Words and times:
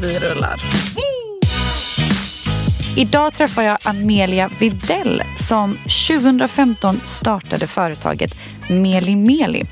vi 0.00 0.18
rullar. 0.18 0.60
Idag 2.96 3.32
träffar 3.34 3.62
jag 3.62 3.78
Amelia 3.84 4.50
Videll 4.58 5.22
som 5.48 5.78
2015 6.08 7.00
startade 7.06 7.66
företaget 7.66 8.40
Meli 8.68 9.16
Meli. 9.16 9.64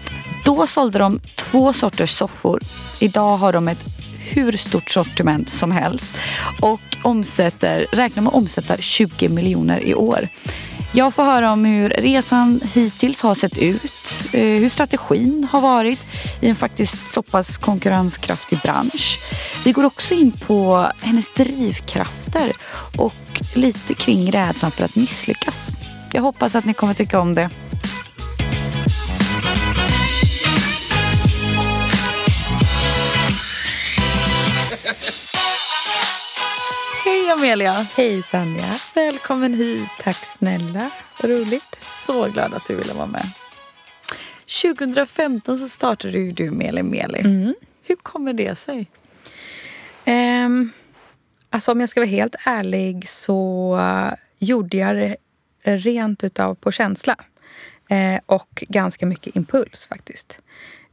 Då 0.45 0.67
sålde 0.67 0.99
de 0.99 1.21
två 1.37 1.73
sorters 1.73 2.11
soffor. 2.11 2.61
Idag 3.01 3.37
har 3.37 3.53
de 3.53 3.69
ett 3.69 3.85
hur 4.19 4.53
stort 4.53 4.91
sortiment 4.91 5.49
som 5.49 5.73
helst 5.73 6.07
och 6.61 6.81
omsätter, 7.03 7.87
räknar 7.93 8.23
med 8.23 8.29
att 8.29 8.35
omsätta 8.35 8.77
20 8.77 9.29
miljoner 9.29 9.85
i 9.85 9.95
år. 9.95 10.29
Jag 10.97 11.15
får 11.15 11.25
höra 11.25 11.53
om 11.53 11.65
hur 11.65 11.89
resan 11.89 12.61
hittills 12.75 13.21
har 13.21 13.35
sett 13.35 13.59
ut, 13.59 13.93
eh, 14.33 14.41
hur 14.41 14.69
strategin 14.69 15.49
har 15.51 15.61
varit 15.61 16.07
i 16.41 16.49
en 16.49 16.57
faktiskt 16.57 17.15
så 17.15 17.23
pass 17.23 17.59
konkurrenskraftig 17.59 18.59
bransch. 18.63 19.19
Vi 19.65 19.73
går 19.73 19.85
också 19.85 20.15
in 20.15 20.33
på 20.33 20.91
hennes 21.03 21.35
drivkrafter 21.35 22.53
och 22.99 23.43
lite 23.55 23.95
kring 23.95 24.33
rädslan 24.33 24.71
för 24.71 24.85
att 24.85 24.97
misslyckas. 24.97 25.59
Jag 26.13 26.23
hoppas 26.23 26.55
att 26.55 26.65
ni 26.65 26.75
kommer 26.75 26.95
tycka 26.95 27.21
om 27.21 27.35
det. 27.35 27.51
Amelia! 37.37 37.73
Hej 37.73 38.23
Sanja. 38.23 38.81
Välkommen 38.95 39.55
hit. 39.55 39.89
Tack 40.01 40.17
snälla. 40.39 40.91
Så 41.21 41.27
roligt. 41.27 41.77
Så 42.07 42.29
glad 42.29 42.55
att 42.55 42.65
du 42.67 42.77
ville 42.77 42.93
vara 42.93 43.07
med. 43.07 43.31
2015 44.63 45.59
så 45.59 45.69
startade 45.69 46.19
ju 46.19 46.31
du 46.31 46.51
Meli 46.51 46.83
Meli. 46.83 47.21
Mm. 47.21 47.55
Hur 47.83 47.97
kommer 47.97 48.33
det 48.33 48.59
sig? 48.59 48.91
Um, 50.07 50.73
alltså 51.51 51.73
om 51.73 51.81
jag 51.81 51.89
ska 51.89 52.01
vara 52.01 52.11
helt 52.11 52.35
ärlig 52.45 53.09
så 53.09 53.81
gjorde 54.39 54.77
jag 54.77 54.97
det 54.97 55.17
rent 55.63 56.25
utav 56.25 56.55
på 56.55 56.73
känsla. 56.73 57.17
Eh, 57.89 58.21
och 58.27 58.65
ganska 58.69 59.07
mycket 59.07 59.37
impuls 59.37 59.87
faktiskt. 59.87 60.39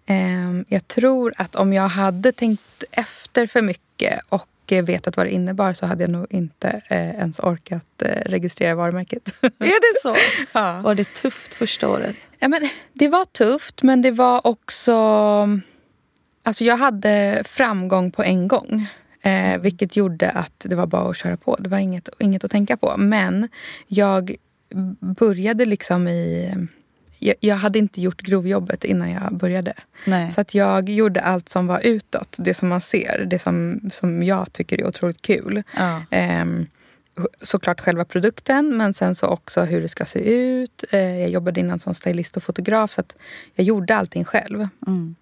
Ehm, 0.06 0.66
jag 0.68 0.88
tror 0.88 1.34
att 1.38 1.56
om 1.56 1.74
jag 1.74 1.88
hade 1.88 2.32
tänkt 2.32 2.84
efter 2.92 3.48
för 3.48 3.62
mycket 3.62 4.22
och 4.30 4.48
eh, 4.48 4.53
vetat 4.72 5.18
vad 5.18 5.26
det 5.26 5.32
innebar 5.32 5.74
så 5.74 5.86
hade 5.86 6.04
jag 6.04 6.12
nog 6.12 6.28
inte 6.30 6.82
eh, 6.90 7.10
ens 7.10 7.40
orkat 7.40 8.02
eh, 8.02 8.22
registrera 8.26 8.76
varumärket. 8.76 9.34
Är 9.42 9.94
det 9.94 10.02
så? 10.02 10.16
Ja. 10.54 10.82
Var 10.82 10.96
det 10.96 11.14
tufft 11.14 11.54
första 11.54 11.90
året? 11.90 12.16
Ja, 12.40 12.48
men 12.48 12.70
det 12.94 13.08
var 13.08 13.26
tufft, 13.26 13.84
men 13.84 14.02
det 14.02 14.12
var 14.12 14.48
också... 14.48 14.94
Alltså 16.44 16.64
jag 16.64 16.78
hade 16.78 17.44
framgång 17.46 18.12
på 18.12 18.24
en 18.24 18.48
gång. 18.48 18.88
Eh, 19.22 19.58
vilket 19.58 19.96
gjorde 19.96 20.30
att 20.30 20.66
det 20.66 20.76
var 20.76 20.88
bara 20.88 21.10
att 21.10 21.18
köra 21.18 21.38
på. 21.38 21.56
Det 21.60 21.70
var 21.70 21.78
inget, 21.78 22.10
inget 22.20 22.44
att 22.44 22.52
tänka 22.52 22.78
på. 22.78 22.94
Men 22.98 23.50
jag 23.88 24.36
började 25.00 25.66
liksom 25.66 26.08
i... 26.08 26.56
Jag, 27.24 27.36
jag 27.40 27.56
hade 27.56 27.80
inte 27.80 28.02
gjort 28.02 28.22
grovjobbet 28.22 28.84
innan 28.84 29.12
jag 29.12 29.38
började. 29.38 29.74
Nej. 30.06 30.32
Så 30.32 30.42
att 30.42 30.56
jag 30.56 30.90
gjorde 30.90 31.22
allt 31.22 31.50
som 31.50 31.68
var 31.68 31.80
utåt. 31.80 32.36
Det 32.38 32.54
som 32.54 32.70
man 32.70 32.82
ser. 32.82 33.26
Det 33.26 33.40
som, 33.40 33.82
som 33.94 34.24
jag 34.24 34.54
tycker 34.54 34.82
är 34.82 34.88
otroligt 34.88 35.22
kul. 35.22 35.64
Ja. 35.76 36.02
Ehm, 36.12 36.66
såklart 37.42 37.82
själva 37.82 38.06
produkten 38.06 38.78
men 38.78 38.94
sen 38.94 39.16
så 39.16 39.28
också 39.28 39.62
hur 39.62 39.82
det 39.82 39.90
ska 39.90 40.06
se 40.06 40.20
ut. 40.20 40.84
Eh, 40.92 41.20
jag 41.20 41.30
jobbade 41.30 41.60
innan 41.60 41.80
som 41.80 41.94
stylist 41.94 42.38
och 42.38 42.44
fotograf 42.44 42.92
så 42.92 43.04
jag 43.56 43.66
gjorde 43.66 43.96
allting 43.96 44.26
själv. 44.26 44.68
Mm. 44.88 45.16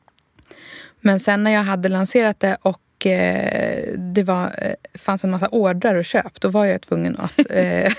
Men 1.01 1.19
sen 1.19 1.43
när 1.43 1.51
jag 1.51 1.63
hade 1.63 1.89
lanserat 1.89 2.39
det 2.39 2.57
och 2.61 2.81
eh, 3.05 3.93
det 3.97 4.23
var, 4.23 4.45
eh, 4.57 4.99
fanns 4.99 5.23
en 5.23 5.31
massa 5.31 5.47
ordrar 5.47 5.95
och 5.95 6.05
köp, 6.05 6.41
då 6.41 6.49
var 6.49 6.65
jag 6.65 6.81
tvungen 6.81 7.17
att 7.17 7.39
eh, 7.49 7.93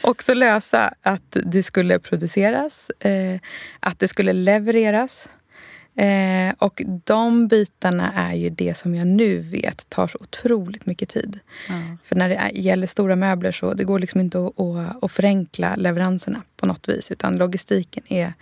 också 0.00 0.34
lösa 0.34 0.94
att 1.02 1.36
det 1.44 1.62
skulle 1.62 1.98
produceras, 1.98 2.90
eh, 2.90 3.40
att 3.80 3.98
det 3.98 4.08
skulle 4.08 4.32
levereras. 4.32 5.28
Eh, 5.96 6.54
och 6.58 6.82
de 7.04 7.48
bitarna 7.48 8.12
är 8.12 8.34
ju 8.34 8.50
det 8.50 8.76
som 8.76 8.94
jag 8.94 9.06
nu 9.06 9.38
vet 9.38 9.90
tar 9.90 10.08
så 10.08 10.18
otroligt 10.20 10.86
mycket 10.86 11.08
tid. 11.08 11.40
Ja. 11.68 11.74
För 12.04 12.16
när 12.16 12.28
det 12.28 12.34
är, 12.34 12.50
gäller 12.50 12.86
stora 12.86 13.16
möbler 13.16 13.52
så 13.52 13.74
det 13.74 13.84
går 13.84 13.98
liksom 13.98 14.20
inte 14.20 14.38
att, 14.38 14.60
att, 14.60 15.04
att 15.04 15.12
förenkla 15.12 15.76
leveranserna 15.76 16.42
på 16.56 16.66
något 16.66 16.88
vis. 16.88 17.10
Utan 17.10 17.36
logistiken 17.36 18.02
är 18.08 18.32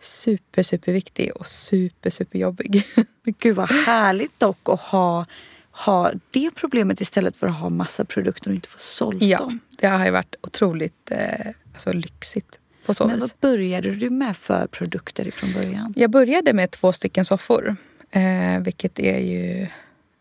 super, 0.00 0.62
super 0.62 0.92
viktig 0.92 1.32
och 1.36 1.46
super, 1.46 2.10
super 2.10 2.38
jobbig. 2.38 2.82
Men 3.22 3.34
gud 3.38 3.56
vad 3.56 3.70
härligt 3.70 4.40
dock 4.40 4.68
att 4.68 4.80
ha, 4.80 5.26
ha 5.70 6.12
det 6.30 6.50
problemet 6.54 7.00
istället 7.00 7.36
för 7.36 7.46
att 7.46 7.54
ha 7.60 7.68
massa 7.68 8.04
produkter 8.04 8.50
och 8.50 8.54
inte 8.54 8.68
få 8.68 8.78
sålt 8.78 9.22
ja, 9.22 9.38
dem. 9.38 9.60
det 9.70 9.86
har 9.86 10.04
ju 10.04 10.10
varit 10.10 10.34
otroligt 10.40 11.10
eh, 11.10 11.46
alltså, 11.74 11.92
lyxigt 11.92 12.58
på 12.86 12.94
så 12.94 13.06
Men 13.06 13.14
vis. 13.14 13.20
vad 13.20 13.50
började 13.50 13.94
du 13.94 14.10
med 14.10 14.36
för 14.36 14.66
produkter 14.66 15.28
ifrån 15.28 15.52
början? 15.52 15.94
Jag 15.96 16.10
började 16.10 16.52
med 16.52 16.70
två 16.70 16.92
stycken 16.92 17.24
soffor. 17.24 17.76
Eh, 18.10 18.60
vilket 18.60 18.98
är 18.98 19.18
ju... 19.18 19.62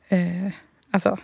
Eh, 0.08 0.52
alltså, 0.92 1.18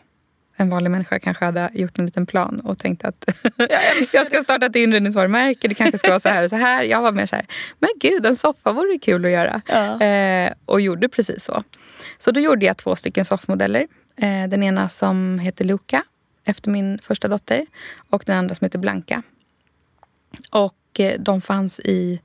en 0.55 0.69
vanlig 0.69 0.91
människa 0.91 1.19
kanske 1.19 1.45
hade 1.45 1.69
gjort 1.73 1.99
en 1.99 2.05
liten 2.05 2.25
plan 2.25 2.59
och 2.59 2.79
tänkt 2.79 3.05
att 3.05 3.25
jag 4.13 4.27
ska 4.27 4.41
starta 4.41 4.65
ett 4.65 4.75
inredningsvarumärke. 4.75 5.67
Det 5.67 5.75
kanske 5.75 5.97
ska 5.97 6.09
vara 6.09 6.19
så 6.19 6.29
här 6.29 6.43
och 6.43 6.49
så 6.49 6.55
här. 6.55 6.83
Jag 6.83 7.01
var 7.01 7.11
mer 7.11 7.25
så 7.25 7.35
här, 7.35 7.45
men 7.79 7.89
gud 7.99 8.25
en 8.25 8.35
soffa 8.35 8.71
vore 8.71 8.97
kul 8.97 9.25
att 9.25 9.31
göra. 9.31 9.61
Ja. 9.67 10.01
Eh, 10.01 10.53
och 10.65 10.81
gjorde 10.81 11.09
precis 11.09 11.43
så. 11.43 11.63
Så 12.17 12.31
då 12.31 12.39
gjorde 12.39 12.65
jag 12.65 12.77
två 12.77 12.95
stycken 12.95 13.25
soffmodeller. 13.25 13.87
Eh, 14.15 14.49
den 14.49 14.63
ena 14.63 14.89
som 14.89 15.39
heter 15.39 15.65
Luca, 15.65 16.03
efter 16.45 16.69
min 16.69 16.99
första 16.99 17.27
dotter. 17.27 17.65
Och 18.09 18.23
den 18.25 18.37
andra 18.37 18.55
som 18.55 18.65
heter 18.65 18.79
Blanka. 18.79 19.23
Och 20.49 20.99
eh, 20.99 21.19
de 21.19 21.41
fanns 21.41 21.79
i... 21.79 22.21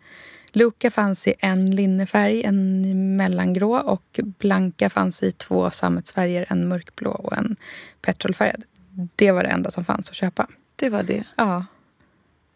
Luca 0.52 0.90
fanns 0.90 1.26
i 1.26 1.34
en 1.38 1.70
linnefärg, 1.76 2.42
en 2.44 3.16
mellangrå 3.16 3.78
och 3.80 4.20
Blanka 4.24 4.90
fanns 4.90 5.22
i 5.22 5.32
två 5.32 5.70
sammetsfärger, 5.70 6.46
en 6.48 6.68
mörkblå 6.68 7.10
och 7.10 7.36
en 7.36 7.56
petrolfärgad. 8.02 8.62
Det 9.16 9.32
var 9.32 9.42
det 9.42 9.48
enda 9.48 9.70
som 9.70 9.84
fanns 9.84 10.08
att 10.08 10.14
köpa. 10.16 10.46
Det 10.76 10.90
var 10.90 11.02
det. 11.02 11.24
Ja. 11.36 11.66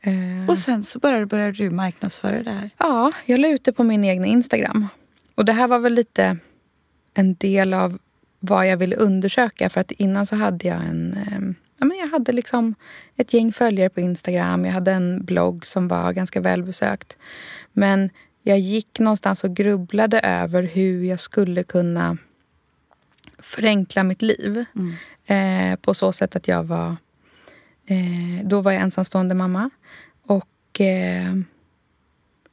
Eh, 0.01 0.49
Och 0.49 0.59
sen 0.59 0.83
så 0.83 0.99
började, 0.99 1.27
började 1.27 1.53
du 1.53 1.71
marknadsföra 1.71 2.43
det 2.43 2.51
här. 2.51 2.71
Ja, 2.79 3.13
jag 3.27 3.41
la 3.41 3.49
ut 3.49 3.65
det 3.65 3.73
på 3.73 3.85
min 3.85 4.05
egna 4.05 4.27
Instagram. 4.27 4.87
Och 5.35 5.45
det 5.45 5.53
här 5.53 5.69
var 5.69 5.79
väl 5.79 5.95
lite 5.95 6.39
en 7.15 7.35
del 7.35 7.75
av 7.75 7.99
vad 8.41 8.69
jag 8.69 8.77
ville 8.77 8.97
undersöka. 8.97 9.71
För 9.71 9.81
att 9.81 9.91
innan 9.91 10.27
så 10.27 10.37
hade 10.37 10.69
jag 10.69 10.77
en... 10.85 11.55
Ja, 11.83 11.87
men 11.87 11.99
jag 11.99 12.09
hade 12.09 12.33
liksom 12.33 12.75
ett 13.17 13.33
gäng 13.33 13.53
följare 13.53 13.89
på 13.89 14.01
Instagram. 14.01 14.65
Jag 14.65 14.73
hade 14.73 14.93
en 14.93 15.25
blogg 15.25 15.67
som 15.67 15.89
var 15.89 16.13
ganska 16.13 16.41
välbesökt. 16.41 17.17
Men 17.73 18.11
jag 18.43 18.59
gick 18.59 18.99
någonstans 18.99 19.45
och 19.45 19.57
grubblade 19.57 20.21
över 20.21 20.63
hur 20.63 21.05
jag 21.05 21.21
skulle 21.21 21.63
kunna 21.63 22.17
förenkla 23.39 24.03
mitt 24.03 24.23
liv. 24.23 24.65
Eh, 25.27 25.77
på 25.77 25.95
så 25.95 26.13
sätt 26.13 26.37
att 26.37 26.49
jag 26.49 26.65
var... 26.65 26.97
Eh, 27.87 28.45
då 28.45 28.61
var 28.61 28.73
jag 28.73 28.83
ensamstående 28.83 29.35
mamma. 29.35 29.71
Och... 30.27 30.81
Eh, 30.81 31.35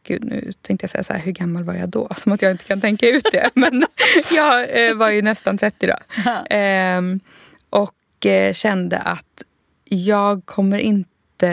Gud, 0.04 0.24
nu 0.24 0.52
tänkte 0.62 0.84
jag 0.84 0.92
säga 0.92 1.04
så 1.04 1.14
här, 1.14 1.20
hur 1.20 1.32
gammal 1.32 1.64
var 1.64 1.74
jag 1.74 1.90
då? 1.90 2.10
Som 2.18 2.32
att 2.32 2.42
jag 2.42 2.52
inte 2.52 2.64
kan 2.64 2.82
tänka 2.82 3.10
ut 3.10 3.28
det. 3.32 3.50
Men 3.54 3.86
jag 4.32 4.88
eh, 4.88 4.96
var 4.96 5.10
ju 5.10 5.22
nästan 5.22 5.58
30 5.58 5.88
då. 5.88 5.98
Ehm, 6.50 7.20
och 7.70 7.99
kände 8.54 8.98
att 9.00 9.44
jag 9.84 10.46
kommer 10.46 10.78
inte... 10.80 11.48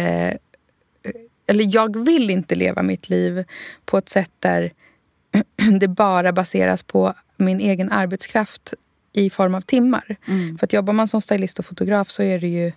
eh, 1.03 1.11
Eller 1.47 1.75
jag 1.75 2.05
vill 2.05 2.31
inte 2.31 2.55
leva 2.55 2.83
mitt 2.83 3.09
liv 3.09 3.45
på 3.85 3.99
ett 3.99 4.09
sätt 4.09 4.31
där 4.39 4.73
det 5.81 5.89
bara 5.89 6.33
baseras 6.33 6.83
på 6.83 7.15
min 7.37 7.61
egen 7.61 7.93
arbetskraft 7.93 8.75
i 9.13 9.31
form 9.31 9.55
av 9.55 9.61
timmar. 9.61 10.17
För 10.59 10.65
att 10.67 10.73
jobbar 10.73 10.93
man 10.93 11.09
som 11.09 11.21
stylist 11.21 11.59
och 11.59 11.67
fotograf 11.67 12.11
så 12.11 12.23
är 12.23 12.39
det 12.39 12.49
ju 12.49 12.73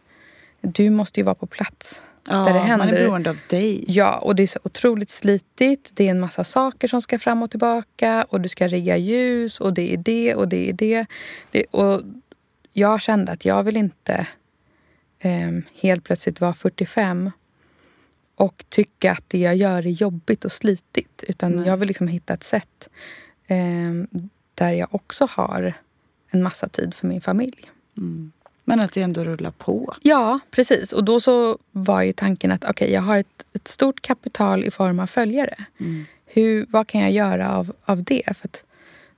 du 0.61 0.89
måste 0.89 1.19
ju 1.19 1.23
vara 1.23 1.35
på 1.35 1.45
plats 1.47 2.01
Ja, 2.29 2.35
där 2.35 2.53
det 2.53 2.59
händer. 2.59 2.77
man 2.85 2.95
är 2.95 2.99
beroende 2.99 3.29
av 3.29 3.37
dig. 3.49 3.83
Ja, 3.87 4.17
och 4.17 4.35
det 4.35 4.43
är 4.43 4.47
så 4.47 4.59
otroligt 4.63 5.09
slitigt. 5.09 5.91
Det 5.93 6.07
är 6.07 6.11
en 6.11 6.19
massa 6.19 6.43
saker 6.43 6.87
som 6.87 7.01
ska 7.01 7.19
fram 7.19 7.43
och 7.43 7.49
tillbaka 7.51 8.25
och 8.29 8.41
du 8.41 8.49
ska 8.49 8.67
rigga 8.67 8.97
ljus 8.97 9.59
och 9.59 9.73
det 9.73 9.93
är 9.93 9.97
det 9.97 10.35
och 10.35 10.47
det 10.47 10.69
är 10.69 10.73
det. 10.73 11.05
det 11.51 11.63
och 11.71 12.01
jag 12.73 13.01
kände 13.01 13.31
att 13.31 13.45
jag 13.45 13.63
vill 13.63 13.77
inte 13.77 14.27
eh, 15.19 15.51
helt 15.81 16.03
plötsligt 16.03 16.41
vara 16.41 16.53
45 16.53 17.31
och 18.35 18.65
tycka 18.69 19.11
att 19.11 19.23
det 19.27 19.39
jag 19.39 19.55
gör 19.55 19.85
är 19.85 19.89
jobbigt 19.89 20.45
och 20.45 20.51
slitigt. 20.51 21.23
Utan 21.27 21.51
Nej. 21.51 21.67
jag 21.67 21.77
vill 21.77 21.87
liksom 21.87 22.07
hitta 22.07 22.33
ett 22.33 22.43
sätt 22.43 22.89
eh, 23.47 23.93
där 24.53 24.71
jag 24.71 24.95
också 24.95 25.27
har 25.31 25.73
en 26.29 26.43
massa 26.43 26.69
tid 26.69 26.93
för 26.93 27.07
min 27.07 27.21
familj. 27.21 27.71
Men 28.63 28.79
att 28.79 28.91
det 28.91 29.01
ändå 29.01 29.23
rullar 29.23 29.51
på. 29.51 29.95
Ja, 30.01 30.39
precis. 30.51 30.93
Och 30.93 31.03
då 31.03 31.19
så 31.19 31.57
var 31.71 32.01
ju 32.01 32.13
tanken 32.13 32.51
att 32.51 32.65
okej, 32.65 32.91
jag 32.91 33.01
har 33.01 33.17
ett, 33.17 33.45
ett 33.53 33.67
stort 33.67 34.01
kapital 34.01 34.63
i 34.63 34.71
form 34.71 34.99
av 34.99 35.07
följare. 35.07 35.55
Hur, 36.25 36.65
vad 36.69 36.87
kan 36.87 37.01
jag 37.01 37.11
göra 37.11 37.55
av, 37.55 37.75
av 37.85 38.03
det? 38.03 38.37
För 38.37 38.49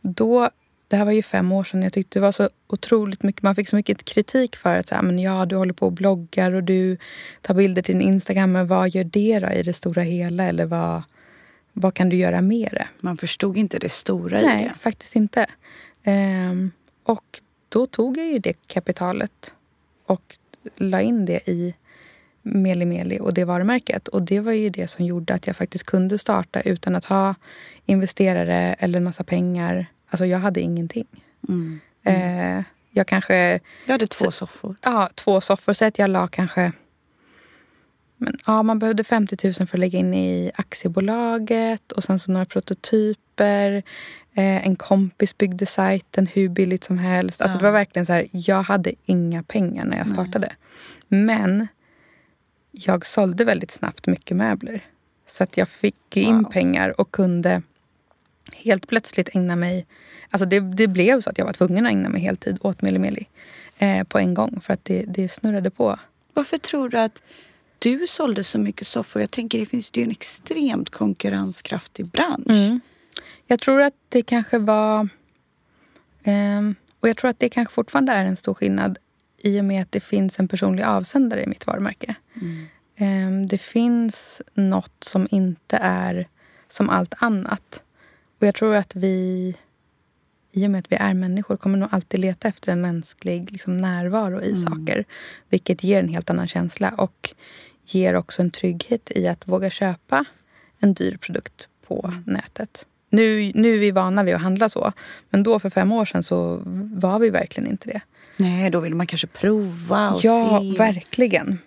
då, 0.01 0.49
det 0.91 0.97
här 0.97 1.05
var 1.05 1.11
ju 1.11 1.23
fem 1.23 1.51
år 1.51 1.63
sedan. 1.63 1.81
Jag 1.81 1.93
tyckte 1.93 2.19
det 2.19 2.23
var 2.23 2.31
så 2.31 2.49
otroligt 2.67 3.23
mycket, 3.23 3.41
man 3.41 3.55
fick 3.55 3.69
så 3.69 3.75
mycket 3.75 4.05
kritik 4.05 4.55
för 4.55 4.75
att 4.75 4.87
så 4.87 4.95
här, 4.95 5.01
men 5.01 5.19
ja, 5.19 5.45
du 5.45 5.55
håller 5.55 5.73
på 5.73 5.85
och 5.85 5.91
bloggar 5.91 6.51
och 6.51 6.63
du 6.63 6.97
tar 7.41 7.53
bilder 7.53 7.81
till 7.81 7.97
din 7.97 8.07
Instagram. 8.07 8.51
Men 8.51 8.67
vad 8.67 8.89
gör 8.89 9.03
det 9.03 9.39
då 9.39 9.49
i 9.49 9.63
det 9.63 9.73
stora 9.73 10.01
hela? 10.03 10.43
Eller 10.43 10.65
vad, 10.65 11.03
vad 11.73 11.93
kan 11.93 12.09
du 12.09 12.17
göra 12.17 12.41
med 12.41 12.69
det? 12.71 12.87
Man 12.99 13.17
förstod 13.17 13.57
inte 13.57 13.79
det 13.79 13.89
stora 13.89 14.41
i 14.41 14.45
Nej, 14.45 14.63
det. 14.63 14.79
faktiskt 14.79 15.15
inte. 15.15 15.45
Ehm, 16.03 16.71
och 17.03 17.41
då 17.69 17.85
tog 17.85 18.17
jag 18.17 18.27
ju 18.27 18.39
det 18.39 18.67
kapitalet 18.67 19.53
och 20.05 20.37
la 20.75 21.01
in 21.01 21.25
det 21.25 21.49
i 21.49 21.75
Meli 22.41 22.85
Meli 22.85 23.19
och 23.19 23.33
det 23.33 23.45
varumärket. 23.45 24.07
Och 24.07 24.21
det 24.21 24.39
var 24.39 24.51
ju 24.51 24.69
det 24.69 24.87
som 24.87 25.05
gjorde 25.05 25.33
att 25.33 25.47
jag 25.47 25.55
faktiskt 25.55 25.83
kunde 25.85 26.17
starta 26.17 26.61
utan 26.61 26.95
att 26.95 27.05
ha 27.05 27.35
investerare 27.85 28.75
eller 28.79 28.97
en 28.97 29.03
massa 29.03 29.23
pengar. 29.23 29.87
Alltså 30.11 30.25
jag 30.25 30.39
hade 30.39 30.61
ingenting. 30.61 31.07
Mm. 31.49 31.79
Eh, 32.03 32.63
jag 32.91 33.07
kanske 33.07 33.59
Jag 33.85 33.91
hade 33.93 34.07
två 34.07 34.31
soffor. 34.31 34.75
ja, 34.81 35.09
två 35.15 35.41
soffor. 35.41 35.73
Så 35.73 35.85
att 35.85 35.99
jag 35.99 36.09
la 36.09 36.27
kanske... 36.27 36.71
Men, 38.17 38.37
ja, 38.45 38.63
man 38.63 38.79
behövde 38.79 39.03
50 39.03 39.37
000 39.43 39.53
för 39.53 39.63
att 39.63 39.79
lägga 39.79 39.99
in 39.99 40.13
i 40.13 40.51
aktiebolaget 40.55 41.91
och 41.91 42.03
sen 42.03 42.19
så 42.19 42.31
några 42.31 42.45
prototyper. 42.45 43.71
Eh, 44.33 44.65
en 44.67 44.75
kompis 44.75 45.37
byggde 45.37 45.65
sajten 45.65 46.27
hur 46.27 46.49
billigt 46.49 46.83
som 46.83 46.97
helst. 46.97 47.41
Alltså 47.41 47.55
Ja. 47.55 47.59
Det 47.59 47.65
var 47.65 47.71
verkligen 47.71 48.05
så 48.05 48.13
här, 48.13 48.27
jag 48.31 48.61
hade 48.63 48.91
inga 49.05 49.43
pengar 49.43 49.85
när 49.85 49.97
jag 49.97 50.09
startade. 50.09 50.55
Men 51.07 51.67
jag 52.71 53.05
sålde 53.05 53.43
väldigt 53.45 53.71
snabbt 53.71 54.07
mycket 54.07 54.37
möbler. 54.37 54.81
Så 55.27 55.43
att 55.43 55.57
jag 55.57 55.69
fick 55.69 56.17
in 56.17 56.43
Wow. 56.43 56.51
pengar 56.51 57.01
och 57.01 57.11
kunde 57.11 57.61
helt 58.51 58.87
plötsligt 58.87 59.35
ägna 59.35 59.55
mig... 59.55 59.85
Alltså 60.29 60.45
det, 60.45 60.59
det 60.59 60.87
blev 60.87 61.21
så 61.21 61.29
att 61.29 61.37
jag 61.37 61.45
var 61.45 61.53
tvungen 61.53 61.85
att 61.85 61.91
ägna 61.91 62.09
mig 62.09 62.21
heltid 62.21 62.57
åt 62.61 62.81
Meli 62.81 63.27
eh, 63.77 64.03
på 64.03 64.19
en 64.19 64.33
gång 64.33 64.61
för 64.61 64.73
att 64.73 64.85
det, 64.85 65.05
det 65.07 65.29
snurrade 65.29 65.69
på. 65.69 65.99
Varför 66.33 66.57
tror 66.57 66.89
du 66.89 66.99
att 66.99 67.21
du 67.79 68.07
sålde 68.07 68.43
så 68.43 68.59
mycket 68.59 68.87
soffor? 68.87 69.21
Jag 69.21 69.31
tänker 69.31 69.59
det 69.59 69.65
finns 69.65 69.91
ju 69.93 70.03
en 70.03 70.11
extremt 70.11 70.89
konkurrenskraftig 70.89 72.05
bransch. 72.05 72.49
Mm. 72.49 72.79
Jag 73.47 73.59
tror 73.59 73.81
att 73.81 73.93
det 74.09 74.23
kanske 74.23 74.59
var... 74.59 75.09
ehm, 76.23 76.75
och 76.99 77.09
jag 77.09 77.17
tror 77.17 77.29
att 77.29 77.39
det 77.39 77.49
kanske 77.49 77.73
fortfarande 77.73 78.11
är 78.11 78.25
en 78.25 78.37
stor 78.37 78.53
skillnad 78.53 78.97
i 79.37 79.59
och 79.59 79.65
med 79.65 79.81
att 79.81 79.91
det 79.91 79.99
finns 79.99 80.39
en 80.39 80.47
personlig 80.47 80.83
avsändare 80.83 81.43
i 81.43 81.47
mitt 81.47 81.67
varumärke. 81.67 82.15
Ehm, 82.95 83.47
det 83.47 83.57
finns 83.57 84.41
något 84.53 85.03
som 85.03 85.27
inte 85.31 85.77
är 85.81 86.27
som 86.69 86.89
allt 86.89 87.13
annat. 87.17 87.83
Och 88.41 88.47
jag 88.47 88.55
tror 88.55 88.75
att 88.75 88.95
vi, 88.95 89.55
i 90.51 90.67
och 90.67 90.71
med 90.71 90.79
att 90.79 90.91
vi 90.91 90.95
är 90.95 91.13
människor, 91.13 91.57
kommer 91.57 91.77
nog 91.77 91.89
alltid 91.91 92.19
leta 92.19 92.47
efter 92.47 92.71
en 92.71 92.81
mänsklig 92.81 93.51
liksom, 93.51 93.77
närvaro 93.77 94.41
i 94.41 94.57
saker. 94.57 95.05
Vilket 95.49 95.83
ger 95.83 95.99
en 95.99 96.07
helt 96.07 96.29
annan 96.29 96.47
känsla 96.47 96.89
och 96.97 97.29
ger 97.85 98.13
också 98.13 98.41
en 98.41 98.51
trygghet 98.51 99.11
i 99.15 99.27
att 99.27 99.47
våga 99.47 99.69
köpa 99.69 100.25
en 100.79 100.93
dyr 100.93 101.17
produkt 101.17 101.67
på 101.87 102.13
nätet. 102.25 102.85
Nu, 103.09 103.51
nu 103.55 103.73
är 103.73 103.79
vi 103.79 103.91
vana 103.91 104.23
vid 104.23 104.35
att 104.35 104.41
handla 104.41 104.69
så. 104.69 104.93
Men 105.29 105.43
då 105.43 105.59
för 105.59 105.69
fem 105.69 105.91
år 105.91 106.05
sedan 106.05 106.23
så 106.23 106.61
var 106.93 107.19
vi 107.19 107.29
verkligen 107.29 107.69
inte 107.69 107.87
det. 107.89 108.01
Nej, 108.37 108.69
då 108.69 108.79
vill 108.79 108.95
man 108.95 109.07
kanske 109.07 109.27
prova 109.27 110.11
och 110.11 110.19
Ja, 110.23 110.59
se. 110.61 110.77
verkligen. 110.77 111.57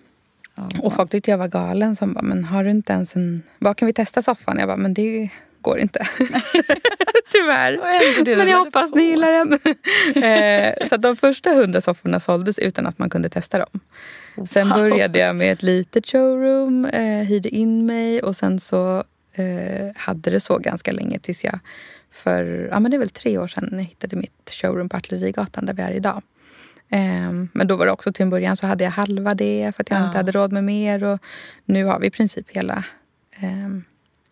Ja. 0.55 0.69
Och 0.79 0.93
folk 0.93 1.11
tyckte 1.11 1.31
jag 1.31 1.39
var 1.39 1.49
galen 1.49 1.97
som 1.97 2.13
bara, 2.13 2.23
men 2.23 2.45
har 2.45 2.65
du 2.65 2.71
inte 2.71 2.93
ens 2.93 3.17
en... 3.17 3.43
Var 3.59 3.75
kan 3.75 3.87
vi 3.87 3.93
testa 3.93 4.23
soffan? 4.23 4.59
Jag 4.59 4.69
bara, 4.69 4.77
men 4.77 4.95
det 4.95 5.31
går 5.65 5.79
inte. 5.79 6.07
Tyvärr. 7.33 8.37
Men 8.37 8.49
jag 8.49 8.59
hoppas 8.59 8.95
ni 8.95 9.03
gillar 9.03 9.31
den. 9.33 9.53
eh, 10.25 10.89
så 10.89 10.97
de 10.97 11.17
första 11.17 11.51
hundra 11.51 11.81
sofforna 11.81 12.21
såldes 12.21 12.59
utan 12.59 12.87
att 12.87 12.99
man 12.99 13.11
kunde 13.11 13.29
testa 13.29 13.59
dem. 13.59 13.81
Sen 14.51 14.69
Wow. 14.69 14.79
började 14.79 15.19
jag 15.19 15.37
med 15.37 15.53
ett 15.53 15.63
litet 15.63 16.07
showroom, 16.07 16.85
eh, 16.85 17.27
hyrde 17.27 17.49
in 17.49 17.87
mig 17.87 18.23
och 18.23 18.37
sen 18.37 18.61
så 18.61 19.05
eh, 19.35 19.91
hade 19.97 20.31
det 20.31 20.41
så 20.41 20.59
ganska 20.59 20.93
länge 20.93 21.19
tills 21.19 21.45
jag 21.45 21.59
för, 22.11 22.69
ja 22.71 22.81
men 22.81 22.91
det 22.91 22.97
är 22.97 22.99
väl 22.99 23.11
tre 23.11 23.39
år 23.39 23.49
sedan 23.49 23.69
jag 23.73 23.83
hittade 23.83 24.17
mitt 24.17 24.51
showroom 24.51 24.89
på 24.89 24.97
Artillerigatan 24.97 25.67
där 25.67 25.75
vi 25.75 25.83
är 25.83 25.91
idag. 25.91 26.23
Ehm, 26.91 27.49
men 27.53 27.67
då 27.67 27.77
var 27.77 27.87
det 27.87 27.93
också 27.93 28.13
till 28.13 28.23
en 28.23 28.31
början 28.31 28.57
så 28.57 28.67
hade 28.67 28.85
jag 28.85 28.91
halva 28.91 29.35
det 29.35 29.73
för 29.77 29.83
att 29.83 29.91
jag 29.91 30.01
Ja. 30.01 30.07
inte 30.07 30.17
hade 30.19 30.33
råd 30.33 30.53
med 30.53 30.65
mer. 30.65 31.05
Och 31.05 31.19
nu 31.65 31.85
har 31.85 31.99
vi 32.01 32.07
i 32.07 32.11
princip 32.11 32.51
hela 32.51 32.85
ehm, 33.41 33.85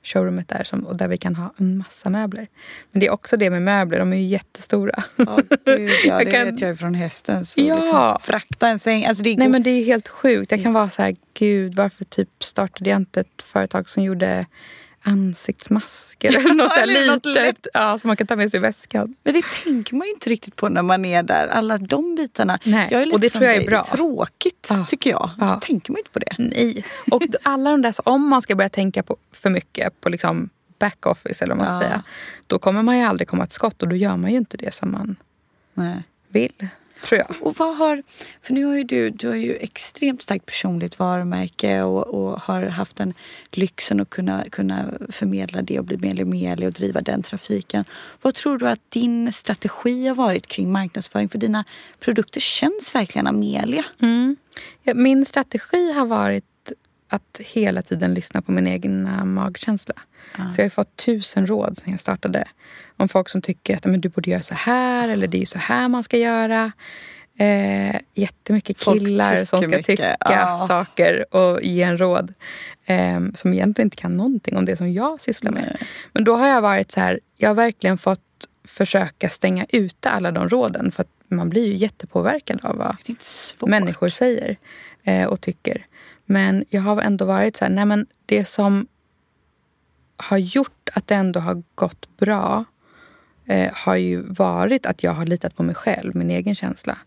showroomet 0.03 0.49
där 0.49 0.65
som, 0.65 0.87
och 0.87 0.97
där 0.97 1.09
vi 1.09 1.17
kan 1.17 1.37
ha 1.37 1.55
en 1.59 1.79
massa 1.79 2.11
möbler. 2.11 2.47
Men 2.93 3.01
det 3.01 3.07
är 3.07 3.11
också 3.11 3.37
det 3.37 3.51
med 3.51 3.63
möbler, 3.63 3.99
de 3.99 4.13
är 4.13 4.17
ju 4.17 4.23
jättestora. 4.23 5.03
Ja, 5.17 5.39
gud, 5.67 5.91
ja, 5.91 5.95
Jag 6.05 6.27
det 6.27 6.31
kan- 6.31 6.47
vet 6.47 6.61
jag 6.61 6.79
från 6.79 6.95
hästen. 6.95 7.45
Så 7.47 7.61
Ja. 7.61 7.77
liksom, 7.81 8.19
frakta 8.23 8.69
en 8.69 8.79
säng. 8.79 9.05
Alltså 9.07 9.23
det 9.23 9.37
Nej 9.37 9.49
men 9.49 9.63
det 9.63 9.71
är 9.71 9.85
helt 9.85 10.09
sjukt. 10.09 10.53
Jag 10.53 10.63
kan 10.63 10.73
vara 10.73 10.91
så 10.91 11.03
här, 11.03 11.17
gud 11.35 11.75
varför 11.75 12.05
typ 12.05 12.29
startade 12.45 12.91
jag 12.91 12.97
inte 12.97 13.21
ett 13.21 13.43
företag 13.43 13.89
som 13.89 14.03
gjorde 14.03 14.47
ansiktsmasker 15.03 16.29
eller 16.37 16.55
något 16.55 16.77
lätt. 17.27 17.27
litet 17.27 17.67
ja, 17.75 17.99
som 17.99 18.09
man 18.09 18.17
kan 18.17 18.27
ta 18.27 18.37
med 18.37 18.51
sig 18.51 18.59
i 18.59 18.61
väskan. 18.61 19.15
Men 19.23 19.35
det 19.35 19.43
tänker 19.65 19.95
man 19.97 20.07
ju 20.07 20.13
inte 20.13 20.31
riktigt 20.31 20.57
på 20.57 20.69
när 20.69 20.83
man 20.83 21.05
är 21.05 21.23
där. 21.23 21.49
Alla 21.49 21.79
de 21.79 22.15
bitarna. 22.15 22.59
Nej, 22.65 22.89
Jag 22.91 23.03
är 23.03 23.07
lite 23.07 23.15
och 23.15 23.21
det 23.21 23.31
tror 23.31 23.45
jag 23.45 23.57
är 23.57 23.67
bra. 23.67 23.83
Det 23.83 23.93
är 23.93 23.97
tråkigt 23.97 24.67
Ja. 24.71 24.87
tycker 24.89 25.11
jag. 25.11 25.31
Ja. 25.41 25.49
Så 25.49 25.61
tänker 25.67 25.93
man 25.93 25.99
inte 25.99 26.11
på 26.11 26.19
det. 26.19 26.35
Nej. 26.39 26.85
Och 27.11 27.23
alla 27.43 27.71
de 27.71 27.83
där, 27.83 27.93
så 27.93 28.03
om 28.05 28.29
man 28.29 28.43
ska 28.43 28.55
börja 28.55 28.69
tänka 28.69 29.03
på 29.03 29.17
för 29.33 29.51
mycket 29.51 30.01
på 30.01 30.09
liksom 30.09 30.49
back 30.79 31.07
office 31.07 31.45
eller 31.45 31.55
vad 31.55 31.67
man 31.67 31.75
Ja. 31.75 31.81
säga. 31.81 32.03
Då 32.47 32.59
kommer 32.59 32.83
man 32.83 32.99
ju 32.99 33.05
aldrig 33.05 33.29
komma 33.29 33.47
till 33.47 33.55
skott 33.55 33.83
och 33.83 33.89
då 33.89 33.97
gör 33.97 34.17
man 34.17 34.31
ju 34.31 34.37
inte 34.37 34.57
det 34.57 34.75
som 34.75 34.93
man 34.93 35.17
Nej. 35.75 36.03
vill. 36.29 36.69
Tror 37.03 37.19
jag. 37.19 37.37
Och 37.41 37.57
vad 37.57 37.77
har, 37.77 38.03
för 38.43 38.53
nu 38.55 38.65
har 38.65 38.77
ju 38.77 38.85
du, 38.85 39.11
du 39.11 39.29
har 39.29 39.35
ju 39.35 39.57
extremt 39.57 40.23
starkt 40.23 40.47
personligt 40.47 40.99
varumärke 40.99 41.83
och, 41.83 42.07
och 42.07 42.41
har 42.41 42.63
haft 42.63 42.97
den 42.97 43.15
lyxen 43.51 44.01
att 44.01 44.11
kunna, 44.11 44.45
kunna 44.51 44.85
förmedla 45.09 45.63
det 45.63 45.79
och 45.79 45.85
bli 45.85 45.97
mer 45.97 46.25
meli 46.25 46.67
och 46.67 46.73
driva 46.73 47.01
den 47.01 47.23
trafiken. 47.23 47.85
Vad 48.23 48.35
tror 48.35 48.59
du 48.59 48.69
att 48.69 48.91
din 48.91 49.33
strategi 49.33 50.09
har 50.09 50.15
varit 50.15 50.47
kring 50.47 50.73
marknadsföring? 50.73 51.29
För 51.29 51.39
dina 51.39 51.65
produkter 52.01 52.41
känns 52.41 52.95
verkligen 52.95 53.27
Amelia. 53.27 53.85
Mm. 54.03 54.37
Ja, 54.83 54.95
min 54.95 55.25
strategi 55.25 55.93
har 55.93 56.07
varit 56.07 56.45
att 57.13 57.41
hela 57.41 57.83
tiden 57.83 58.15
lyssna 58.15 58.43
på 58.43 58.53
min 58.53 58.67
egna 58.67 59.25
magkänsla. 59.25 59.95
Så 60.37 60.61
jag 60.61 60.65
har 60.65 60.71
fått 60.71 60.97
tusen 60.97 61.47
råd 61.47 61.79
sen 61.79 61.91
jag 61.91 62.01
startade. 62.01 62.49
Om 62.97 63.09
folk 63.09 63.29
som 63.29 63.43
tycker 63.43 63.77
att 63.77 63.85
men, 63.85 64.01
du 64.01 64.09
borde 64.09 64.31
göra 64.31 64.43
så 64.43 64.55
här 64.55 65.09
eller 65.09 65.27
det 65.27 65.43
är 65.43 65.47
så 65.47 65.59
här 65.59 65.89
man 65.89 66.03
ska 66.05 66.17
göra. 66.17 66.73
Eh, 67.37 67.97
jättemycket 68.15 68.79
killar 68.79 69.45
som 69.45 69.63
ska 69.63 69.71
mycket. 69.71 69.87
tycka 69.87 70.17
Ja. 70.21 70.65
saker 70.69 71.35
och 71.35 71.63
ge 71.63 71.83
en 71.83 71.99
råd. 71.99 72.35
Eh, 72.85 73.21
som 73.35 73.53
egentligen 73.53 73.87
inte 73.87 73.97
kan 73.97 74.11
någonting 74.11 74.57
om 74.57 74.65
det 74.65 74.77
som 74.77 74.93
jag 74.93 75.21
sysslar 75.21 75.51
med. 75.53 75.87
Men 76.13 76.25
då 76.25 76.37
har 76.37 76.47
jag 76.49 76.61
varit 76.61 76.93
så 76.93 77.01
här, 77.01 77.21
jag 77.37 77.49
har 77.51 77.55
verkligen 77.55 77.99
fått 77.99 78.21
försöka 78.65 79.29
stänga 79.29 79.67
ute 79.69 80.11
alla 80.11 80.31
de 80.31 80.49
råden. 80.49 80.93
För 80.93 81.03
att 81.03 81.09
man 81.29 81.49
blir 81.49 81.67
ju 81.67 81.75
jättepåverkad 81.77 82.65
av 82.65 82.77
vad 82.77 82.97
människor 83.71 84.09
säger 84.09 84.57
eh, 85.05 85.25
och 85.27 85.41
tycker. 85.41 85.87
Men 86.25 86.65
jag 86.69 86.83
har 86.83 87.03
ändå 87.03 87.25
varit 87.25 87.57
så 87.57 87.65
här, 87.65 87.73
nej 87.73 87.85
men 87.85 88.07
det 88.27 88.45
som 88.45 88.87
har 90.17 90.39
gjort 90.39 90.89
att 90.93 91.07
det 91.07 91.15
ändå 91.15 91.41
har 91.41 91.63
gått 91.75 92.17
bra 92.17 92.65
eh, 93.47 93.73
har 93.75 93.97
ju 93.97 94.23
varit 94.23 94.87
att 94.87 95.03
jag 95.03 95.13
har 95.13 95.27
litat 95.27 95.57
på 95.57 95.63
mig 95.63 95.75
själv, 95.75 96.17
min 96.17 96.31
egen 96.31 96.55
känsla. 96.55 96.99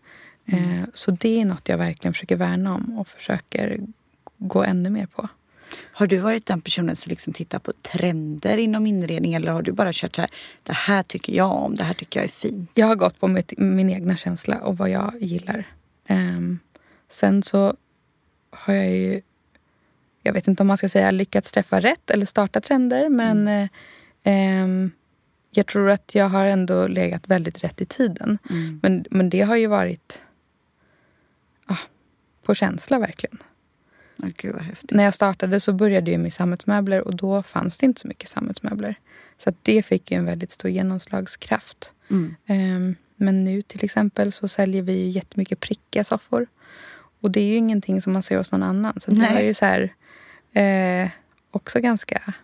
Eh, 0.46 0.84
så 0.94 1.10
det 1.10 1.40
är 1.40 1.44
något 1.44 1.68
jag 1.68 1.78
verkligen 1.78 2.14
försöker 2.14 2.36
värna 2.36 2.74
om 2.74 2.98
och 2.98 3.08
försöker 3.08 3.80
gå 4.38 4.64
ännu 4.64 4.90
mer 4.90 5.06
på. 5.06 5.28
Har 5.92 6.06
du 6.06 6.18
varit 6.18 6.46
den 6.46 6.60
personen 6.60 6.96
som 6.96 7.10
liksom 7.10 7.32
tittar 7.32 7.58
på 7.58 7.72
trender 7.72 8.56
inom 8.56 8.86
inredning 8.86 9.34
eller 9.34 9.52
har 9.52 9.62
du 9.62 9.72
bara 9.72 9.92
kört 9.92 10.14
så 10.14 10.20
här, 10.20 10.30
det 10.62 10.72
här 10.72 11.02
tycker 11.02 11.32
jag 11.32 11.52
om, 11.52 11.76
det 11.76 11.84
här 11.84 11.94
tycker 11.94 12.20
jag 12.20 12.24
är 12.24 12.30
fint? 12.30 12.70
Jag 12.74 12.86
har 12.86 12.96
gått 12.96 13.20
på 13.20 13.28
mitt, 13.28 13.52
min 13.58 13.90
egna 13.90 14.16
känsla 14.16 14.58
och 14.58 14.78
vad 14.78 14.90
jag 14.90 15.12
gillar. 15.20 15.66
Ehm, 16.06 16.58
sen 17.08 17.42
så 17.42 17.76
har 18.58 18.74
jag 18.74 18.90
ju, 18.90 19.20
jag 20.22 20.32
vet 20.32 20.48
inte 20.48 20.62
om 20.62 20.66
man 20.66 20.76
ska 20.76 20.88
säga 20.88 21.10
lyckats 21.10 21.52
träffa 21.52 21.80
rätt 21.80 22.10
eller 22.10 22.26
starta 22.26 22.60
trender 22.60 23.08
men 23.08 23.48
Mm. 23.48 23.62
eh, 23.62 23.68
ehm, 24.22 24.90
jag 25.50 25.66
tror 25.66 25.90
att 25.90 26.14
jag 26.14 26.28
har 26.28 26.46
ändå 26.46 26.86
legat 26.86 27.28
väldigt 27.28 27.64
rätt 27.64 27.80
i 27.80 27.86
tiden. 27.86 28.38
Mm. 28.50 28.80
Men, 28.82 29.04
men 29.10 29.30
det 29.30 29.40
har 29.40 29.56
ju 29.56 29.66
varit 29.66 30.20
ah, 31.66 31.78
på 32.42 32.54
känsla 32.54 32.98
verkligen. 32.98 33.38
Åh, 34.22 34.28
gud 34.36 34.52
vad 34.54 34.62
häftigt. 34.62 34.90
När 34.90 35.04
jag 35.04 35.14
startade 35.14 35.60
så 35.60 35.72
började 35.72 36.10
jag 36.10 36.20
med 36.20 36.32
sammetsmöbler 36.32 37.00
och 37.00 37.16
då 37.16 37.42
fanns 37.42 37.78
det 37.78 37.86
inte 37.86 38.00
så 38.00 38.08
mycket 38.08 38.28
sammetsmöbler. 38.28 38.94
Så 39.44 39.52
det 39.62 39.82
fick 39.82 40.10
ju 40.10 40.16
en 40.16 40.24
väldigt 40.24 40.52
stor 40.52 40.70
genomslagskraft. 40.70 41.92
Mm. 42.10 42.34
Ehm, 42.46 42.94
men 43.16 43.44
nu 43.44 43.62
till 43.62 43.84
exempel 43.84 44.32
så 44.32 44.48
säljer 44.48 44.82
vi 44.82 44.92
ju 44.92 45.08
jättemycket 45.08 45.60
prickiga 45.60 46.04
soffor. 46.04 46.46
Och 47.26 47.32
det 47.32 47.40
är 47.40 47.44
ju 47.46 47.56
ingenting 47.56 48.02
som 48.02 48.12
man 48.12 48.22
ser 48.22 48.36
hos 48.38 48.52
någon 48.52 48.62
annan. 48.62 49.00
Så 49.00 49.10
det 49.10 49.20
var 49.32 49.40
ju 49.40 49.54
så 49.54 49.64
här, 49.66 49.94
eh, 50.52 51.10
också 51.50 51.80
ganska 51.80 52.34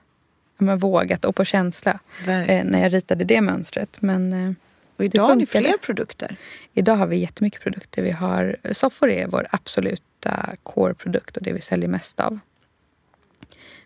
men 0.59 0.79
vågat 0.79 1.25
och 1.25 1.37
på 1.37 1.45
känsla 1.45 1.99
eh, 2.27 2.65
när 2.65 2.83
jag 2.83 2.93
ritade 2.93 3.25
det 3.25 3.41
mönstret. 3.41 4.03
Men 4.03 4.33
eh, 4.33 4.53
Och 4.97 5.05
idag 5.05 5.23
har 5.29 5.35
ni 5.35 5.47
fler 5.47 5.79
produkter. 5.79 6.37
idag 6.73 6.95
har 6.97 7.07
vi 7.07 7.17
jättemycket 7.17 7.63
produkter. 7.63 8.03
Vi 8.03 8.11
har, 8.11 8.57
soffor 8.73 9.11
är 9.11 9.27
vår 9.27 9.47
absoluta 9.51 10.51
core-produkt 10.63 11.37
och 11.37 11.43
det 11.43 11.53
vi 11.53 11.61
säljer 11.61 11.89
mest 11.89 12.21
av. 12.21 12.39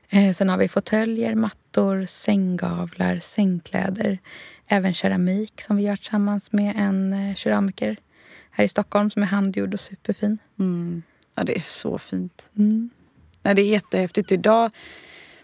Eh, 0.09 0.33
sen 0.35 0.49
har 0.49 0.59
vi 0.59 0.69
fåtöljer, 0.69 1.35
mattor, 1.35 2.07
sänggavlar, 2.07 3.19
sängkläder. 3.21 4.19
Även 4.69 4.95
keramik 4.95 5.61
som 5.61 5.77
vi 5.77 5.83
gör 5.83 5.97
tillsammans 5.97 6.53
med 6.53 6.75
en 6.79 7.13
eh, 7.13 7.35
keramiker 7.35 7.97
här 8.57 8.65
i 8.65 8.69
Stockholm 8.69 9.11
som 9.11 9.23
är 9.23 9.27
handgjord 9.27 9.75
och 9.75 9.81
superfin. 9.81 10.39
Mm. 10.59 11.03
Ja, 11.35 11.45
det 11.45 11.57
är 11.57 11.61
så 11.61 11.99
fint. 11.99 12.49
Mm. 12.59 12.91
Nej, 13.43 13.55
det 13.55 13.63
är 13.63 13.67
jättehäftigt. 13.67 14.33
Idag, 14.33 14.71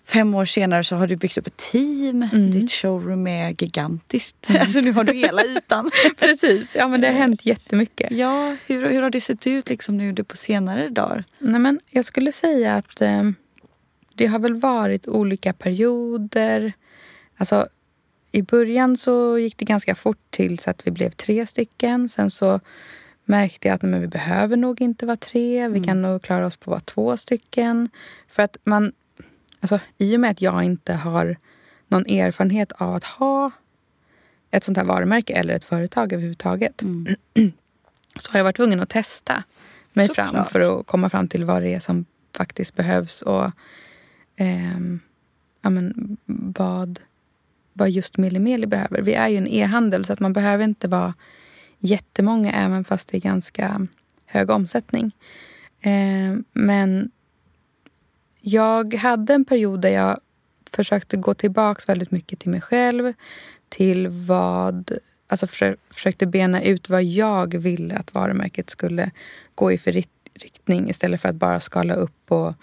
fem 0.04 0.34
år 0.34 0.44
senare, 0.44 0.84
så 0.84 0.96
har 0.96 1.06
du 1.06 1.16
byggt 1.16 1.38
upp 1.38 1.46
ett 1.46 1.56
team. 1.56 2.22
Mm. 2.22 2.50
Ditt 2.50 2.70
showroom 2.70 3.26
är 3.26 3.50
gigantiskt. 3.50 4.48
Alltså 4.60 4.80
nu 4.80 4.92
har 4.92 5.04
du 5.04 5.12
hela 5.12 5.44
ytan. 5.44 5.90
Precis, 6.18 6.74
ja 6.74 6.88
men 6.88 7.00
det 7.00 7.06
har 7.06 7.14
hänt 7.14 7.46
jättemycket. 7.46 8.10
ja, 8.10 8.56
hur, 8.66 8.90
hur 8.90 9.02
har 9.02 9.10
det 9.10 9.20
sett 9.20 9.46
ut 9.46 9.68
liksom 9.68 9.98
nu 9.98 10.14
på 10.14 10.36
senare 10.36 10.88
dagar? 10.88 11.24
Nej, 11.38 11.60
men 11.60 11.80
jag 11.90 12.04
skulle 12.04 12.32
säga 12.32 12.74
att 12.74 13.00
eh, 13.00 13.30
det 14.14 14.26
har 14.26 14.38
väl 14.38 14.54
varit 14.54 15.08
olika 15.08 15.52
perioder. 15.52 16.72
Alltså, 17.36 17.66
I 18.32 18.42
början 18.42 18.96
så 18.96 19.38
gick 19.38 19.58
det 19.58 19.64
ganska 19.64 19.94
fort 19.94 20.30
till 20.30 20.58
så 20.58 20.70
att 20.70 20.86
vi 20.86 20.90
blev 20.90 21.10
tre 21.10 21.46
stycken. 21.46 22.08
Sen 22.08 22.30
så 22.30 22.60
märkte 23.24 23.68
jag 23.68 23.74
att 23.74 23.82
men 23.82 24.00
vi 24.00 24.06
behöver 24.06 24.56
nog 24.56 24.80
inte 24.80 25.06
vara 25.06 25.16
tre. 25.16 25.68
Vi 25.68 25.84
kan 25.84 26.02
nog 26.02 26.22
klara 26.22 26.46
oss 26.46 26.56
på 26.56 26.62
att 26.62 26.68
vara 26.70 26.80
två 26.80 27.16
stycken. 27.16 27.88
För 28.28 28.42
att 28.42 28.56
man... 28.64 28.92
Alltså, 29.60 29.80
I 29.98 30.16
och 30.16 30.20
med 30.20 30.30
att 30.30 30.40
jag 30.40 30.62
inte 30.64 30.92
har 30.92 31.36
någon 31.88 32.06
erfarenhet 32.06 32.72
av 32.72 32.94
att 32.94 33.04
ha 33.04 33.50
ett 34.50 34.64
sånt 34.64 34.78
här 34.78 34.84
varumärke 34.84 35.32
eller 35.32 35.54
ett 35.54 35.64
företag 35.64 36.12
överhuvudtaget 36.12 36.82
så 38.16 38.32
har 38.32 38.38
jag 38.38 38.44
varit 38.44 38.56
tvungen 38.56 38.80
att 38.80 38.88
testa 38.88 39.42
mig 39.92 40.08
fram 40.08 40.26
Såklart. 40.26 40.50
för 40.50 40.80
att 40.80 40.86
komma 40.86 41.10
fram 41.10 41.28
till 41.28 41.44
vad 41.44 41.62
det 41.62 41.74
är 41.74 41.80
som 41.80 42.04
faktiskt 42.36 42.76
behövs 42.76 43.22
och 43.22 43.50
ehm, 44.36 45.00
ja, 45.62 45.70
men, 45.70 46.16
vad, 46.26 47.00
vad 47.72 47.90
just 47.90 48.18
Millimeli 48.18 48.66
behöver. 48.66 49.02
Vi 49.02 49.14
är 49.14 49.28
ju 49.28 49.36
en 49.36 49.48
e-handel 49.48 50.04
så 50.04 50.12
att 50.12 50.20
man 50.20 50.32
behöver 50.32 50.64
inte 50.64 50.88
vara 50.88 51.14
jättemånga 51.82 52.52
även 52.52 52.84
fast 52.84 53.08
det 53.08 53.16
är 53.16 53.20
ganska 53.20 53.86
hög 54.26 54.50
omsättning. 54.50 55.12
Ehm, 55.80 56.44
men 56.52 57.10
jag 58.40 58.94
hade 58.94 59.34
en 59.34 59.44
period 59.44 59.80
där 59.80 59.88
jag 59.88 60.20
försökte 60.70 61.16
gå 61.16 61.34
tillbaks 61.34 61.88
väldigt 61.88 62.10
mycket 62.10 62.38
till 62.38 62.50
mig 62.50 62.60
själv. 62.60 63.12
Till 63.68 64.08
vad... 64.08 64.92
Alltså 65.26 65.46
försö- 65.46 65.76
försökte 65.90 66.26
bena 66.26 66.62
ut 66.62 66.88
vad 66.88 67.04
jag 67.04 67.54
ville 67.54 67.96
att 67.96 68.14
varumärket 68.14 68.70
skulle 68.70 69.10
gå 69.54 69.72
i 69.72 69.78
för 69.78 69.92
riktning 70.34 70.90
istället 70.90 71.20
för 71.20 71.28
att 71.28 71.34
bara 71.34 71.60
skala 71.60 71.94
upp 71.94 72.32
och 72.32 72.54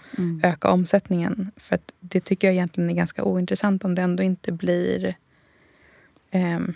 öka 0.43 0.69
omsättningen. 0.69 1.51
För 1.57 1.79
det 1.99 2.19
tycker 2.19 2.47
jag 2.47 2.53
egentligen 2.53 2.89
är 2.89 2.93
ganska 2.93 3.23
ointressant 3.23 3.83
om 3.83 3.95
det 3.95 4.01
ändå 4.01 4.23
inte 4.23 4.51
blir... 4.51 5.15
ehm, 6.31 6.73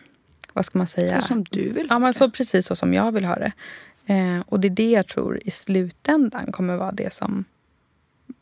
vad 0.53 0.65
ska 0.65 0.77
man 0.77 0.87
säga? 0.87 1.21
Så 1.21 1.27
som 1.27 1.43
du 1.43 1.69
vill 1.69 1.85
Ja, 1.89 1.95
ha 1.95 1.99
men 1.99 2.11
det. 2.11 2.17
så 2.17 2.29
precis 2.29 2.65
så 2.65 2.75
som 2.75 2.93
jag 2.93 3.11
vill 3.11 3.25
ha 3.25 3.35
det. 3.35 3.51
Eh, 4.05 4.39
och 4.45 4.59
det 4.59 4.67
är 4.67 4.69
det 4.69 4.91
jag 4.91 5.07
tror 5.07 5.39
i 5.45 5.51
slutändan 5.51 6.51
kommer 6.51 6.75
vara 6.77 6.91
det 6.91 7.13
som, 7.13 7.45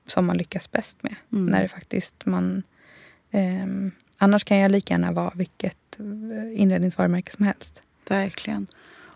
som 0.07 0.25
man 0.25 0.37
lyckas 0.37 0.71
bäst 0.71 1.03
med. 1.03 1.15
Mm. 1.31 1.45
När 1.45 1.61
det 1.61 1.67
faktiskt 1.67 2.25
man... 2.25 2.63
ehm, 3.31 3.91
annars 4.17 4.43
kan 4.43 4.57
jag 4.57 4.71
lika 4.71 4.93
gärna 4.93 5.11
vara 5.11 5.31
vilket 5.35 5.99
eh, 5.99 6.61
inredningsvarumärke 6.61 7.31
som 7.31 7.45
helst. 7.45 7.81
Verkligen. 8.07 8.67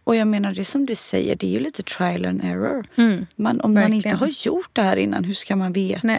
Och 0.07 0.15
jag 0.15 0.27
menar 0.27 0.53
det 0.53 0.65
som 0.65 0.85
du 0.85 0.95
säger, 0.95 1.35
det 1.35 1.47
är 1.47 1.51
ju 1.51 1.59
lite 1.59 1.83
trial 1.83 2.25
and 2.25 2.43
error. 2.43 2.85
Mm. 2.95 3.25
Man, 3.35 3.61
om 3.61 3.73
man 3.73 3.93
inte 3.93 4.09
Verkligen. 4.09 4.17
har 4.17 4.27
gjort 4.27 4.69
det 4.73 4.81
här 4.81 4.97
innan, 4.97 5.23
hur 5.23 5.33
ska 5.33 5.55
man 5.55 5.73
veta? 5.73 6.07
Nej. 6.07 6.17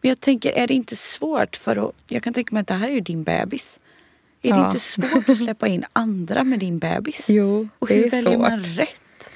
Men 0.00 0.08
jag 0.08 0.20
tänker, 0.20 0.52
är 0.52 0.66
det 0.66 0.74
inte 0.74 0.96
svårt 0.96 1.56
för 1.56 1.88
att... 1.88 1.94
Jag 2.08 2.22
kan 2.22 2.32
tänka 2.34 2.54
mig 2.54 2.60
att 2.60 2.66
det 2.66 2.74
här 2.74 2.88
är 2.88 2.92
ju 2.92 3.00
din 3.00 3.22
bebis. 3.24 3.78
Är 4.42 4.52
det 4.52 4.58
Ja. 4.58 4.66
inte 4.66 4.80
svårt 4.80 5.28
att 5.28 5.36
släppa 5.36 5.68
in 5.68 5.84
andra 5.92 6.44
med 6.44 6.58
din 6.58 6.78
bebis? 6.78 7.26
Jo, 7.28 7.68
Och 7.78 7.88
det 7.88 7.94
hur 7.94 8.06
är 8.06 8.10
väljer 8.10 8.32
svårt. 8.32 8.40
man 8.50 8.64
rätt? 8.64 9.30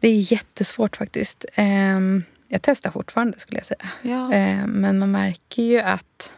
Det 0.00 0.08
är 0.08 0.32
jättesvårt 0.32 0.96
faktiskt. 0.96 1.44
Ehm, 1.54 2.22
jag 2.48 2.62
testar 2.62 2.90
fortfarande 2.90 3.38
skulle 3.38 3.58
jag 3.58 3.66
säga. 3.66 3.88
Ja. 4.02 4.32
Ehm, 4.32 4.70
men 4.70 4.98
man 4.98 5.10
märker 5.10 5.62
ju 5.62 5.80
att 5.80 6.32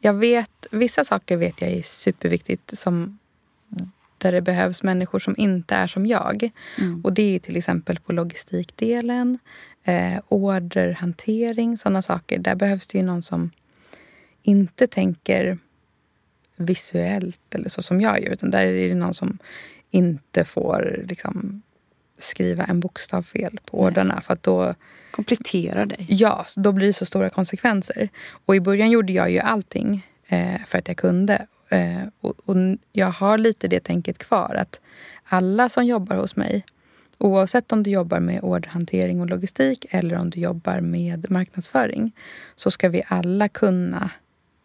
jag 0.00 0.14
vet, 0.14 0.66
vissa 0.70 1.04
saker 1.04 1.36
vet 1.36 1.60
jag 1.60 1.70
är 1.70 1.82
superviktigt 1.82 2.78
som 2.78 3.18
där 4.18 4.32
det 4.32 4.40
behövs 4.40 4.82
människor 4.82 5.18
som 5.18 5.34
inte 5.38 5.74
är 5.74 5.86
som 5.86 6.06
jag. 6.06 6.50
Mm. 6.78 7.00
Och 7.04 7.12
det 7.12 7.34
är 7.34 7.38
till 7.38 7.56
exempel 7.56 7.98
på 8.00 8.12
logistikdelen, 8.12 9.38
eh, 9.84 10.20
orderhantering, 10.28 11.78
sådana 11.78 12.02
saker. 12.02 12.38
Där 12.38 12.54
behövs 12.54 12.86
det 12.86 12.98
ju 12.98 13.04
någon 13.04 13.22
som 13.22 13.50
inte 14.42 14.86
tänker 14.86 15.58
visuellt 16.58 17.54
eller 17.54 17.68
så 17.68 17.82
som 17.82 18.00
jag 18.00 18.22
gör. 18.22 18.32
Utan 18.32 18.50
där 18.50 18.66
är 18.66 18.88
det 18.88 18.94
någon 18.94 19.14
som 19.14 19.38
inte 19.90 20.44
får 20.44 21.04
liksom, 21.08 21.62
skriva 22.18 22.64
en 22.64 22.80
bokstav 22.80 23.22
fel 23.22 23.60
på 23.64 23.80
ordrarna. 23.80 24.20
För 24.20 24.32
att 24.32 24.42
då, 24.42 24.74
Komplettera 25.10 25.86
dig. 25.86 26.06
ja, 26.08 26.46
då 26.56 26.72
blir 26.72 26.86
det 26.86 26.92
så 26.92 27.06
stora 27.06 27.30
konsekvenser. 27.30 28.08
Och 28.46 28.56
i 28.56 28.60
början 28.60 28.90
gjorde 28.90 29.12
jag 29.12 29.30
ju 29.30 29.38
allting 29.38 30.06
eh, 30.28 30.60
för 30.66 30.78
att 30.78 30.88
jag 30.88 30.96
kunde. 30.96 31.46
Eh, 31.68 32.02
och, 32.20 32.34
och 32.44 32.56
jag 32.92 33.10
har 33.10 33.38
lite 33.38 33.68
det 33.68 33.80
tänket 33.80 34.18
kvar. 34.18 34.54
Att 34.54 34.80
alla 35.24 35.68
som 35.68 35.86
jobbar 35.86 36.16
hos 36.16 36.36
mig, 36.36 36.64
oavsett 37.18 37.72
om 37.72 37.82
du 37.82 37.90
jobbar 37.90 38.20
med 38.20 38.40
orderhantering 38.42 39.20
och 39.20 39.26
logistik 39.26 39.86
eller 39.90 40.16
om 40.16 40.30
du 40.30 40.40
jobbar 40.40 40.80
med 40.80 41.30
marknadsföring, 41.30 42.12
så 42.56 42.70
ska 42.70 42.88
vi 42.88 43.02
alla 43.06 43.48
kunna 43.48 44.10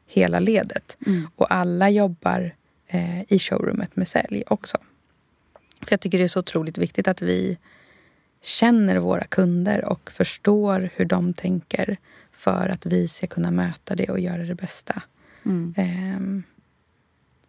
hela 0.05 0.39
ledet. 0.39 0.97
Och 1.35 1.53
alla 1.53 1.89
jobbar 1.89 2.55
eh, 2.87 3.33
i 3.33 3.39
showroomet 3.39 3.95
med 3.95 4.07
sälj 4.07 4.43
också. 4.47 4.77
För 5.81 5.91
jag 5.91 5.99
tycker 5.99 6.17
det 6.17 6.23
är 6.23 6.27
så 6.27 6.39
otroligt 6.39 6.77
viktigt 6.77 7.07
att 7.07 7.21
vi 7.21 7.57
känner 8.41 8.97
våra 8.97 9.23
kunder 9.23 9.85
och 9.85 10.11
förstår 10.11 10.89
hur 10.95 11.05
de 11.05 11.33
tänker 11.33 11.97
för 12.31 12.69
att 12.69 12.85
vi 12.85 13.07
ska 13.07 13.27
kunna 13.27 13.51
möta 13.51 13.95
det 13.95 14.09
och 14.09 14.19
göra 14.19 14.43
det 14.43 14.55
bästa 14.55 15.01
ehm, 15.75 16.43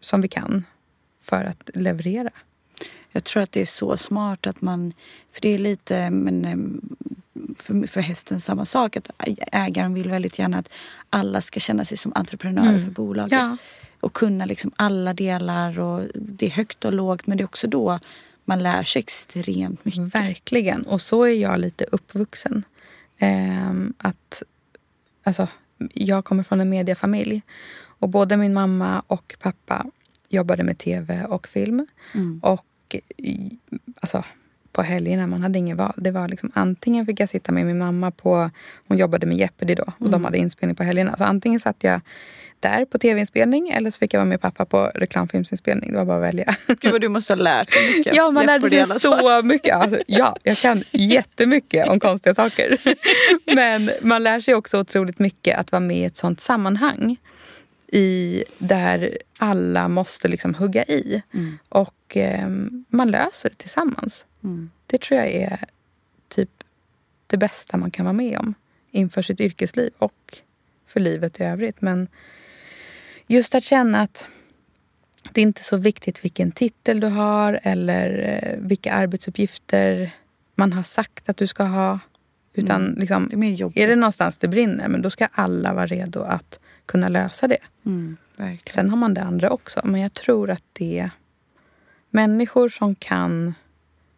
som 0.01 0.21
vi 0.21 0.29
kan 0.29 0.65
för 1.23 1.45
att 1.45 1.71
leverera. 1.75 2.31
Jag 3.11 3.25
tror 3.25 3.43
att 3.43 3.53
det 3.53 3.61
är 3.61 3.67
så 3.67 3.97
smart 3.97 4.47
att 4.47 4.61
man... 4.61 4.93
För 5.33 5.41
det 5.41 5.49
är 5.49 5.59
lite 5.59 6.11
men, 6.11 6.45
em, 6.45 6.97
för, 7.57 7.87
för 7.87 8.01
hästen 8.01 8.41
samma 8.41 8.65
sak. 8.65 8.97
Att 8.97 9.11
ägaren 9.53 9.95
vill 9.95 10.11
väldigt 10.11 10.39
gärna 10.39 10.59
att 10.59 10.69
alla 11.11 11.41
ska 11.41 11.61
känna 11.61 11.85
sig 11.85 11.97
som 11.99 12.13
entreprenörer 12.15 12.79
för 12.85 12.91
bolaget. 12.91 13.33
Ja. 13.33 13.57
Och 14.01 14.13
kunna 14.13 14.45
liksom 14.45 14.73
alla 14.77 15.15
delar. 15.15 15.79
och 15.79 16.03
Det 16.15 16.47
är 16.47 16.51
högt 16.51 16.85
och 16.85 16.93
lågt 16.93 17.27
men 17.27 17.37
det 17.39 17.43
är 17.43 17.45
också 17.45 17.67
då 17.67 17.99
man 18.45 18.63
lär 18.63 18.83
sig 18.83 19.01
extremt 19.01 19.85
mycket. 19.85 20.15
Verkligen. 20.15 20.83
Och 20.83 21.01
så 21.01 21.23
är 21.23 21.35
jag 21.35 21.61
lite 21.61 21.85
uppvuxen. 21.85 22.65
Ehm, 23.19 23.95
att, 23.99 24.43
alltså, 25.23 25.49
jag 25.95 26.25
kommer 26.25 26.43
från 26.43 26.61
en 26.61 26.69
mediefamilj. 26.69 27.43
Och 27.99 28.09
både 28.09 28.37
min 28.37 28.55
mamma 28.55 29.03
och 29.07 29.35
pappa 29.41 29.87
jobbade 30.29 30.63
med 30.63 30.79
tv 30.79 31.25
och 31.25 31.49
film. 31.49 31.87
Och 32.43 32.97
i- 33.17 33.59
alltså, 34.01 34.25
på 34.75 34.83
helgerna. 34.83 35.26
Man 35.26 35.43
hade 35.43 35.59
ingen 35.59 35.76
val. 35.76 35.93
Det 35.97 36.11
var 36.11 36.28
liksom, 36.28 36.50
antingen 36.54 37.07
fick 37.07 37.21
jag 37.21 37.28
sitta 37.28 37.52
med 37.52 37.66
min 37.66 37.78
mamma 37.78 38.11
på... 38.11 38.50
Hon 38.88 38.99
jobbade 38.99 39.26
med 39.26 39.37
Jeopardy 39.37 39.75
då 39.75 39.83
och 39.83 40.00
Mm. 40.00 40.11
de 40.12 40.25
hade 40.25 40.38
inspelning 40.38 40.76
på 40.76 40.83
helgerna. 40.85 41.16
Så 41.19 41.25
antingen 41.25 41.61
satt 41.61 41.76
jag 41.81 42.00
där 42.61 42.85
på 42.85 42.99
tv-inspelning 42.99 43.69
eller 43.69 43.90
så 43.90 43.99
fick 43.99 44.14
jag 44.14 44.19
vara 44.21 44.28
med 44.28 44.40
pappa 44.40 44.64
på 44.64 44.90
reklamfilmsinspelning. 44.95 45.93
Det 45.93 45.97
var 45.99 46.04
bara 46.04 46.16
att 46.16 46.23
välja. 46.23 46.57
Gud 46.81 46.93
vad 46.93 47.00
du 47.00 47.09
måste 47.09 47.33
ha 47.33 47.37
lärt 47.43 47.73
dig 47.73 47.99
mycket. 47.99 48.16
Ja, 48.16 48.31
man 48.31 48.47
lärde 48.47 48.69
Jeopardy 48.69 48.93
sig 48.93 49.00
så 49.00 49.43
mycket. 49.45 49.75
Alltså, 49.76 49.99
ja, 50.07 50.37
jag 50.43 50.57
kan 50.57 50.85
jättemycket 50.93 51.88
om 51.88 52.00
konstiga 52.00 52.35
saker. 52.35 52.78
Men 53.54 53.90
man 54.02 54.23
lär 54.23 54.40
sig 54.40 54.54
också 54.54 54.78
otroligt 54.81 55.19
mycket 55.19 55.59
att 55.59 55.73
vara 55.73 55.81
med 55.81 55.97
i 55.97 56.04
ett 56.04 56.16
sånt 56.16 56.40
sammanhang. 56.40 57.16
I, 57.93 58.45
där 58.59 59.19
alla 59.38 59.88
måste 59.88 60.28
liksom 60.28 60.54
hugga 60.54 60.85
i. 60.85 61.23
Mm. 61.35 61.59
Och 61.69 62.16
eh, 62.16 62.49
man 62.88 63.11
löser 63.11 63.49
det 63.49 63.57
tillsammans. 63.57 64.25
Mm. 64.45 64.71
Det 64.87 65.01
tror 65.01 65.21
jag 65.21 65.31
är 65.31 65.65
typ 66.29 66.51
det 67.27 67.37
bästa 67.37 67.77
man 67.77 67.91
kan 67.91 68.05
vara 68.05 68.13
med 68.13 68.39
om 68.39 68.55
inför 68.91 69.23
sitt 69.23 69.41
yrkesliv 69.41 69.93
och 69.99 70.39
för 70.87 71.01
livet 71.01 71.41
i 71.41 71.43
övrigt. 71.45 71.81
Men 71.81 72.09
just 73.27 73.55
att 73.55 73.65
känna 73.65 74.01
att 74.01 74.29
det 75.33 75.41
är 75.41 75.43
inte 75.43 75.65
så 75.65 75.77
viktigt 75.77 76.25
vilken 76.25 76.53
titel 76.53 77.01
du 77.01 77.07
har 77.07 77.61
eller 77.63 78.39
eh, 78.43 78.59
vilka 78.59 78.93
arbetsuppgifter 78.93 80.11
man 80.55 80.73
har 80.73 80.83
sagt 80.83 81.29
att 81.29 81.37
du 81.37 81.47
ska 81.47 81.65
ha. 81.65 81.99
Utan 82.57 82.95
liksom, 82.99 83.29
Mm. 83.33 83.57
Det 83.57 83.81
är 83.81 83.85
är 83.85 83.89
det 83.89 83.97
någonstans 83.97 84.39
det 84.39 84.49
brinner, 84.49 84.89
men 84.89 85.03
då 85.03 85.11
ska 85.11 85.29
alla 85.33 85.75
vara 85.75 85.87
redo 85.87 86.21
att 86.23 86.59
kunna 86.87 87.09
lösa 87.09 87.49
det. 87.49 87.59
Mm. 87.87 88.17
Sen 88.75 88.91
har 88.91 88.97
man 88.97 89.15
det 89.15 89.23
andra 89.23 89.51
också, 89.51 89.81
men 89.85 90.01
jag 90.01 90.15
tror 90.15 90.51
att 90.51 90.63
det 90.73 90.99
är 90.99 91.11
människor 92.11 92.69
som 92.69 92.95
kan, 92.95 93.55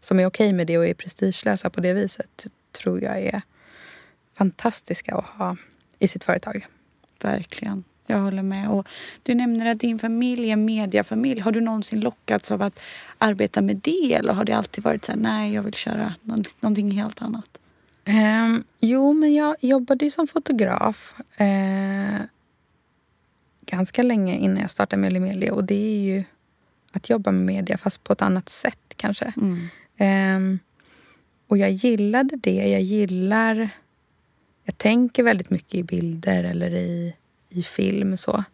som 0.07 0.21
är 0.21 0.27
okej 0.27 0.53
med 0.53 0.67
det 0.67 0.79
och 0.79 0.87
är 0.87 0.95
prestigelösa 0.95 1.71
på 1.71 1.81
det 1.81 1.93
viset, 1.93 2.47
tror 2.73 3.03
jag 3.03 3.19
är 3.23 3.43
fantastiska 4.35 5.15
att 5.15 5.25
ha 5.25 5.57
i 5.99 6.09
sitt 6.09 6.25
företag. 6.25 6.67
Verkligen. 7.23 7.85
Jag 8.07 8.19
håller 8.19 8.43
med. 8.43 8.69
Och 8.71 8.89
du 9.23 9.35
nämner 9.35 9.67
att 9.67 9.81
din 9.81 9.99
familj 9.99 10.49
är 10.49 10.53
en 10.53 10.65
mediafamilj. 10.65 11.41
Har 11.41 11.53
du 11.53 11.61
någonsin 11.61 12.01
lockats 12.01 12.51
av 12.51 12.63
att 12.63 12.81
arbeta 13.19 13.63
med 13.63 13.77
det? 13.77 14.15
Eller 14.15 14.33
har 14.33 14.45
det 14.45 14.53
alltid 14.53 14.85
varit 14.85 15.05
så 15.05 15.13
här, 15.13 15.19
nej 15.19 15.55
jag 15.55 15.63
vill 15.63 15.75
köra 15.75 16.15
nå- 16.23 16.43
någonting 16.61 16.91
helt 16.91 17.23
annat? 17.23 17.59
Ehm, 18.05 18.65
jo, 18.79 19.13
men 19.13 19.35
jag 19.35 19.57
jobbade 19.61 20.05
ju 20.05 20.11
som 20.11 20.27
fotograf 20.27 21.15
eh, 21.37 22.21
ganska 23.61 24.03
länge 24.03 24.37
innan 24.37 24.61
jag 24.61 24.71
startade 24.71 25.21
Meli. 25.21 25.51
Och 25.51 25.65
det 25.65 25.75
är 25.75 26.01
ju 26.01 26.25
att 26.93 27.11
jobba 27.11 27.33
med 27.33 27.45
media, 27.45 27.79
fast 27.79 28.05
på 28.05 28.13
ett 28.13 28.23
annat 28.23 28.49
sätt 28.49 28.95
kanske. 28.97 29.33
Mm. 29.37 29.69
Ehm, 29.97 30.59
och 31.47 31.59
jag 31.59 31.71
gillade 31.71 32.37
det. 32.37 32.69
Jag 32.71 32.83
gillar... 32.83 33.69
Jag 34.65 34.79
tänker 34.79 35.23
väldigt 35.23 35.51
mycket 35.51 35.75
i 35.75 35.83
bilder 35.83 36.45
eller 36.45 36.75
i, 36.75 37.15
i 37.49 37.63
film. 37.63 38.17
så. 38.17 38.45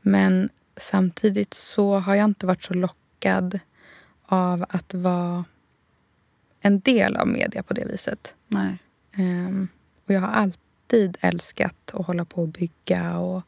Men 0.00 0.48
samtidigt 0.76 1.54
så 1.54 1.98
har 1.98 2.14
jag 2.14 2.24
inte 2.24 2.46
varit 2.46 2.62
så 2.62 2.74
lockad 2.74 3.60
av 4.26 4.64
att 4.68 4.94
vara 4.94 5.44
en 6.60 6.80
del 6.80 7.16
av 7.16 7.28
media 7.28 7.62
på 7.62 7.74
det 7.74 7.84
viset. 7.84 8.34
Nej. 8.48 8.78
Ehm, 9.12 9.68
och 10.06 10.14
jag 10.14 10.20
har 10.20 10.28
alltid 10.28 11.16
älskat 11.20 11.90
att 11.94 12.06
hålla 12.06 12.24
på 12.24 12.42
och 12.42 12.48
bygga 12.48 13.18
och 13.18 13.42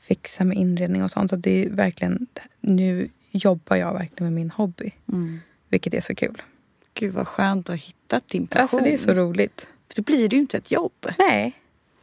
fixa 0.00 0.44
med 0.44 0.56
inredning 0.56 1.02
och 1.04 1.10
sånt. 1.10 1.30
Så 1.30 1.36
det 1.36 1.64
är 1.64 1.70
verkligen, 1.70 2.26
nu 2.60 3.08
jobbar 3.30 3.76
jag 3.76 3.92
verkligen 3.92 4.24
med 4.24 4.32
min 4.32 4.50
hobby. 4.50 4.92
Mm. 5.12 5.40
Vilket 5.68 5.94
är 5.94 6.00
så 6.00 6.14
kul. 6.14 6.42
Gud 6.94 7.14
vad 7.14 7.28
skönt 7.28 7.66
att 7.68 7.72
ha 7.72 7.76
hittat 7.76 8.28
din 8.28 8.46
passion. 8.46 8.62
Alltså 8.62 8.78
det 8.78 8.94
är 8.94 8.98
så 8.98 9.14
roligt. 9.14 9.66
För 9.88 9.96
då 9.96 10.02
blir 10.02 10.28
det 10.28 10.36
ju 10.36 10.42
inte 10.42 10.56
ett 10.56 10.70
jobb. 10.70 11.06
Nej. 11.18 11.52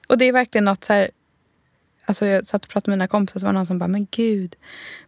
Och 0.08 0.18
det 0.18 0.26
är 0.26 0.34
verkligen 0.34 0.66
något 0.66 0.84
så 0.84 0.94
här... 0.94 1.12
Alltså 2.06 2.26
jag 2.26 2.46
satt 2.46 2.66
och 2.66 2.72
pratade 2.72 2.92
med 2.92 2.98
mina 2.98 3.08
kompisar 3.08 3.40
så 3.40 3.46
var 3.46 3.54
det 3.54 3.60
någon 3.60 3.68
som 3.68 3.80
bara, 3.80 3.88
men 3.88 4.08
gud, 4.12 4.56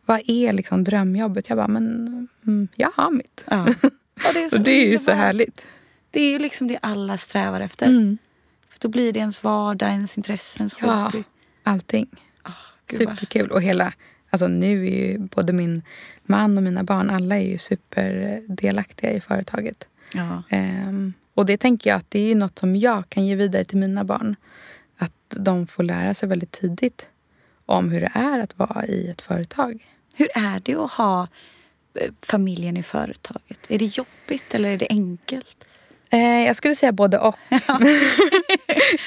vad 0.05 0.21
är 0.27 0.53
liksom 0.53 0.83
drömjobbet? 0.83 1.50
Jag 1.50 1.57
bara, 1.57 1.67
men 1.67 2.27
mm, 2.47 2.67
jag 2.75 2.91
har 2.95 3.11
mitt. 3.11 3.43
Ja. 3.50 3.67
Ja, 4.23 4.33
det 4.33 4.43
är 4.43 4.50
så, 4.50 4.57
Och 4.57 4.63
det 4.63 4.71
är 4.71 4.91
ju 4.91 5.00
så 5.00 5.11
härligt. 5.11 5.65
Det 6.11 6.21
är 6.21 6.31
ju 6.31 6.39
liksom 6.39 6.67
det 6.67 6.77
alla 6.81 7.17
strävar 7.17 7.61
efter. 7.61 7.85
Mm. 7.88 8.17
För 8.69 8.79
då 8.79 8.88
blir 8.88 9.13
det 9.13 9.19
ens 9.19 9.43
vardag, 9.43 9.89
ens 9.89 10.17
intresse, 10.17 10.59
ens 10.59 10.75
Ja, 10.81 10.93
hobby. 10.93 11.23
allting. 11.63 12.07
Vad- 12.43 12.97
Superkul. 13.00 13.51
Och 13.51 13.61
hela, 13.61 13.94
alltså 14.31 14.48
nu 14.48 14.87
är 14.87 15.07
ju 15.07 15.17
både 15.17 15.53
min 15.53 15.81
man 16.24 16.57
och 16.57 16.63
mina 16.63 16.83
barn, 16.83 17.09
alla 17.09 17.37
är 17.37 17.48
ju 17.48 17.57
superdelaktiga 17.57 19.11
i 19.11 19.22
företaget. 19.22 19.87
Ja. 20.13 20.44
Ehm, 20.50 21.13
och 21.33 21.46
det 21.46 21.57
tänker 21.57 21.89
jag 21.89 21.98
att 21.98 22.11
det 22.11 22.31
är 22.31 22.35
något 22.35 22.59
som 22.59 22.75
jag 22.75 23.09
kan 23.09 23.25
ge 23.25 23.35
vidare 23.35 23.65
till 23.65 23.77
mina 23.77 24.03
barn. 24.03 24.35
Att 24.98 25.13
de 25.29 25.67
får 25.67 25.83
lära 25.83 26.13
sig 26.13 26.29
väldigt 26.29 26.51
tidigt 26.51 27.05
om 27.65 27.89
hur 27.91 28.01
det 28.01 28.11
är 28.13 28.39
att 28.39 28.59
vara 28.59 28.85
i 28.85 29.09
ett 29.09 29.22
företag. 29.22 29.85
Hur 30.15 30.27
är 30.33 30.61
det 30.63 30.75
att 30.75 30.91
ha 30.91 31.27
eh, 31.94 32.11
familjen 32.22 32.77
i 32.77 32.83
företaget? 32.83 33.59
Är 33.67 33.79
det 33.79 33.85
jobbigt 33.85 34.53
eller 34.53 34.70
är 34.70 34.77
det 34.77 34.87
enkelt? 34.89 35.65
Eh, 36.09 36.46
jag 36.46 36.55
skulle 36.55 36.75
säga 36.75 36.91
både 36.91 37.20
och. 37.20 37.35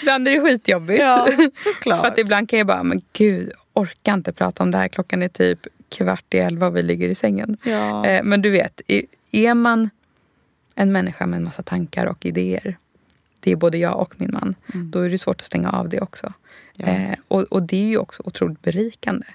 ibland 0.02 0.28
är 0.28 0.32
det 0.32 0.40
skitjobbigt. 0.40 1.00
Ja, 1.00 1.28
såklart. 1.56 2.00
För 2.00 2.08
att 2.08 2.18
ibland 2.18 2.48
kan 2.48 2.58
jag 2.58 2.66
bara, 2.66 2.82
men 2.82 3.02
gud, 3.12 3.52
orkar 3.74 4.14
inte 4.14 4.32
prata 4.32 4.62
om 4.62 4.70
det 4.70 4.78
här. 4.78 4.88
Klockan 4.88 5.22
är 5.22 5.28
typ 5.28 5.66
kvart 5.88 6.34
i 6.34 6.38
elva 6.38 6.66
och 6.66 6.76
vi 6.76 6.82
ligger 6.82 7.08
i 7.08 7.14
sängen. 7.14 7.56
Ja. 7.64 8.06
Eh, 8.06 8.22
men 8.22 8.42
du 8.42 8.50
vet, 8.50 8.80
är 9.32 9.54
man 9.54 9.90
en 10.74 10.92
människa 10.92 11.26
med 11.26 11.37
en 11.37 11.44
massa 11.44 11.62
tankar 11.62 12.06
och 12.06 12.26
idéer. 12.26 12.78
Det 13.40 13.52
är 13.52 13.56
både 13.56 13.78
jag 13.78 14.00
och 14.00 14.14
min 14.20 14.30
man. 14.32 14.54
Då 14.74 15.00
är 15.00 15.10
det 15.10 15.18
svårt 15.18 15.40
att 15.40 15.46
stänga 15.46 15.70
av 15.70 15.88
det 15.88 16.00
också. 16.00 16.32
Mm. 16.78 17.02
Ja. 17.02 17.08
Eh, 17.08 17.18
och, 17.28 17.42
och 17.42 17.62
det 17.62 17.76
är 17.76 17.88
ju 17.88 17.98
också 17.98 18.22
otroligt 18.26 18.62
berikande. 18.62 19.26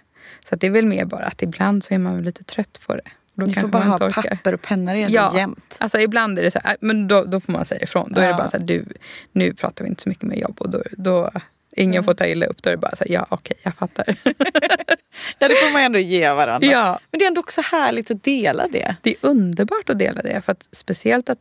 Så 0.50 0.56
det 0.56 0.68
är 0.68 0.72
väl 0.72 0.86
mer 0.86 1.06
bara 1.06 1.26
att 1.26 1.42
ibland 1.42 1.84
så 1.84 1.94
är 1.94 1.98
man 1.98 2.22
lite 2.22 2.44
trött 2.44 2.80
på 2.88 2.96
det. 2.96 3.02
Då 3.34 3.46
Ni 3.46 3.54
får 3.54 3.68
bara 3.68 3.84
ha 3.84 3.96
orkar. 3.96 4.22
papper 4.22 4.54
och 4.54 4.62
penna 4.62 4.94
redan 4.94 5.12
Ja, 5.12 5.32
jämt. 5.36 5.76
alltså 5.78 6.00
ibland 6.00 6.40
är 6.40 6.44
det 6.44 6.52
så 6.52 6.60
här, 6.64 6.72
äh, 6.72 6.78
men 6.82 7.08
då, 7.08 7.24
då 7.24 7.40
får 7.40 7.54
man 7.54 7.66
säga 7.66 7.82
ifrån. 7.84 8.14
Då 8.14 8.22
är 8.22 8.26
det 8.26 8.32
Ja. 8.32 8.38
bara 8.38 8.50
så 8.50 8.58
här, 8.58 8.66
du, 8.66 8.86
nu 9.32 9.54
pratar 9.54 9.84
vi 9.84 9.90
inte 9.90 10.02
så 10.04 10.10
mycket 10.10 10.24
med 10.24 10.38
jobb 10.40 10.58
och 10.62 10.70
då, 10.70 10.84
då 10.98 11.32
ingen 11.80 12.04
får 12.04 12.14
ta 12.14 12.26
illa 12.26 12.46
upp. 12.46 12.64
Då 12.64 12.70
är 12.70 12.72
det 12.72 12.78
bara 12.78 12.96
så 12.96 13.04
här, 13.04 13.14
ja 13.14 13.26
okej, 13.30 13.58
jag 13.64 13.76
fattar. 13.76 14.16
Ja, 15.40 15.48
det 15.48 15.56
får 15.56 15.74
man 15.74 15.82
ändå 15.82 16.00
ge 16.00 16.30
varandra. 16.30 16.68
ja, 16.68 17.00
Men 17.12 17.20
det 17.20 17.26
är 17.26 17.28
ändå 17.28 17.42
också 17.42 17.62
härligt 17.62 18.12
att 18.12 18.24
dela 18.24 18.68
det. 18.68 18.96
det 19.02 19.10
är 19.10 19.16
underbart 19.22 19.90
att 19.90 20.00
dela 20.00 20.22
det. 20.22 20.42
För 20.42 20.52
att 20.52 20.70
speciellt 20.72 21.30
att 21.30 21.40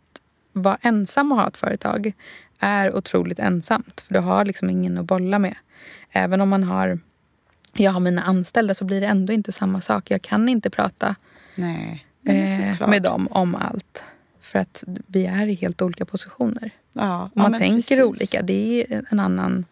vara 0.53 0.79
ensam 0.81 1.33
och 1.33 1.39
ha 1.39 1.49
ett 1.49 1.57
företag 1.57 2.13
är 2.59 2.97
otroligt 2.97 3.39
ensamt. 3.39 4.01
För 4.01 4.15
du 4.15 4.21
har 4.21 4.45
liksom 4.45 4.71
ingen 4.71 4.99
att 4.99 5.05
bolla 5.05 5.39
med. 5.39 5.55
Även 6.13 6.41
om 6.41 6.49
man 6.49 6.65
har, 6.65 6.99
jag 7.75 7.93
har 7.93 8.01
mina 8.01 8.23
anställda 8.23 8.75
så 8.75 8.85
blir 8.85 9.01
det 9.01 9.07
ändå 9.07 9.33
inte 9.33 9.53
samma 9.53 9.81
sak. 9.81 10.11
Jag 10.11 10.23
kan 10.23 10.49
inte 10.49 10.71
prata 10.71 11.17
Nej, 11.55 12.07
eh, 12.27 12.89
med 12.89 13.03
dem 13.03 13.29
om 13.31 13.55
allt. 13.55 14.05
För 14.41 14.59
att 14.59 14.85
vi 15.07 15.27
är 15.27 15.47
i 15.47 15.55
helt 15.55 15.83
olika 15.83 16.05
positioner. 16.05 16.71
Ja, 16.93 17.31
man 17.35 17.53
ja, 17.53 17.59
tänker 17.59 17.97
precis. 17.97 18.05
olika. 18.05 18.43
Det 18.43 18.87
är 18.93 19.05
en 19.11 19.21
annan... 19.21 19.65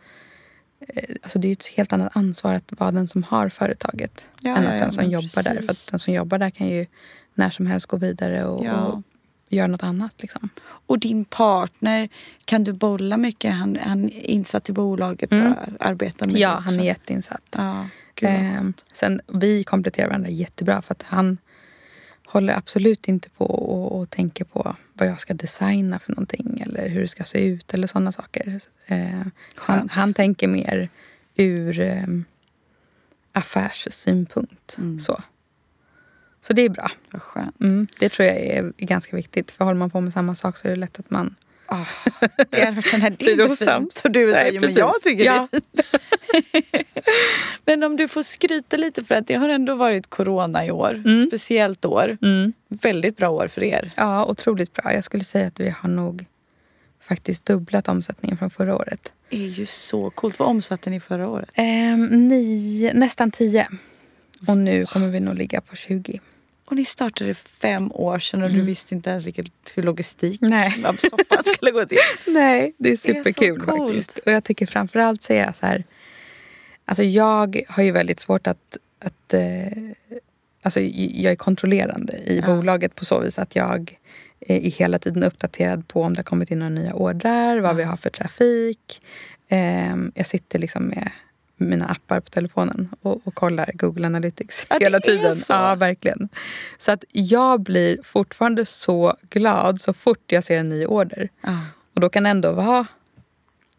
eh, 0.81 1.15
Alltså 1.23 1.39
det 1.39 1.49
är 1.49 1.53
ett 1.53 1.67
helt 1.67 1.93
annat 1.93 2.17
ansvar 2.17 2.55
att 2.55 2.73
vara 2.81 2.91
den 2.93 3.09
som 3.09 3.23
har 3.23 3.49
företaget 3.49 4.27
Ja, 4.41 4.57
än 4.57 4.67
att 4.67 4.73
ja, 4.75 4.81
den 4.81 4.93
som 4.93 5.05
jobbar 5.11 5.43
där. 5.43 5.51
precis. 5.51 5.67
För 5.67 5.73
att 5.73 5.87
den 5.91 5.99
som 6.01 6.15
jobbar 6.15 6.39
där 6.39 6.51
kan 6.51 6.69
ju 6.69 6.87
när 7.35 7.51
som 7.51 7.67
helst 7.67 7.87
gå 7.87 7.97
vidare 7.97 8.45
och, 8.45 8.67
och 8.67 9.03
göra 9.49 9.67
något 9.67 9.83
annat. 9.83 10.13
Liksom. 10.19 10.49
Och 10.63 10.99
din 10.99 11.25
partner, 11.25 12.09
kan 12.45 12.65
du 12.65 12.73
bolla 12.73 13.17
mycket? 13.17 13.55
Han, 13.55 13.79
han 13.83 14.05
är 14.05 14.27
insatt 14.27 14.69
i 14.69 14.73
bolaget 14.73 15.33
Mm. 15.33 15.53
och 15.53 15.59
arbetar 15.81 16.27
med 16.27 16.37
Ja, 16.37 16.49
han 16.65 16.81
är 16.81 16.85
jätteinsatt. 16.85 17.43
Ja, 17.57 17.87
Ehm, 18.23 18.73
sen, 18.93 19.21
vi 19.27 19.65
kompletterar 19.65 20.07
varandra 20.09 20.29
jättebra 20.31 20.83
för 20.83 20.93
att 20.95 21.03
han 21.03 21.39
håller 22.27 22.55
absolut 22.55 23.09
inte 23.09 23.29
på 23.29 23.45
och, 23.45 24.01
och 24.01 24.11
tänker 24.11 24.45
på 24.45 24.77
vad 24.93 25.09
jag 25.09 25.21
ska 25.21 25.35
designa 25.35 25.99
för 25.99 26.13
någonting 26.13 26.63
eller 26.67 26.89
hur 26.89 27.01
det 27.01 27.09
ska 27.09 27.25
se 27.25 27.47
ut 27.47 27.75
eller 27.75 27.87
sådana 27.87 28.13
saker. 28.13 28.61
Ehm, 28.87 29.31
han, 29.55 29.89
han 29.89 30.15
tänker 30.15 30.49
mer 30.49 30.89
ur 31.37 31.81
um, 31.81 32.25
affärssynpunkt. 33.33 34.79
Mm. 34.79 35.01
Så. 35.01 35.23
så 36.41 36.53
det 36.53 36.63
är 36.63 36.69
bra. 36.69 36.91
vad 37.11 37.23
skönt. 37.23 37.61
Mm, 37.61 37.87
det 37.99 38.09
tror 38.09 38.29
jag 38.29 38.37
är 38.37 38.73
ganska 38.79 39.17
viktigt. 39.17 39.51
För 39.51 39.65
håller 39.65 39.79
man 39.79 39.91
på 39.91 40.01
med 40.01 40.13
samma 40.13 40.35
sak 40.35 40.57
så 40.57 40.69
är 40.69 40.71
det 40.71 40.77
lätt 40.77 40.99
att 40.99 41.11
man... 41.11 41.35
Ah, 41.69 41.85
det 42.51 42.61
är 42.61 42.73
verkligen 42.73 43.17
det 43.19 43.25
är 43.27 43.43
inte 43.43 43.65
fint. 43.65 44.01
Och 44.05 44.11
du 44.11 44.27
Nej, 44.27 44.35
säger, 44.35 44.53
men 44.53 44.61
precis. 44.63 44.79
jag 44.79 45.03
tycker 45.03 45.25
Ja. 45.25 45.49
det. 45.51 45.83
men 47.65 47.83
om 47.83 47.97
du 47.97 48.09
får 48.09 48.23
skryta 48.23 48.77
lite 48.77 49.05
för 49.05 49.15
att 49.15 49.27
det 49.27 49.35
har 49.35 49.49
ändå 49.49 49.75
varit 49.75 50.07
corona 50.11 50.67
i 50.67 50.71
år. 50.71 51.03
Mm. 51.07 51.27
Speciellt 51.27 51.85
år. 51.85 52.17
Väldigt 52.69 53.17
bra 53.17 53.29
år 53.31 53.49
för 53.49 53.65
er. 53.65 53.93
Ja, 53.97 54.25
otroligt 54.25 54.73
bra. 54.73 54.93
Jag 54.95 55.05
skulle 55.05 55.25
säga 55.25 55.47
att 55.47 55.61
vi 55.61 55.69
har 55.81 55.89
nog 55.89 56.25
faktiskt 57.09 57.47
dubblat 57.47 57.89
omsättningen 57.89 58.37
från 58.39 58.51
förra 58.51 58.77
året. 58.77 59.13
Det 59.31 59.37
är 59.45 59.49
ju 59.49 59.67
så 59.67 60.11
coolt. 60.11 60.39
Vad 60.39 60.49
omsatte 60.49 60.91
ni 60.91 61.01
förra 61.01 61.29
året? 61.29 61.49
Ehm, 61.55 62.29
nio, 62.29 62.93
nästan 62.95 63.31
tio. 63.31 63.69
Och 64.49 64.57
nu 64.57 64.87
kommer 64.87 65.09
vi 65.09 65.21
nog 65.21 65.35
ligga 65.35 65.61
på 65.61 65.77
20. 65.77 66.21
Och 66.67 66.77
ni 66.77 66.85
startade 66.85 67.35
fem 67.35 67.93
år 67.93 68.19
sedan 68.19 68.43
och 68.43 68.51
du 68.51 68.61
visste 68.61 68.95
inte 68.95 69.11
ens 69.11 69.25
vilket, 69.25 69.47
hur 69.75 69.83
logistik 69.83 70.41
av 70.85 70.97
soffan 70.97 71.45
skulle 71.55 71.71
gå 71.71 71.87
till. 71.87 71.99
Nej, 72.33 72.75
det 72.79 72.89
är 72.89 72.93
är 72.93 72.97
superkul 72.97 73.61
coolt. 73.61 73.83
faktiskt. 73.83 74.19
Och 74.19 74.33
jag 74.33 74.45
tycker 74.45 74.67
framförallt 74.67 75.23
säga 75.23 75.53
så 75.53 75.67
här. 75.67 75.85
Alltså 76.85 77.03
jag 77.03 77.63
har 77.69 77.83
ju 77.83 77.91
väldigt 77.91 78.21
svårt 78.21 78.47
att, 78.47 78.77
att 78.99 79.35
eh, 79.35 79.73
alltså 80.63 80.81
jag 80.81 81.33
är 81.33 81.37
kontrollerande 81.37 82.17
i 82.17 82.43
bolaget 82.47 82.95
på 82.95 83.05
så 83.05 83.21
vis 83.21 83.39
att 83.39 83.57
jag 83.57 83.99
är 84.41 84.61
hela 84.61 84.99
tiden 84.99 85.23
uppdaterad 85.23 85.89
på 85.89 86.03
om 86.03 86.15
det 86.15 86.19
har 86.19 86.25
kommit 86.25 86.51
in 86.51 86.59
några 86.59 86.71
nya 86.71 86.95
ordrar, 86.95 87.59
vad 87.59 87.77
vi 87.77 87.83
har 87.83 87.97
för 87.97 88.11
trafik. 88.11 89.03
Eh, 89.49 89.97
jag 90.15 90.27
sitter 90.27 90.59
liksom 90.59 90.85
med 90.85 91.11
mina 91.57 91.87
appar 91.87 92.21
på 92.21 92.31
telefonen 92.31 92.89
och, 93.03 93.21
och 93.25 93.35
kollar 93.35 93.71
Google 93.75 94.07
Analytics 94.07 94.67
Ja, 94.71 94.79
det 94.79 94.85
hela 94.85 95.01
tiden. 95.01 95.43
Ja, 95.49 95.75
verkligen. 95.75 96.29
Så 96.79 96.93
att 96.93 97.05
jag 97.13 97.61
blir 97.61 97.99
fortfarande 98.03 98.67
så 98.67 99.17
glad 99.31 99.81
så 99.81 99.93
fort 99.93 100.33
jag 100.33 100.45
ser 100.45 100.59
en 100.59 100.69
ny 100.69 100.87
order. 100.87 101.29
Ja. 101.41 101.59
Och 101.95 102.01
då 102.01 102.09
kan 102.09 102.23
det 102.23 102.31
ändå 102.31 102.53
vara 102.53 102.87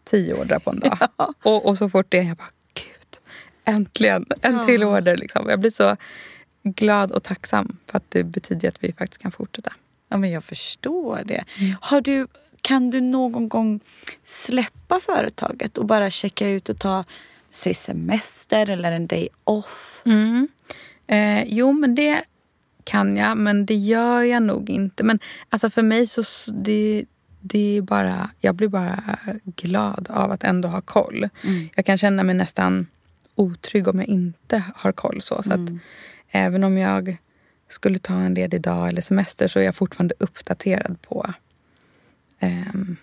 tio 0.09 0.33
ordrar 0.33 0.59
på 0.59 0.69
en 0.69 0.79
dag. 0.79 0.97
Och, 1.43 1.65
och 1.65 1.77
så 1.77 1.89
fort 1.89 2.05
det 2.09 2.19
är 2.19 2.23
jag 2.23 2.37
bara, 2.37 2.51
gud, 2.73 3.19
äntligen 3.65 4.25
en 4.41 4.65
till 4.65 4.83
order. 4.83 5.17
Liksom. 5.17 5.49
Jag 5.49 5.59
blir 5.59 5.71
så 5.71 5.97
glad 6.63 7.11
och 7.11 7.23
tacksam 7.23 7.77
för 7.85 7.97
att 7.97 8.03
det 8.09 8.23
betyder 8.23 8.67
att 8.67 8.83
vi 8.83 8.93
faktiskt 8.93 9.21
kan 9.21 9.31
fortsätta. 9.31 9.73
Ja, 10.09 10.17
men 10.17 10.31
jag 10.31 10.43
förstår 10.43 11.21
det. 11.25 11.43
Har 11.81 12.01
du, 12.01 12.27
kan 12.61 12.89
du 12.89 13.01
någon 13.01 13.49
gång 13.49 13.79
släppa 14.23 14.99
företaget 14.99 15.77
och 15.77 15.85
bara 15.85 16.09
checka 16.09 16.49
ut 16.49 16.69
och 16.69 16.79
ta 16.79 17.03
säg 17.57 17.73
semester 17.73 18.69
eller 18.69 18.91
en 18.91 19.07
day 19.07 19.29
off? 19.43 20.01
Eh, 21.07 21.43
jo, 21.43 21.71
men 21.71 21.95
det 21.95 22.23
kan 22.83 23.17
jag, 23.17 23.37
men 23.37 23.65
det 23.65 23.75
gör 23.75 24.21
jag 24.21 24.43
nog 24.43 24.69
inte. 24.69 25.03
Men 25.03 25.19
alltså 25.49 25.69
för 25.69 25.83
mig 25.83 26.07
så 26.07 26.23
det, 26.51 27.05
det 27.41 27.77
är 27.77 27.81
bara, 27.81 28.29
jag 28.39 28.55
blir 28.55 28.67
bara 28.67 29.19
glad 29.43 30.07
av 30.09 30.31
att 30.31 30.43
ändå 30.43 30.67
ha 30.67 30.81
koll. 30.81 31.29
Jag 31.75 31.85
kan 31.85 31.97
känna 31.97 32.23
mig 32.23 32.35
nästan 32.35 32.87
otrygg 33.35 33.87
om 33.87 33.99
jag 33.99 34.07
inte 34.07 34.63
har 34.75 34.91
koll. 34.91 35.21
Så, 35.21 35.43
så 35.43 35.53
att 35.53 35.69
även 36.29 36.63
om 36.63 36.77
jag 36.77 37.17
skulle 37.69 37.99
ta 37.99 38.13
en 38.13 38.33
ledig 38.33 38.61
dag 38.61 38.89
eller 38.89 39.01
semester 39.01 39.47
så 39.47 39.59
är 39.59 39.63
jag 39.63 39.75
fortfarande 39.75 40.15
uppdaterad 40.19 41.01
på 41.01 41.33
ehm, 42.39 42.97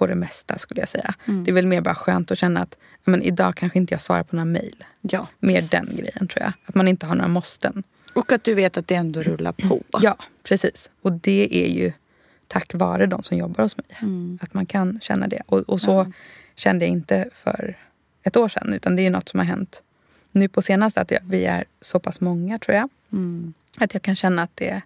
på 0.00 0.06
det 0.06 0.14
mesta 0.14 0.58
skulle 0.58 0.80
jag 0.80 0.88
säga. 0.88 1.14
Det 1.44 1.50
är 1.50 1.52
väl 1.54 1.66
mer 1.66 1.80
bara 1.80 1.94
skönt 1.94 2.30
att 2.30 2.38
känna 2.38 2.60
att 2.60 2.76
ja, 3.04 3.10
men 3.10 3.22
idag 3.22 3.54
kanske 3.54 3.78
inte 3.78 3.94
jag 3.94 4.02
svarar 4.02 4.22
på 4.22 4.36
några 4.36 4.44
mejl. 4.44 4.84
Ja, 5.00 5.28
Mer 5.38 5.62
den 5.70 5.86
grejen 5.96 6.28
tror 6.28 6.42
jag. 6.42 6.52
Att 6.66 6.74
man 6.74 6.88
inte 6.88 7.06
har 7.06 7.14
några 7.14 7.28
måsten. 7.28 7.82
Och 8.12 8.32
att 8.32 8.44
du 8.44 8.54
vet 8.54 8.76
att 8.76 8.88
det 8.88 8.94
ändå 8.94 9.22
rullar 9.22 9.52
på. 9.52 9.82
Ja, 10.00 10.16
precis. 10.42 10.90
Och 11.02 11.12
det 11.12 11.64
är 11.64 11.68
ju 11.68 11.92
tack 12.46 12.74
vare 12.74 13.06
de 13.06 13.22
som 13.22 13.36
jobbar 13.36 13.62
hos 13.62 13.76
mig. 13.76 13.86
Att 14.40 14.54
man 14.54 14.66
kan 14.66 15.00
känna 15.02 15.26
det. 15.28 15.42
Och, 15.46 15.58
och 15.58 15.80
så 15.80 16.12
kände 16.56 16.84
jag 16.84 16.92
inte 16.92 17.28
för 17.34 17.78
ett 18.22 18.36
år 18.36 18.48
sedan. 18.48 18.74
Utan 18.74 18.96
det 18.96 19.06
är 19.06 19.10
något 19.10 19.28
som 19.28 19.38
har 19.40 19.46
hänt 19.46 19.82
nu 20.32 20.48
på 20.48 20.62
senaste. 20.62 21.00
Att 21.00 21.10
jag, 21.10 21.20
vi 21.24 21.44
är 21.44 21.64
så 21.80 21.98
pass 22.00 22.20
många 22.20 22.58
tror 22.58 22.76
jag. 22.76 22.88
Att 23.78 23.94
jag 23.94 24.02
kan 24.02 24.16
känna 24.16 24.42
att 24.42 24.56
det, 24.56 24.82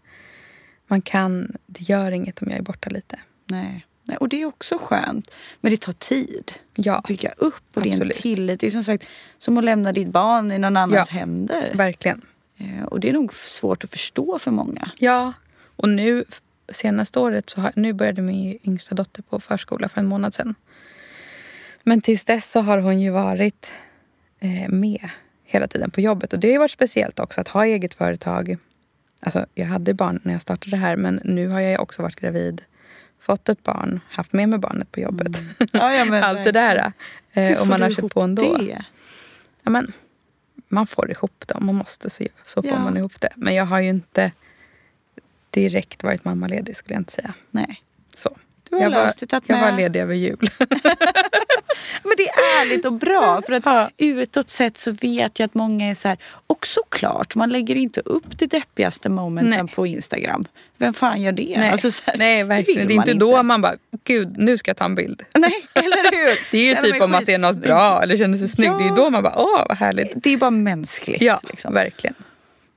man 0.87 1.03
kan, 1.03 1.53
det 1.67 1.81
gör 1.89 2.13
inget 2.13 2.43
om 2.43 2.51
jag 2.51 2.59
är 2.59 2.63
borta 2.63 2.91
lite. 2.91 3.19
Nej. 3.47 3.87
Nej. 4.05 4.17
Och 4.17 4.29
det 4.29 4.43
är 4.43 4.47
också 4.47 4.79
skönt. 4.81 5.31
Men 5.61 5.71
det 5.71 5.77
tar 5.81 5.93
tid 5.93 6.53
Ja, 6.75 6.97
att 6.97 7.07
bygga 7.07 7.33
upp. 7.37 7.55
Och 7.75 7.83
det 7.83 7.89
är 7.89 7.91
en 7.91 7.95
Absolut. 7.97 8.17
tillit. 8.17 8.61
Det 8.61 8.67
är 8.67 8.71
som 8.71 8.85
sagt 8.85 9.07
som 9.39 9.59
att 9.59 9.65
lämna 9.65 9.93
ditt 9.93 10.09
barn 10.09 10.53
i 10.53 10.59
någon 10.59 10.77
annans 10.77 11.09
Ja. 11.11 11.19
händer. 11.19 11.71
verkligen. 11.75 12.21
Eh, 12.57 12.83
Och 12.85 13.01
det 13.01 13.09
är 13.09 13.13
nog 13.13 13.35
svårt 13.35 13.85
att 13.85 13.91
förstå 13.91 14.39
för 14.39 14.51
många. 14.51 14.91
Ja, 14.99 15.33
och 15.77 15.89
nu 15.89 16.25
senaste 16.73 17.19
året 17.21 17.51
så 17.51 17.61
har, 17.61 17.73
nu 17.77 17.93
började 17.93 18.23
min 18.23 18.59
yngsta 18.65 18.95
dotter 18.95 19.23
på 19.23 19.41
förskola 19.41 19.89
för 19.89 20.01
en 20.01 20.07
månad 20.07 20.35
sedan. 20.35 20.55
Men 21.83 22.01
tills 22.01 22.25
dess 22.25 22.51
så 22.51 22.61
har 22.61 22.79
hon 22.79 23.01
ju 23.01 23.11
varit 23.11 23.73
eh, 24.41 24.69
med 24.69 25.09
hela 25.45 25.67
tiden 25.69 25.91
på 25.91 26.01
jobbet. 26.01 26.33
Och 26.33 26.39
det 26.39 26.49
har 26.49 26.53
ju 26.53 26.59
varit 26.59 26.71
speciellt 26.71 27.21
också 27.21 27.41
att 27.41 27.49
ha 27.49 27.65
eget 27.67 27.95
företag. 27.95 28.57
Alltså 29.21 29.47
jag 29.55 29.67
hade 29.67 29.95
barn 29.95 30.21
när 30.23 30.33
jag 30.33 30.43
startade 30.43 30.71
det 30.71 30.77
här 30.77 30.97
men 30.97 31.21
nu 31.25 31.49
har 31.49 31.61
jag 31.61 31.83
också 31.83 32.03
varit 32.03 32.17
gravid, 32.21 32.63
fått 33.25 33.49
ett 33.49 33.63
barn, 33.63 34.01
haft 34.11 34.33
med 34.33 34.49
mig 34.49 34.59
barnet 34.59 34.93
på 34.93 35.01
jobbet. 35.01 35.41
Ja, 35.73 35.95
ja, 35.95 36.05
men 36.05 36.25
Allt 36.25 36.45
det 36.45 36.53
där. 36.53 36.93
Eh, 37.33 37.61
och 37.61 37.67
man 37.67 37.83
har 37.83 37.91
kört 37.91 38.13
på 38.13 38.21
ändå. 38.21 38.57
Det? 38.57 38.85
Ja, 39.63 39.71
men, 39.71 39.93
man 40.69 40.87
får 40.87 41.11
ihop 41.11 41.45
det 41.47 41.55
om 41.55 41.67
man 41.67 41.75
måste 41.75 42.11
så, 42.11 42.25
så 42.45 42.63
får 42.63 42.79
man 42.79 42.97
ihop 42.97 43.21
det. 43.21 43.33
Men 43.37 43.55
jag 43.55 43.65
har 43.65 43.81
ju 43.81 43.89
inte 43.89 44.33
direkt 45.51 46.03
varit 46.03 46.25
mammaledig 46.25 46.77
skulle 46.77 46.95
jag 46.95 47.01
inte 47.01 47.13
säga. 47.13 47.35
Nej. 47.51 47.83
Så. 48.17 48.37
Har 48.77 48.83
jag 48.83 48.93
löst 48.93 49.19
det, 49.19 49.27
tagit 49.27 49.45
jag 49.47 49.61
var 49.61 49.73
ledig 49.73 50.01
över 50.01 50.15
jul. 50.15 50.51
Men 52.03 52.13
det 52.17 52.29
är 52.29 52.61
ärligt 52.61 52.85
och 52.85 52.93
bra. 52.93 53.43
För 53.43 53.53
att 53.53 53.91
utåt 53.97 54.51
sett 54.51 54.79
så 54.79 54.91
vet 54.91 55.39
jag 55.39 55.47
att 55.47 55.55
många 55.55 55.91
är 55.91 55.95
så 55.95 56.09
här. 56.09 56.19
Och 56.47 56.67
såklart, 56.67 57.35
man 57.35 57.51
lägger 57.51 57.77
inte 57.77 58.01
upp 58.01 58.39
det 58.39 58.47
deppigaste 58.47 59.09
momentsen 59.09 59.69
på 59.69 59.87
Instagram. 59.87 60.45
Vem 60.77 60.95
fan 60.95 61.23
gör 61.23 61.33
det? 61.33 61.55
Nej, 61.59 61.71
Alltså 61.71 61.91
så 61.91 62.03
här, 62.07 62.17
Nej 62.19 62.45
verkligen. 62.45 62.87
Det 62.89 62.95
är 62.95 62.97
inte 62.97 63.15
då 63.15 63.43
man 63.43 63.63
bara, 63.63 63.77
gud 64.05 64.39
nu 64.39 64.59
ska 64.59 64.69
jag 64.69 64.77
ta 64.77 64.85
en 64.85 64.95
bild. 64.95 65.23
Nej, 65.35 65.67
eller 65.75 66.11
hur? 66.11 66.39
Det 66.51 66.59
är 66.59 66.65
ju 66.65 66.75
Känner 66.75 66.91
typ 66.91 67.03
om 67.03 67.11
man 67.11 67.25
ser 67.25 67.39
något 67.39 67.57
bra 67.57 68.03
eller 68.03 68.17
känner 68.17 68.39
sig 68.39 68.49
snygg. 68.49 68.71
Ja. 68.71 68.79
Det 68.79 68.85
är 68.85 68.97
då 68.97 69.11
man 69.11 69.23
bara, 69.23 69.35
åh 69.37 69.65
vad 69.69 69.79
härligt. 69.79 70.13
Det 70.15 70.31
är 70.31 70.37
bara 70.37 70.51
mänskligt. 70.51 71.23
Ja, 71.23 71.41
liksom. 71.43 71.75
verkligen. 71.75 72.15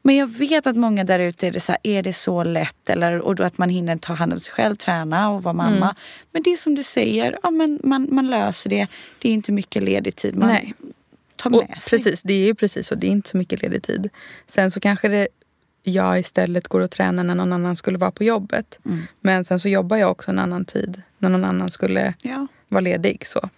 Men 0.08 0.16
jag 0.16 0.28
vet 0.28 0.68
att 0.68 0.76
många 0.76 1.04
där 1.04 1.20
ute 1.20 1.48
är 1.48 1.52
det 1.52 1.60
så 1.60 1.72
här, 1.72 1.80
är 1.84 2.04
det 2.04 2.14
så 2.14 2.44
lätt? 2.44 2.90
Eller, 2.90 3.20
och 3.20 3.36
då 3.36 3.44
att 3.44 3.58
man 3.58 3.70
hinner 3.70 3.98
ta 3.98 4.14
hand 4.14 4.34
om 4.34 4.40
sig 4.40 4.54
själv, 4.54 4.76
träna 4.76 5.30
och 5.30 5.44
vara 5.44 5.54
mamma. 5.54 5.76
Mm. 5.86 5.96
Men 6.32 6.44
det 6.44 6.54
är 6.54 6.58
som 6.58 6.76
du 6.76 6.84
säger, 6.84 7.40
ja, 7.44 7.52
men 7.52 7.80
man, 7.84 8.08
man 8.12 8.28
löser 8.30 8.70
det. 8.70 8.88
Det 9.20 9.30
är 9.30 9.34
inte 9.34 9.52
mycket 9.52 9.84
ledig 9.84 10.16
tid 10.16 10.36
man 10.36 10.48
Nej. 10.50 10.74
tar 11.36 11.50
med 11.50 11.60
Och 11.60 11.84
sig. 11.84 11.90
precis, 11.90 12.22
det 12.22 12.34
är 12.34 12.46
ju 12.46 12.56
precis 12.56 12.88
så. 12.88 12.96
Det 12.96 13.08
är 13.08 13.12
inte 13.12 13.30
så 13.30 13.38
mycket 13.38 13.62
ledig 13.62 13.84
tid. 13.84 14.10
Sen 14.48 14.72
så 14.72 14.80
kanske 14.80 15.08
det, 15.08 15.28
jag 15.84 16.20
istället 16.20 16.68
går 16.68 16.80
och 16.80 16.92
tränar 16.92 17.24
när 17.24 17.36
någon 17.36 17.54
annan 17.54 17.76
skulle 17.76 17.98
vara 17.98 18.12
på 18.12 18.24
jobbet. 18.24 18.80
Men 19.20 19.46
sen 19.46 19.60
så 19.60 19.70
jobbar 19.70 19.98
jag 19.98 20.12
också 20.12 20.32
en 20.32 20.40
annan 20.40 20.66
tid 20.66 21.02
när 21.18 21.30
någon 21.30 21.44
annan 21.46 21.70
skulle 21.70 22.14
Ja. 22.22 22.48
vara 22.68 22.82
ledig. 22.82 23.28
Så. 23.28 23.50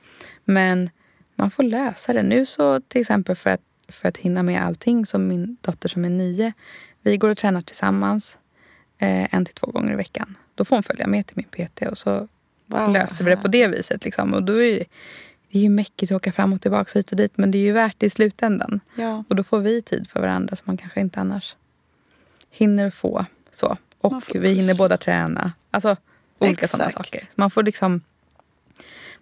Men 0.46 0.90
man 1.36 1.52
får 1.52 1.64
lösa 1.64 2.14
det. 2.14 2.24
Nu 2.24 2.46
så 2.46 2.82
till 2.82 3.02
exempel 3.02 3.36
för 3.36 3.50
att, 3.50 3.62
för 3.92 4.08
att 4.08 4.18
hinna 4.18 4.44
med 4.44 4.64
allting 4.64 5.06
som 5.06 5.28
min 5.28 5.58
dotter 5.62 5.90
som 5.90 6.06
är 6.06 6.10
nio. 6.10 6.54
Vi 7.02 7.18
går 7.18 7.30
och 7.30 7.38
tränar 7.38 7.62
tillsammans 7.62 8.38
eh, 8.98 9.36
en 9.36 9.46
till 9.46 9.56
två 9.56 9.72
gånger 9.72 9.94
i 9.94 9.96
veckan. 9.96 10.38
Då 10.56 10.66
får 10.66 10.76
hon 10.76 10.84
följa 10.84 11.08
med 11.08 11.28
till 11.28 11.38
min 11.38 11.68
PT 11.68 11.82
och 11.82 11.98
så 11.98 12.28
Wow, 12.66 12.90
löser 12.94 13.24
vi 13.24 13.30
det 13.30 13.38
på 13.38 13.48
det 13.48 13.68
viset. 13.68 14.06
Liksom. 14.06 14.34
Och 14.34 14.44
då 14.44 14.54
är 14.54 14.72
det, 14.80 14.86
det 15.52 15.58
är 15.58 15.62
ju 15.62 15.70
mäckigt 15.70 16.12
att 16.12 16.16
åka 16.16 16.32
fram 16.32 16.54
och 16.54 16.62
tillbaka 16.62 17.00
hit 17.00 17.12
och 17.12 17.18
dit 17.18 17.38
men 17.38 17.52
det 17.52 17.58
är 17.58 17.62
ju 17.62 17.72
värt 17.72 17.96
det 17.98 18.06
i 18.06 18.10
slutändan. 18.10 18.80
Ja. 18.96 19.24
Och 19.30 19.36
då 19.36 19.44
får 19.44 19.60
vi 19.60 19.82
tid 19.82 20.10
för 20.10 20.22
varandra 20.22 20.56
som 20.56 20.64
man 20.68 20.78
kanske 20.78 21.00
inte 21.00 21.20
annars 21.20 21.56
hinner 22.50 22.90
få. 22.90 23.26
Så. 23.52 23.78
Och 24.02 24.24
vi 24.36 24.54
hinner 24.54 24.74
båda 24.76 24.98
träna. 24.98 25.54
Alltså 25.72 25.96
olika 26.40 26.68
sådana 26.68 26.92
saker. 26.92 27.30
Man 27.36 27.52
får 27.52 27.64
liksom 27.64 28.02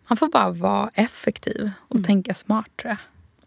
man 0.07 0.17
får 0.17 0.29
bara 0.29 0.49
vara 0.49 0.89
effektiv 0.93 1.71
och 1.77 1.95
Mm. 1.95 2.03
tänka 2.05 2.33
smart 2.33 2.67
tror 2.81 2.89
jag. 2.89 2.97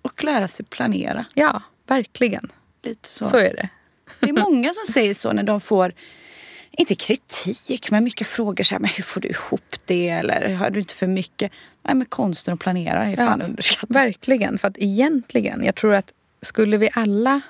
Och 0.02 0.24
lära 0.24 0.48
sig 0.48 0.66
planera. 0.66 1.24
Ja, 1.34 1.62
verkligen. 1.86 2.48
Lite 2.82 3.08
så. 3.08 3.24
Så 3.24 3.36
är 3.36 3.54
det. 3.54 3.68
Det 4.20 4.28
är 4.28 4.32
många 4.32 4.72
som 4.72 4.92
säger 4.92 5.14
så 5.14 5.32
när 5.32 5.42
de 5.42 5.60
får, 5.60 5.94
inte 6.70 6.94
kritik, 6.94 7.90
men 7.90 8.04
mycket 8.04 8.26
frågor. 8.26 8.64
Så 8.64 8.74
här, 8.74 8.80
men 8.80 8.90
hur 8.90 9.04
får 9.04 9.20
du 9.20 9.28
ihop 9.28 9.74
det? 9.84 10.08
Eller 10.08 10.54
har 10.54 10.70
du 10.70 10.80
inte 10.80 10.94
för 10.94 11.06
mycket? 11.06 11.52
Nej, 11.82 11.94
men 11.94 12.06
konsten 12.06 12.54
att 12.54 12.60
planera 12.60 13.06
är 13.06 13.16
fan 13.16 13.40
Ja, 13.40 13.46
underskattat. 13.46 13.96
Verkligen. 13.96 14.58
För 14.58 14.68
att 14.68 14.78
egentligen, 14.78 15.64
jag 15.64 15.74
tror 15.74 15.94
att 15.94 16.12
skulle 16.42 16.76
vi 16.76 16.90
alla, 16.92 17.40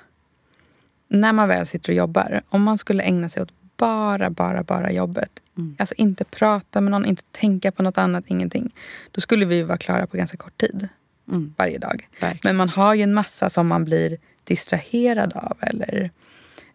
när 1.07 1.33
man 1.33 1.47
väl 1.47 1.67
sitter 1.67 1.89
och 1.89 1.95
jobbar, 1.95 2.41
om 2.49 2.63
man 2.63 2.77
skulle 2.77 3.03
ägna 3.03 3.29
sig 3.29 3.43
åt 3.43 3.51
bara, 3.77 4.29
bara, 4.29 4.63
bara 4.63 4.91
jobbet. 4.91 5.39
Alltså 5.77 5.95
inte 5.97 6.23
prata 6.23 6.81
med 6.81 6.91
någon, 6.91 7.05
inte 7.05 7.23
tänka 7.31 7.71
på 7.71 7.83
något 7.83 7.97
annat, 7.97 8.23
ingenting. 8.27 8.73
Då 9.11 9.21
skulle 9.21 9.45
vi 9.45 9.63
vara 9.63 9.77
klara 9.77 10.07
på 10.07 10.17
ganska 10.17 10.37
kort 10.37 10.57
tid. 10.57 10.89
Mm. 11.31 11.53
Varje 11.57 11.77
dag. 11.77 12.07
Verkligen. 12.21 12.39
Men 12.43 12.55
man 12.55 12.69
har 12.69 12.93
ju 12.93 13.01
en 13.01 13.13
massa 13.13 13.49
som 13.49 13.67
man 13.67 13.85
blir 13.85 14.17
distraherad 14.43 15.33
av. 15.33 15.57
Eller 15.61 16.11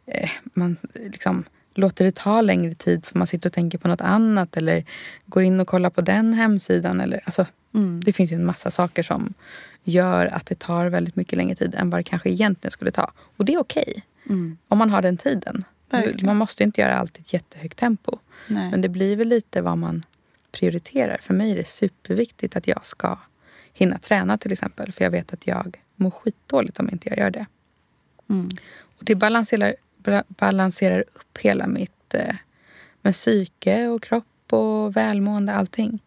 eh, 0.07 0.31
man 0.55 0.77
liksom 0.95 1.45
låter 1.75 2.05
det 2.05 2.15
ta 2.15 2.41
längre 2.41 2.75
tid 2.75 3.07
för 3.07 3.19
man 3.19 3.27
sitter 3.27 3.49
och 3.49 3.53
tänker 3.53 3.79
på 3.79 3.89
något 3.89 4.01
annat. 4.01 4.57
Eller 4.57 4.85
går 5.27 5.43
in 5.43 5.61
och 5.61 5.69
kollar 5.69 5.91
på 5.91 6.01
den 6.01 6.35
hemsidan. 6.35 7.01
Eller, 7.01 7.21
alltså, 7.25 7.47
Mm. 7.77 8.01
Det 8.05 8.13
finns 8.13 8.33
ju 8.33 8.35
en 8.35 8.45
massa 8.45 8.71
saker 8.71 9.03
som 9.03 9.35
gör 9.85 10.27
att 10.27 10.47
det 10.47 10.59
tar 10.59 10.87
väldigt 10.87 11.17
mycket 11.17 11.37
längre 11.37 11.55
tid 11.55 11.75
än 11.75 11.91
vad 11.91 12.01
det 12.01 12.05
kanske 12.05 12.31
egentligen 12.31 12.71
skulle 12.71 12.91
ta. 12.91 13.13
Och 13.37 13.45
det 13.45 13.55
är 13.55 13.59
okej. 13.59 14.05
Mm. 14.29 14.59
Om 14.69 14.79
man 14.79 14.91
har 14.91 15.03
den 15.03 15.17
tiden. 15.17 15.65
Verkligen. 15.91 16.27
Man 16.27 16.37
måste 16.37 16.63
inte 16.63 16.81
göra 16.81 16.97
allt 16.97 17.19
i 17.19 17.21
ett 17.21 17.33
jättehögt 17.33 17.79
tempo. 17.79 18.19
Nej. 18.49 18.71
Men 18.71 18.81
det 18.81 18.89
blir 18.89 19.17
väl 19.17 19.29
lite 19.29 19.63
vad 19.63 19.79
man 19.79 20.05
prioriterar. 20.53 21.19
För 21.23 21.35
mig 21.35 21.53
är 21.53 21.57
det 21.57 21.69
superviktigt 21.69 22.57
att 22.57 22.69
jag 22.69 22.87
ska 22.87 23.19
hinna 23.77 23.99
träna 23.99 24.39
till 24.39 24.53
exempel. 24.53 24.93
För 24.93 25.05
jag 25.05 25.11
vet 25.11 25.33
att 25.33 25.47
jag 25.47 25.81
mår 25.97 26.11
skitdåligt 26.11 26.81
om 26.81 26.91
inte 26.91 27.09
jag 27.09 27.19
gör 27.19 27.31
det. 27.31 27.47
Mm. 28.31 28.49
Och 28.99 29.05
det 29.05 29.15
balanserar, 29.15 29.75
balanserar 30.29 31.05
upp 31.15 31.39
hela 31.39 31.67
mitt 31.67 32.15
eh, 32.15 32.37
med 33.03 33.13
psyke 33.13 33.87
och 33.87 34.03
kropp 34.03 34.53
och 34.53 34.97
välmående, 34.97 35.55
allting. 35.55 36.03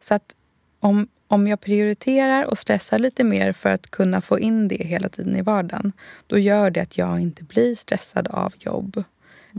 Så 0.00 0.14
att 0.14 0.34
om, 0.80 1.08
om 1.26 1.46
jag 1.46 1.60
prioriterar 1.60 2.44
och 2.44 2.58
stressar 2.58 2.98
lite 2.98 3.24
mer 3.24 3.52
för 3.52 3.70
att 3.70 3.90
kunna 3.90 4.20
få 4.20 4.38
in 4.38 4.68
det 4.68 4.84
hela 4.84 5.08
tiden 5.08 5.36
i 5.36 5.42
vardagen, 5.42 5.92
då 6.26 6.38
gör 6.38 6.70
det 6.70 6.80
att 6.80 6.98
jag 6.98 7.20
inte 7.20 7.44
blir 7.44 7.74
stressad 7.74 8.28
av 8.28 8.54
jobb. 8.58 9.04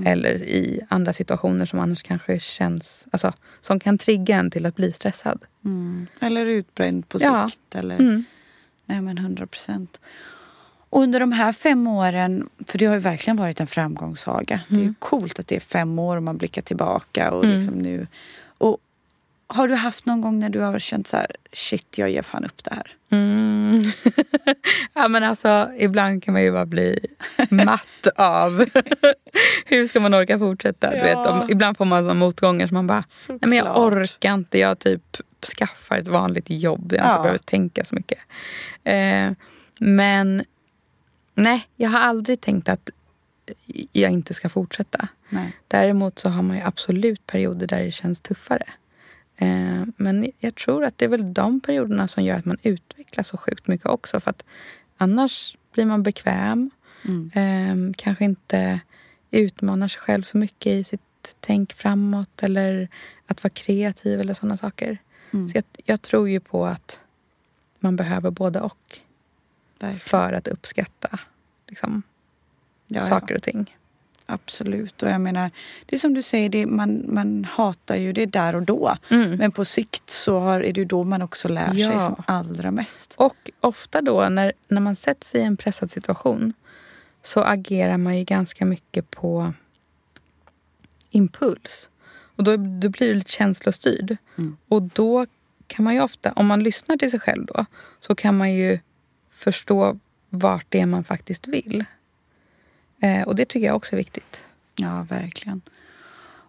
Eller 0.05 0.33
i 0.43 0.81
andra 0.89 1.13
situationer 1.13 1.65
som 1.65 1.79
annars 1.79 2.03
kanske 2.03 2.39
känns, 2.39 3.07
alltså 3.12 3.33
som 3.62 3.79
kan 3.79 3.97
trigga 3.97 4.36
en 4.38 4.51
till 4.51 4.65
att 4.65 4.75
bli 4.75 4.91
stressad. 4.91 5.45
Mm. 5.65 6.07
Eller 6.19 6.45
utbränd 6.45 7.10
på 7.10 7.17
Ja. 7.21 7.47
sikt. 7.49 7.75
Eller... 7.75 7.95
Mm. 7.99 8.23
Nej 8.86 9.01
men 9.01 9.17
100 9.17 9.47
procent. 9.47 9.99
Och 10.89 11.01
under 11.01 11.19
de 11.19 11.31
här 11.31 11.53
fem 11.53 11.88
åren, 11.88 12.49
för 12.67 12.77
det 12.77 12.86
har 12.86 12.93
ju 12.93 12.99
verkligen 12.99 13.38
varit 13.38 13.60
en 13.60 13.67
framgångssaga. 13.67 14.62
Det 14.67 14.75
är 14.75 14.79
ju 14.79 14.93
coolt 14.99 15.39
att 15.39 15.47
det 15.47 15.55
är 15.55 15.60
fem 15.60 15.99
år 15.99 16.17
och 16.17 16.23
man 16.23 16.38
blickar 16.38 16.62
tillbaka 16.62 17.31
och 17.31 17.45
liksom 17.45 17.73
nu. 17.73 18.07
Och 18.57 18.77
har 19.47 19.67
du 19.67 19.75
haft 19.75 20.05
någon 20.05 20.21
gång 20.21 20.39
när 20.39 20.49
du 20.49 20.60
har 20.60 20.79
känt 20.79 21.07
så 21.07 21.17
här, 21.17 21.27
shit 21.53 21.97
jag 21.97 22.10
ger 22.10 22.21
fan 22.21 22.45
upp 22.45 22.63
det 22.63 22.73
här? 22.75 22.95
Mm. 23.10 23.81
ja 24.93 25.07
men 25.07 25.23
alltså 25.23 25.69
ibland 25.77 26.23
kan 26.23 26.33
man 26.33 26.43
ju 26.43 26.51
bara 26.51 26.65
bli 26.65 26.99
matt 27.49 28.07
av 28.15 28.65
hur 29.65 29.88
ska 29.88 29.99
man 29.99 30.13
orka 30.13 30.39
fortsätta. 30.39 30.91
Du 30.91 31.01
vet, 31.01 31.15
om, 31.17 31.47
ibland 31.49 31.77
får 31.77 31.86
man 31.86 32.03
såna 32.03 32.13
motgångar 32.13 32.67
som 32.67 32.75
man 32.75 32.88
bara, 32.88 33.03
nej 33.27 33.38
men 33.41 33.51
jag 33.53 33.65
Såklart. 33.65 33.93
orkar 33.93 34.33
inte. 34.33 34.60
Jag 34.60 34.79
typ 34.79 35.17
skaffar 35.57 35.97
ett 35.97 36.07
vanligt 36.07 36.45
jobb 36.49 36.89
där 36.89 36.97
jag 36.97 37.05
Ja. 37.05 37.12
inte 37.12 37.21
behöver 37.21 37.39
tänka 37.39 37.86
så 37.86 37.95
mycket. 37.95 38.19
Eh, 38.83 39.31
men 39.79 40.43
nej, 41.36 41.67
jag 41.75 41.89
har 41.89 41.99
aldrig 41.99 42.41
tänkt 42.41 42.69
att 42.69 42.89
jag 43.91 44.12
inte 44.12 44.33
ska 44.33 44.49
fortsätta. 44.49 45.07
Nej. 45.29 45.55
Däremot 45.67 46.19
så 46.19 46.29
har 46.29 46.43
man 46.43 46.57
ju 46.57 46.63
absolut 46.63 47.25
perioder 47.27 47.67
där 47.67 47.83
det 47.83 47.91
känns 47.91 48.19
tuffare. 48.19 48.63
Eh, 49.38 49.84
men 49.97 50.32
jag 50.39 50.56
tror 50.56 50.86
att 50.86 50.97
det 50.97 51.06
är 51.06 51.10
väl 51.10 51.34
de 51.34 51.60
perioderna 51.60 52.08
som 52.08 52.23
gör 52.23 52.36
att 52.36 52.45
man 52.45 52.58
utvecklas 52.63 53.28
så 53.28 53.38
sjukt 53.38 53.67
mycket 53.67 53.88
också. 53.88 54.19
För 54.19 54.30
att 54.30 54.43
annars 54.97 55.58
blir 55.73 55.86
man 55.86 56.04
bekväm. 56.04 56.69
Mm. 57.06 57.32
Eh, 57.34 57.93
kanske 57.97 58.26
inte 58.26 58.80
utmanar 59.32 59.88
sig 59.88 60.02
själv 60.02 60.23
så 60.23 60.38
mycket 60.38 60.71
i 60.71 60.84
sitt 60.84 61.02
tänk 61.39 61.73
framåt. 61.73 62.43
Eller 62.43 62.89
att 63.28 63.43
vara 63.43 63.54
kreativ 63.54 64.19
eller 64.19 64.34
sådana 64.34 64.58
saker. 64.58 64.97
Mm. 65.32 65.50
Så 65.50 65.58
jag, 65.58 65.63
jag 65.86 66.02
tror 66.02 66.30
ju 66.30 66.39
på 66.39 66.65
att 66.65 67.00
man 67.80 67.95
behöver 67.95 68.32
både 68.32 68.62
och. 68.62 69.00
Verkligen. 69.80 70.00
För 70.00 70.34
att 70.34 70.47
uppskatta 70.47 71.19
liksom, 71.67 72.04
Ja, 72.88 73.00
ja. 73.00 73.08
saker 73.10 73.36
och 73.36 73.43
ting. 73.43 73.76
Absolut. 74.29 75.03
Och 75.03 75.09
jag 75.09 75.21
menar, 75.21 75.51
det 75.85 75.95
är 75.95 75.99
som 75.99 76.13
du 76.13 76.21
säger, 76.21 76.49
det, 76.49 76.65
man, 76.65 77.05
man 77.07 77.43
hatar 77.43 77.95
ju 77.95 78.13
det 78.13 78.25
där 78.25 78.55
och 78.55 78.63
då. 78.63 78.97
Mm. 79.09 79.35
Men 79.35 79.51
på 79.51 79.65
sikt 79.65 80.09
så 80.09 80.39
har, 80.39 80.59
är 80.61 80.73
det 80.73 80.81
ju 80.81 80.85
då 80.85 81.03
man 81.03 81.21
också 81.21 81.47
lär 81.47 81.71
sig 81.73 81.79
Ja. 81.79 81.99
som 81.99 82.23
allra 82.27 82.71
mest. 82.71 83.13
Och 83.17 83.51
ofta 83.61 84.01
då 84.01 84.29
när, 84.29 84.53
när 84.67 84.81
man 84.81 84.95
sätts 84.95 85.35
i 85.35 85.41
en 85.41 85.57
pressad 85.57 85.91
situation 85.91 86.53
så 87.23 87.41
agerar 87.41 87.97
man 87.97 88.17
ju 88.17 88.23
ganska 88.23 88.65
mycket 88.65 89.11
på 89.11 89.53
impuls. 91.09 91.89
Och 92.35 92.43
då, 92.43 92.51
då 92.57 92.89
blir 92.89 93.07
du 93.07 93.13
lite 93.13 93.31
känslostyrd. 93.31 94.17
Mm. 94.37 94.57
Och 94.67 94.81
då 94.81 95.25
kan 95.67 95.85
man 95.85 95.93
ju 95.93 96.01
ofta, 96.01 96.31
om 96.31 96.47
man 96.47 96.63
lyssnar 96.63 96.97
till 96.97 97.11
sig 97.11 97.19
själv 97.19 97.45
då, 97.45 97.65
så 97.99 98.15
kan 98.15 98.37
man 98.37 98.53
ju 98.53 98.79
förstå 99.31 99.99
vart 100.29 100.65
det 100.69 100.79
är 100.79 100.85
man 100.85 101.03
faktiskt 101.03 101.47
vill. 101.47 101.85
Eh, 102.99 103.21
och 103.21 103.36
det 103.36 103.45
tycker 103.45 103.67
jag 103.67 103.75
också 103.75 103.95
är 103.95 103.97
viktigt. 103.97 104.41
Ja, 104.75 105.05
verkligen. 105.10 105.62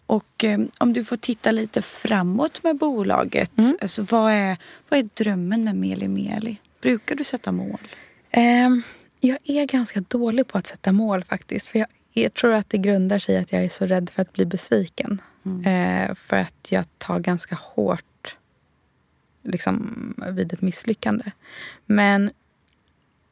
Och 0.07 0.45
eh, 0.45 0.61
om 0.79 0.93
du 0.93 1.05
får 1.05 1.17
titta 1.17 1.51
lite 1.51 1.83
framåt 1.83 2.63
med 2.63 2.77
bolaget. 2.77 3.53
Alltså, 3.81 4.03
vad, 4.03 4.33
är, 4.33 4.57
vad 4.89 5.01
är 5.01 5.09
drömmen 5.15 5.65
med 5.65 5.77
Meli 5.77 6.09
Meli? 6.09 6.57
Brukar 6.81 7.15
du 7.15 7.25
sätta 7.25 7.53
mål? 7.53 7.79
Ehm, 8.31 8.83
jag 9.21 9.39
är 9.45 9.65
ganska 9.65 10.01
dålig 10.01 10.47
på 10.47 10.59
att 10.59 10.67
sätta 10.67 10.93
mål 10.93 11.25
faktiskt. 11.25 11.67
För 11.67 11.79
jag, 11.79 11.89
jag 12.13 12.35
tror 12.35 12.53
att 12.53 12.71
det 12.71 12.79
grundar 12.79 13.19
sig 13.19 13.35
i 13.35 13.39
att 13.39 13.53
jag 13.53 13.65
är 13.65 13.69
så 13.69 13.87
rädd 13.87 14.11
för 14.11 14.23
att 14.23 14.33
bli 14.33 14.47
besviken. 14.47 15.21
Eh, 15.65 16.15
för 16.15 16.37
att 16.37 16.67
jag 16.69 16.85
tar 16.99 17.19
ganska 17.19 17.59
hårt 17.61 18.37
liksom, 19.43 20.15
vid 20.33 20.53
ett 20.53 20.63
misslyckande. 20.63 21.25
Men 21.87 22.31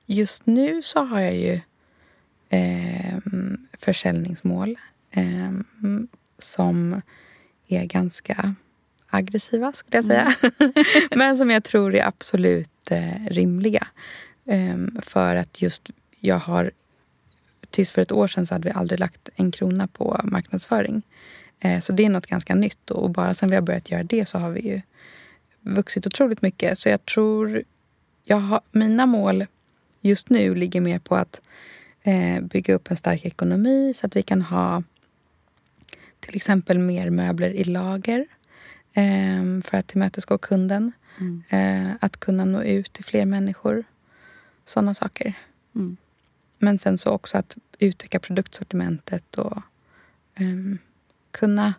just 0.07 0.46
nu 0.46 0.83
så 0.83 1.05
har 1.05 1.20
jag 1.20 1.37
ju 1.37 1.61
ehm, 2.48 3.66
försäljningsmål 3.78 4.78
ehm, 5.11 5.64
som 6.38 7.02
är 7.68 7.85
ganska 7.85 8.54
aggressiva, 9.11 9.72
skulle 9.72 9.96
jag 9.96 10.04
säga. 10.04 10.35
Men 11.16 11.37
som 11.37 11.50
jag 11.50 11.64
tror 11.64 11.94
är 11.94 12.06
absolut 12.06 12.90
eh, 12.90 13.26
rimliga. 13.26 13.87
Ehm, 14.46 14.98
för 15.02 15.37
att 15.37 15.62
just 15.62 15.90
jag 16.20 16.38
har... 16.38 16.70
Tills 17.70 17.92
för 17.92 18.02
ett 18.02 18.12
år 18.12 18.28
sedan 18.28 18.46
så 18.46 18.54
hade 18.54 18.68
vi 18.68 18.74
aldrig 18.74 19.00
lagt 19.00 19.28
en 19.37 19.50
krona 19.50 19.87
på 19.87 20.20
marknadsföring. 20.24 21.02
Eh, 21.61 21.80
så 21.80 21.92
det 21.92 22.04
är 22.04 22.11
något 22.11 22.26
ganska 22.26 22.54
nytt. 22.54 22.90
Och 22.90 23.11
bara 23.11 23.35
sen 23.35 23.50
vi 23.50 23.54
har 23.54 23.62
börjat 23.62 23.90
göra 23.90 24.02
det 24.02 24.28
så 24.28 24.38
har 24.38 24.50
vi 24.50 24.61
ju 24.68 24.80
vuxit 25.61 26.06
otroligt 26.06 26.42
mycket. 26.42 26.78
Så 26.78 26.88
jag 26.88 27.04
tror... 27.04 27.62
Jag 28.28 28.37
har, 28.37 28.61
mina 28.72 29.06
mål 29.06 29.46
just 30.00 30.30
nu 30.30 30.54
ligger 30.54 30.80
mer 30.80 30.98
på 30.98 31.16
att 31.16 31.40
eh, 32.07 32.40
bygga 32.40 32.75
upp 32.75 32.90
en 32.90 32.97
stark 32.97 33.25
ekonomi 33.25 33.95
så 33.97 34.07
att 34.07 34.16
vi 34.16 34.23
kan 34.23 34.42
ha 34.42 34.83
till 36.21 36.37
exempel 36.37 36.79
mer 36.79 37.11
möbler 37.11 37.51
i 37.51 37.64
lager 37.64 38.27
eh, 38.92 39.61
för 39.64 39.75
att 39.75 39.87
tillmötesgå 39.87 40.38
kunden. 40.38 40.92
Eh, 41.49 41.90
att 42.01 42.16
kunna 42.16 42.45
nå 42.45 42.62
ut 42.62 42.92
till 42.92 43.05
fler 43.05 43.27
människor. 43.27 43.85
Sådana 44.66 44.95
saker. 44.95 45.35
Mm. 45.75 45.97
Men 46.59 46.79
sen 46.79 46.99
så 46.99 47.11
också 47.11 47.38
att 47.38 47.57
utöka 47.79 48.21
produktsortimentet 48.21 49.38
och 49.38 49.62
ehm, 50.35 50.79
kunna 51.31 51.75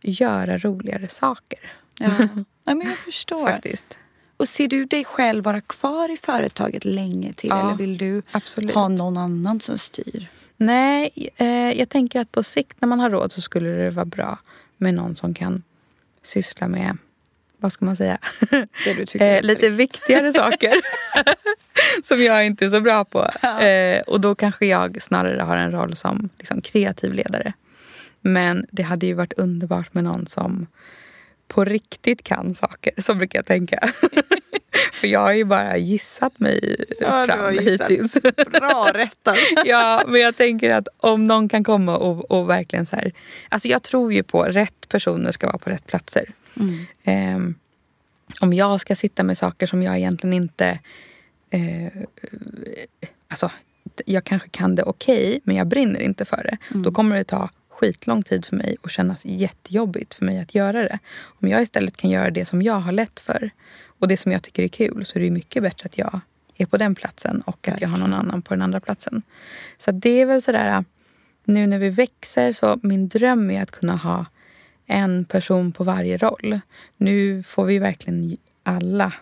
göra 0.00 0.58
roligare 0.58 1.08
saker. 1.08 1.72
Ja. 1.98 2.18
Nej, 2.64 2.74
men 2.74 2.80
jag 2.80 2.98
förstår. 2.98 3.46
Faktiskt. 3.46 3.98
Och 4.42 4.48
ser 4.48 4.68
du 4.68 4.84
dig 4.84 5.04
själv 5.04 5.44
vara 5.44 5.60
kvar 5.60 6.12
i 6.12 6.16
företaget 6.16 6.84
länge 6.84 7.32
till? 7.32 7.50
Ja, 7.50 7.60
eller 7.60 7.76
vill 7.76 7.98
du 7.98 8.22
absolut. 8.32 8.74
ha 8.74 8.88
någon 8.88 9.16
annan 9.16 9.60
som 9.60 9.78
styr? 9.78 10.26
Nej, 10.56 11.30
eh, 11.36 11.70
jag 11.78 11.88
tänker 11.88 12.20
att 12.20 12.32
på 12.32 12.42
sikt 12.42 12.76
när 12.80 12.88
man 12.88 13.00
har 13.00 13.10
råd 13.10 13.32
så 13.32 13.40
skulle 13.40 13.68
det 13.68 13.90
vara 13.90 14.04
bra 14.04 14.38
med 14.76 14.94
någon 14.94 15.16
som 15.16 15.34
kan 15.34 15.62
syssla 16.22 16.68
med, 16.68 16.96
vad 17.56 17.72
ska 17.72 17.84
man 17.84 17.96
säga, 17.96 18.18
Det 18.84 18.94
du 18.96 19.06
tycker 19.06 19.36
eh, 19.36 19.42
lite 19.42 19.68
viktigare 19.68 20.32
saker. 20.32 20.74
som 22.02 22.22
jag 22.22 22.46
inte 22.46 22.64
är 22.64 22.70
så 22.70 22.80
bra 22.80 23.04
på. 23.04 23.24
Eh, 23.46 24.00
och 24.00 24.20
då 24.20 24.34
kanske 24.34 24.66
jag 24.66 25.02
snarare 25.02 25.42
har 25.42 25.56
en 25.56 25.72
roll 25.72 25.96
som 25.96 26.28
liksom, 26.38 26.60
kreativ 26.60 27.12
ledare. 27.12 27.52
Men 28.20 28.66
det 28.70 28.82
hade 28.82 29.06
ju 29.06 29.14
varit 29.14 29.32
underbart 29.32 29.94
med 29.94 30.04
någon 30.04 30.26
som 30.26 30.66
på 31.48 31.64
riktigt 31.64 32.22
kan 32.22 32.54
saker. 32.54 32.92
Så 32.98 33.14
brukar 33.14 33.38
jag 33.38 33.46
tänka. 33.46 33.92
För 35.02 35.08
jag 35.08 35.20
har 35.20 35.32
ju 35.32 35.44
bara 35.44 35.76
gissat 35.76 36.40
mig 36.40 36.84
Ja, 37.00 37.26
du 37.26 37.32
har 37.32 37.38
fram 37.38 37.54
gissat. 37.54 37.90
hittills. 37.90 38.12
Bra 38.52 38.90
rättat. 38.94 39.36
ja, 39.64 40.02
men 40.06 40.20
jag 40.20 40.36
tänker 40.36 40.70
att 40.70 40.88
om 40.96 41.24
någon 41.24 41.48
kan 41.48 41.64
komma 41.64 41.96
och, 41.96 42.30
och 42.30 42.50
verkligen 42.50 42.86
så 42.86 42.96
här. 42.96 43.12
Alltså 43.48 43.68
jag 43.68 43.82
tror 43.82 44.12
ju 44.12 44.22
på 44.22 44.42
rätt 44.42 44.88
personer 44.88 45.32
ska 45.32 45.46
vara 45.46 45.58
på 45.58 45.70
rätt 45.70 45.86
platser. 45.86 46.30
Ehm, 47.04 47.54
om 48.40 48.52
jag 48.52 48.80
ska 48.80 48.96
sitta 48.96 49.24
med 49.24 49.38
saker 49.38 49.66
som 49.66 49.82
jag 49.82 49.98
egentligen 49.98 50.34
inte... 50.34 50.78
Eh, 51.50 51.88
alltså, 53.28 53.50
jag 54.06 54.24
kanske 54.24 54.48
kan 54.48 54.74
det 54.74 54.82
okej, 54.82 55.40
men 55.44 55.56
jag 55.56 55.66
brinner 55.66 56.00
inte 56.00 56.24
för 56.24 56.42
det. 56.44 56.78
Då 56.78 56.92
kommer 56.92 57.16
det 57.16 57.24
ta 57.24 57.50
skitlång 57.68 58.22
tid 58.22 58.44
för 58.46 58.56
mig 58.56 58.76
och 58.82 58.90
kännas 58.90 59.24
jättejobbigt 59.24 60.14
för 60.14 60.24
mig 60.24 60.38
att 60.38 60.54
göra 60.54 60.82
det. 60.82 60.98
Om 61.22 61.48
jag 61.48 61.62
istället 61.62 61.96
kan 61.96 62.10
göra 62.10 62.30
det 62.30 62.44
som 62.44 62.62
jag 62.62 62.80
har 62.80 62.92
lätt 62.92 63.20
för 63.20 63.50
och 64.02 64.08
det 64.08 64.16
som 64.16 64.32
jag 64.32 64.42
tycker 64.42 64.62
är 64.62 64.68
kul 64.68 65.04
så 65.04 65.18
är 65.18 65.22
det 65.22 65.30
mycket 65.30 65.62
bättre 65.62 65.86
att 65.86 65.98
jag 65.98 66.20
är 66.56 66.66
på 66.66 66.76
den 66.76 66.94
platsen 66.94 67.40
och 67.40 67.68
att 67.68 67.80
jag 67.80 67.88
har 67.88 67.98
någon 67.98 68.14
annan 68.14 68.42
på 68.42 68.54
den 68.54 68.62
andra 68.62 68.80
platsen. 68.80 69.22
Så 69.78 69.90
det 69.92 70.10
är 70.10 70.26
väl 70.26 70.42
sådär, 70.42 70.84
nu 71.44 71.66
när 71.66 71.78
vi 71.78 71.90
växer 71.90 72.52
så 72.52 72.80
min 72.82 73.08
dröm 73.08 73.50
är 73.50 73.62
att 73.62 73.70
kunna 73.70 73.96
ha 73.96 74.26
en 74.86 75.24
person 75.24 75.72
på 75.72 75.84
varje 75.84 76.16
roll. 76.16 76.60
Nu 76.96 77.42
får 77.42 77.64
vi 77.64 77.78
verkligen 77.78 78.36
alla 78.62 79.12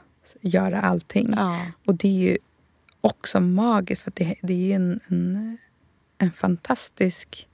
göra 0.41 0.81
allting. 0.81 1.35
Ja. 1.37 1.67
Och 1.87 1.95
det 1.95 2.09
är 2.09 2.31
ju 2.31 2.39
också 3.01 3.41
magiskt 3.41 4.03
för 4.03 4.13
det, 4.15 4.35
det 4.43 4.53
är 4.53 4.67
ju 4.67 4.73
en, 4.73 5.01
en, 5.09 5.59
en 6.19 6.33
fantastisk 6.33 7.49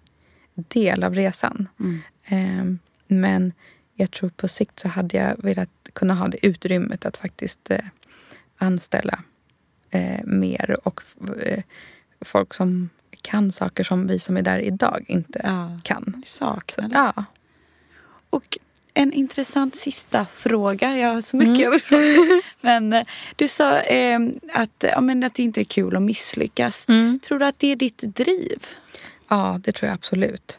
del 0.55 1.05
av 1.05 1.15
resan. 1.15 1.69
Ehm, 2.25 2.79
men 3.07 3.53
jag 3.95 4.11
tror 4.11 4.31
på 4.31 4.49
sikt 4.49 4.79
så 4.79 4.89
hade 4.89 5.17
jag 5.17 5.37
velat 5.43 5.86
kunna 5.97 6.15
ha 6.15 6.29
det 6.29 6.47
utrymmet 6.47 7.07
att 7.07 7.17
faktiskt 7.17 7.71
eh, 7.71 7.79
anställa 8.59 9.23
eh, 9.91 10.25
mer 10.25 10.77
och 10.89 11.01
eh, 11.43 11.63
folk 12.21 12.55
som 12.55 12.89
kan 13.23 13.53
saker 13.53 13.85
som 13.85 14.07
vi 14.07 14.19
som 14.19 14.37
är 14.37 14.43
där 14.43 14.59
idag 14.59 15.05
inte 15.09 15.41
Ja. 15.45 15.79
kan. 15.83 16.23
Saknar. 16.27 16.91
Ja. 16.93 17.25
Och 18.31 18.59
en 18.95 19.13
intressant 19.13 19.77
sista 19.77 20.27
fråga. 20.35 20.97
Jag 20.97 21.15
har 21.15 21.21
så 21.21 21.37
mycket 21.37 21.59
jag 21.59 21.71
vill 21.71 21.81
fråga. 21.81 22.05
Men 22.61 22.93
eh, 22.93 23.05
du 23.37 23.49
sa 23.49 23.81
eh, 23.81 24.21
att, 24.53 24.85
ja, 24.93 25.01
men 25.01 25.25
att 25.25 25.35
det 25.35 25.43
inte 25.43 25.61
är 25.61 25.65
kul 25.65 25.97
att 25.97 26.03
misslyckas. 26.03 26.85
Mm. 26.89 27.21
Tror 27.21 27.39
du 27.39 27.45
att 27.47 27.59
det 27.59 27.73
är 27.73 27.77
ditt 27.77 27.99
driv? 27.99 28.67
ja, 29.29 29.61
det 29.65 29.73
tror 29.73 29.87
jag 29.89 29.95
absolut. 29.95 30.59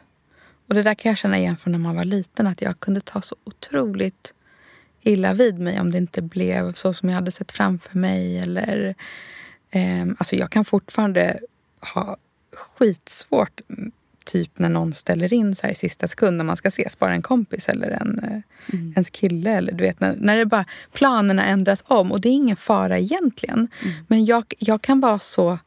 Och 0.67 0.73
det 0.73 0.83
där 0.83 0.93
kan 0.93 1.09
jag 1.09 1.17
känna 1.17 1.37
igen 1.37 1.57
från 1.57 1.71
när 1.71 1.79
man 1.79 1.95
var 1.95 2.05
liten. 2.05 2.47
Att 2.47 2.61
jag 2.61 2.79
kunde 2.79 3.01
ta 3.01 3.21
så 3.21 3.35
otroligt 3.43 4.33
illa 5.01 5.33
vid 5.33 5.59
mig 5.59 5.79
om 5.79 5.91
det 5.91 5.97
inte 5.97 6.21
blev 6.21 6.73
så 6.73 6.93
som 6.93 7.09
jag 7.09 7.15
hade 7.15 7.31
sett 7.31 7.51
framför 7.51 7.97
mig. 7.97 8.39
Eller, 8.39 8.95
ehm, 9.71 10.15
alltså 10.19 10.35
jag 10.35 10.51
kan 10.51 10.65
fortfarande 10.65 11.39
ha 11.93 12.17
skitsvårt 12.53 13.61
mm, 13.69 13.91
typ 14.25 14.59
när 14.59 14.69
någon 14.69 14.93
ställer 14.93 15.33
in 15.33 15.55
så 15.55 15.63
här 15.63 15.71
i 15.71 15.75
sista 15.75 16.07
sekund 16.07 16.37
när 16.37 16.45
man 16.45 16.57
ska 16.57 16.67
ses, 16.67 16.99
bara 16.99 17.13
en 17.13 17.21
kompis 17.21 17.69
eller 17.69 17.89
en, 17.89 18.19
eh, 18.23 18.79
ens 18.79 19.09
kille. 19.09 19.51
Eller, 19.51 19.71
du 19.71 19.83
vet, 19.83 19.99
när, 19.99 20.15
när 20.19 20.37
det 20.37 20.45
bara, 20.45 20.65
planerna 20.93 21.45
ändras 21.45 21.83
om 21.87 22.11
och 22.11 22.21
det 22.21 22.29
är 22.29 22.33
ingen 22.33 22.57
fara 22.57 22.99
egentligen. 22.99 23.67
Men 24.07 24.25
jag, 24.25 24.53
jag 24.59 24.81
kan 24.81 24.99
vara 24.99 25.19
så 25.19 25.59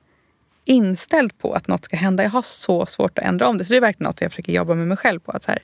inställd 0.65 1.39
på 1.39 1.53
att 1.53 1.69
något 1.69 1.85
ska 1.85 1.97
hända. 1.97 2.23
Jag 2.23 2.31
har 2.31 2.43
så 2.43 2.87
svårt 2.87 3.19
att 3.19 3.25
ändra 3.25 3.49
om 3.49 3.59
det. 3.59 3.65
Så 3.65 3.73
det 3.73 3.77
är 3.77 3.81
verkligen 3.81 4.09
något 4.09 4.21
jag 4.21 4.31
försöker 4.31 4.53
jobba 4.53 4.75
med 4.75 4.89
mig 4.89 4.97
själv 4.97 5.21
på. 5.21 5.33
Att 5.33 5.45
så 5.45 5.51
här, 5.51 5.63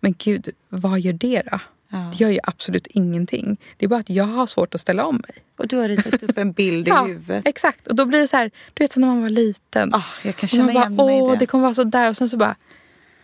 men 0.00 0.14
gud, 0.18 0.48
vad 0.68 1.00
gör 1.00 1.12
det 1.12 1.42
då? 1.50 1.58
Ja. 1.90 1.98
Det 2.12 2.24
gör 2.24 2.30
ju 2.30 2.38
absolut 2.42 2.86
ingenting. 2.86 3.56
Det 3.76 3.84
är 3.86 3.88
bara 3.88 4.00
att 4.00 4.10
jag 4.10 4.24
har 4.24 4.46
svårt 4.46 4.74
att 4.74 4.80
ställa 4.80 5.06
om 5.06 5.16
mig. 5.16 5.36
Och 5.56 5.68
du 5.68 5.76
har 5.76 5.88
ritat 5.88 6.22
upp 6.22 6.38
en 6.38 6.52
bild 6.52 6.88
i 6.88 6.90
huvudet. 7.06 7.46
exakt. 7.46 7.86
Och 7.86 7.94
då 7.94 8.04
blir 8.04 8.20
det 8.20 8.28
så 8.28 8.36
här, 8.36 8.50
du 8.74 8.84
vet 8.84 8.92
som 8.92 9.00
när 9.00 9.08
man 9.08 9.22
var 9.22 9.30
liten. 9.30 9.94
Ah, 9.94 10.02
jag 10.22 10.36
kan 10.36 10.48
känna 10.48 10.64
man 10.64 10.74
bara, 10.74 10.82
igen 10.84 10.96
mig 10.96 11.18
i 11.18 11.30
det. 11.30 11.36
det 11.36 11.46
kommer 11.46 11.62
vara 11.62 11.74
så 11.74 11.84
där. 11.84 12.10
Och 12.10 12.16
sen 12.16 12.28
så 12.28 12.36
bara 12.36 12.56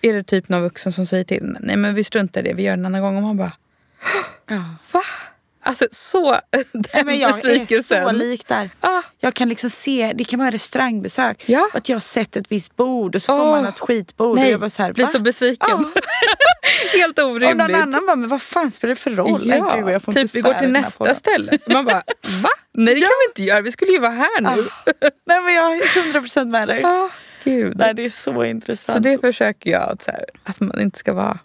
är 0.00 0.12
det 0.14 0.22
typ 0.22 0.48
någon 0.48 0.62
vuxen 0.62 0.92
som 0.92 1.06
säger 1.06 1.24
till. 1.24 1.56
Nej 1.60 1.76
men 1.76 1.94
vi 1.94 2.04
struntar 2.04 2.40
i 2.40 2.44
det, 2.44 2.54
vi 2.54 2.62
gör 2.62 2.76
det 2.76 2.80
en 2.80 2.86
annan 2.86 3.00
gång. 3.02 3.16
Och 3.16 3.22
man 3.22 3.36
bara, 3.36 3.52
Ja. 4.48 4.64
va? 4.92 5.02
Alltså 5.66 5.86
så, 5.90 6.30
den 6.50 6.64
Nej, 6.94 7.04
men 7.04 7.18
jag 7.18 7.30
är 7.30 7.34
besvikelsen. 7.34 8.04
så 8.04 8.12
lik 8.12 8.48
där. 8.48 8.70
Ah. 8.80 9.02
Jag 9.20 9.34
kan 9.34 9.48
liksom 9.48 9.70
se, 9.70 10.12
det 10.14 10.24
kan 10.24 10.38
vara 10.38 10.50
restaurangbesök. 10.50 11.44
Ja. 11.46 11.68
Att 11.72 11.88
jag 11.88 11.96
har 11.96 12.00
sett 12.00 12.36
ett 12.36 12.46
visst 12.48 12.76
bord 12.76 13.16
och 13.16 13.22
så 13.22 13.26
får 13.38 13.44
Åh. 13.44 13.50
man 13.50 13.66
ett 13.66 13.78
skitbord. 13.78 14.36
Nej, 14.36 14.44
och 14.46 14.52
jag 14.52 14.60
bara 14.60 14.70
så 14.70 14.82
här, 14.82 14.92
blir 14.92 15.06
så 15.06 15.18
besviken. 15.18 15.68
Ja. 15.68 15.90
Helt 16.98 17.18
orimligt. 17.18 17.50
Och 17.50 17.56
någon 17.56 17.74
annan 17.74 18.06
bara, 18.06 18.16
men 18.16 18.28
vad 18.28 18.42
fan 18.42 18.70
spelar 18.70 18.94
det 18.94 19.00
för 19.00 19.10
roll? 19.10 19.42
Ja, 19.44 19.76
gud, 19.76 19.88
jag 19.88 20.02
får 20.02 20.12
typ 20.12 20.34
vi 20.34 20.40
går 20.40 20.54
till 20.54 20.70
nästa 20.70 21.14
ställe. 21.14 21.58
Man 21.66 21.84
bara, 21.84 21.94
va? 22.42 22.48
Nej 22.72 22.94
det 22.94 23.00
kan 23.00 23.08
vi 23.08 23.30
inte 23.30 23.42
göra, 23.42 23.60
vi 23.60 23.72
skulle 23.72 23.90
ju 23.92 23.98
vara 23.98 24.12
här 24.12 24.40
nu. 24.56 24.68
Nej 25.26 25.40
men 25.40 25.54
jag 25.54 25.76
är 25.76 25.80
100% 26.12 26.44
med 26.44 26.68
dig. 26.68 26.84
Ah, 26.84 27.10
gud. 27.44 27.76
Nej, 27.76 27.94
det 27.94 28.04
är 28.04 28.10
så 28.10 28.44
intressant. 28.44 28.96
Så 28.96 29.10
det 29.10 29.20
försöker 29.20 29.70
jag 29.70 29.82
att, 29.92 30.02
så 30.02 30.10
här, 30.10 30.24
att 30.44 30.60
man 30.60 30.80
inte 30.80 30.98
ska 30.98 31.12
vara... 31.12 31.38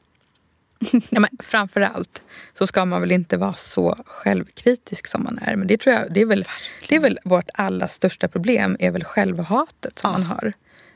ja, 1.09 1.19
men 1.19 1.29
framför 1.39 1.81
allt 1.81 2.23
så 2.57 2.67
ska 2.67 2.85
man 2.85 3.01
väl 3.01 3.11
inte 3.11 3.37
vara 3.37 3.53
så 3.53 3.97
självkritisk 4.05 5.07
som 5.07 5.23
man 5.23 5.39
är. 5.41 5.55
Men 5.55 5.67
det 5.67 5.77
tror 5.77 5.95
jag, 5.95 6.13
det 6.13 6.21
är 6.21 6.25
väl, 6.25 6.45
det 6.89 6.95
är 6.95 6.99
väl 6.99 7.19
vårt 7.25 7.49
allra 7.53 7.87
största 7.87 8.27
problem 8.27 8.77
är 8.79 8.91
väl 8.91 9.03
självhatet 9.03 9.99
som 9.99 10.11
man 10.11 10.23
har. 10.23 10.53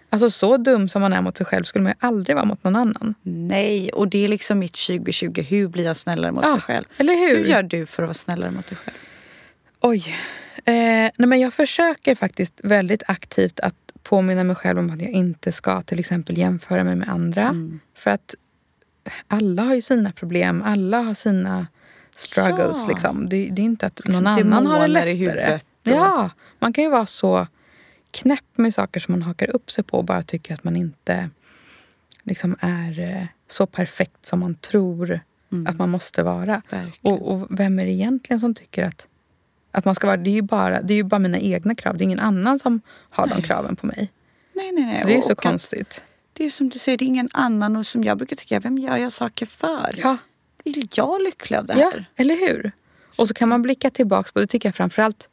Alltså 0.10 0.30
så 0.30 0.58
dum 0.58 0.90
som 0.90 1.02
man 1.02 1.14
är 1.14 1.22
mot 1.22 1.38
sig 1.38 1.46
själv 1.46 1.64
skulle 1.64 1.84
man 1.84 1.92
ju 1.92 2.08
aldrig 2.08 2.36
vara 2.36 2.46
mot 2.46 2.64
någon 2.64 2.76
annan. 2.76 3.16
Nej, 3.22 3.92
och 3.92 4.08
det 4.08 4.24
är 4.24 4.28
liksom 4.28 4.60
mitt 4.60 4.74
2020. 4.88 5.42
Hur 5.42 5.68
blir 5.68 5.86
jag 5.86 5.98
snällare 5.98 6.32
mot 6.32 6.44
Ja, 6.44 6.52
mig 6.52 6.62
själv? 6.62 6.86
eller 6.98 7.14
hur? 7.14 7.38
Hur 7.38 7.46
gör 7.46 7.64
du 7.64 7.86
för 7.86 8.04
att 8.04 8.08
vara 8.08 8.14
snällare 8.14 8.52
mot 8.52 8.68
dig 8.68 8.78
själv? 8.78 8.96
Oj. 9.80 10.16
Eh, 10.66 10.74
nej 10.74 11.14
men 11.18 11.40
jag 11.40 11.54
försöker 11.54 12.16
faktiskt 12.16 12.60
väldigt 12.64 13.04
aktivt 13.08 13.60
att 13.60 13.76
påminna 14.04 14.44
mig 14.44 14.56
själv 14.56 14.80
om 14.80 14.90
att 14.92 15.02
jag 15.02 15.12
inte 15.12 15.52
ska 15.52 15.82
till 15.82 16.00
exempel 16.00 16.38
jämföra 16.38 16.84
mig 16.84 16.96
med 16.96 17.10
andra. 17.10 17.56
För 17.98 18.12
att 18.12 18.36
alla 19.28 19.62
har 19.64 19.76
ju 19.76 19.82
sina 19.82 20.12
problem, 20.12 20.62
alla 20.66 21.02
har 21.02 21.14
sina 21.14 21.68
struggles. 22.16 22.78
Ja. 22.82 22.88
Liksom. 22.88 23.30
Det, 23.30 23.50
det 23.52 23.62
är 23.62 23.64
inte 23.64 23.86
att 23.86 24.02
någon 24.06 24.24
Liksom 24.24 24.54
annan 24.54 24.66
har 24.68 24.80
det 24.82 24.88
lättare. 24.88 25.12
i 25.12 25.16
huvudet 25.16 25.64
och- 25.86 25.92
Ja, 25.92 26.30
man 26.60 26.74
kan 26.74 26.84
ju 26.84 26.90
vara 26.90 27.06
så 27.06 27.48
knäpp 28.12 28.46
med 28.56 28.74
saker 28.74 29.00
som 29.00 29.12
man 29.12 29.22
hakar 29.22 29.50
upp 29.56 29.72
sig 29.72 29.84
på 29.84 29.98
och 29.98 30.06
bara 30.06 30.24
tycker 30.24 30.54
att 30.54 30.64
man 30.64 30.76
inte 30.76 31.30
liksom 32.24 32.56
är 32.60 33.00
eh, 33.00 33.26
så 33.48 33.66
perfekt 33.66 34.26
som 34.26 34.40
man 34.40 34.56
tror 34.56 35.20
att 35.68 35.78
man 35.78 35.90
måste 35.90 36.24
vara. 36.24 36.62
Och, 37.02 37.32
och 37.32 37.48
vem 37.50 37.80
är 37.80 37.86
det 37.86 37.92
egentligen 37.92 38.40
som 38.40 38.56
tycker 38.56 38.84
att, 38.84 39.08
att 39.72 39.86
man 39.86 39.96
ska 39.96 40.08
vara... 40.08 40.18
Det 40.18 40.30
är, 40.30 40.34
ju 40.34 40.42
bara, 40.42 40.82
det 40.82 40.94
är 40.94 40.96
ju 40.96 41.04
bara 41.04 41.20
mina 41.20 41.40
egna 41.40 41.76
krav. 41.76 41.98
Det 41.98 42.02
är 42.02 42.06
ingen 42.06 42.20
annan 42.20 42.60
som 42.60 42.82
har 43.10 43.28
de 43.28 43.42
kraven 43.42 43.76
på 43.76 43.86
mig. 43.88 44.12
Nej, 44.54 44.72
nej, 44.72 44.86
nej. 44.86 45.02
Så 45.02 45.08
det 45.08 45.14
är 45.14 45.18
Och- 45.18 45.24
så 45.24 45.32
och 45.32 45.40
att 45.46 45.52
konstigt. 45.52 46.02
Det 46.34 46.46
är 46.46 46.50
som 46.50 46.70
du 46.70 46.80
säger, 46.80 46.98
det 46.98 47.06
är 47.06 47.08
ingen 47.08 47.30
annan. 47.34 47.76
Och 47.76 47.88
som 47.88 48.04
jag 48.04 48.18
brukar 48.18 48.36
tycka, 48.36 48.60
vem 48.60 48.78
gör 48.78 48.98
jag 48.98 49.14
saker 49.14 49.46
för? 49.46 49.96
Ja, 49.98 50.18
Är 50.66 50.84
jag 50.96 51.22
lycklig 51.22 51.58
av 51.58 51.66
det 51.66 51.80
ja, 51.80 51.92
här? 51.94 52.06
eller 52.16 52.36
hur? 52.36 52.72
Och 53.18 53.28
så 53.28 53.34
kan 53.34 53.50
man 53.50 53.62
blicka 53.62 53.90
tillbaka 53.90 54.30
på, 54.34 54.40
det 54.40 54.48
tycker 54.48 54.68
jag 54.70 54.76
framförallt, 54.76 55.30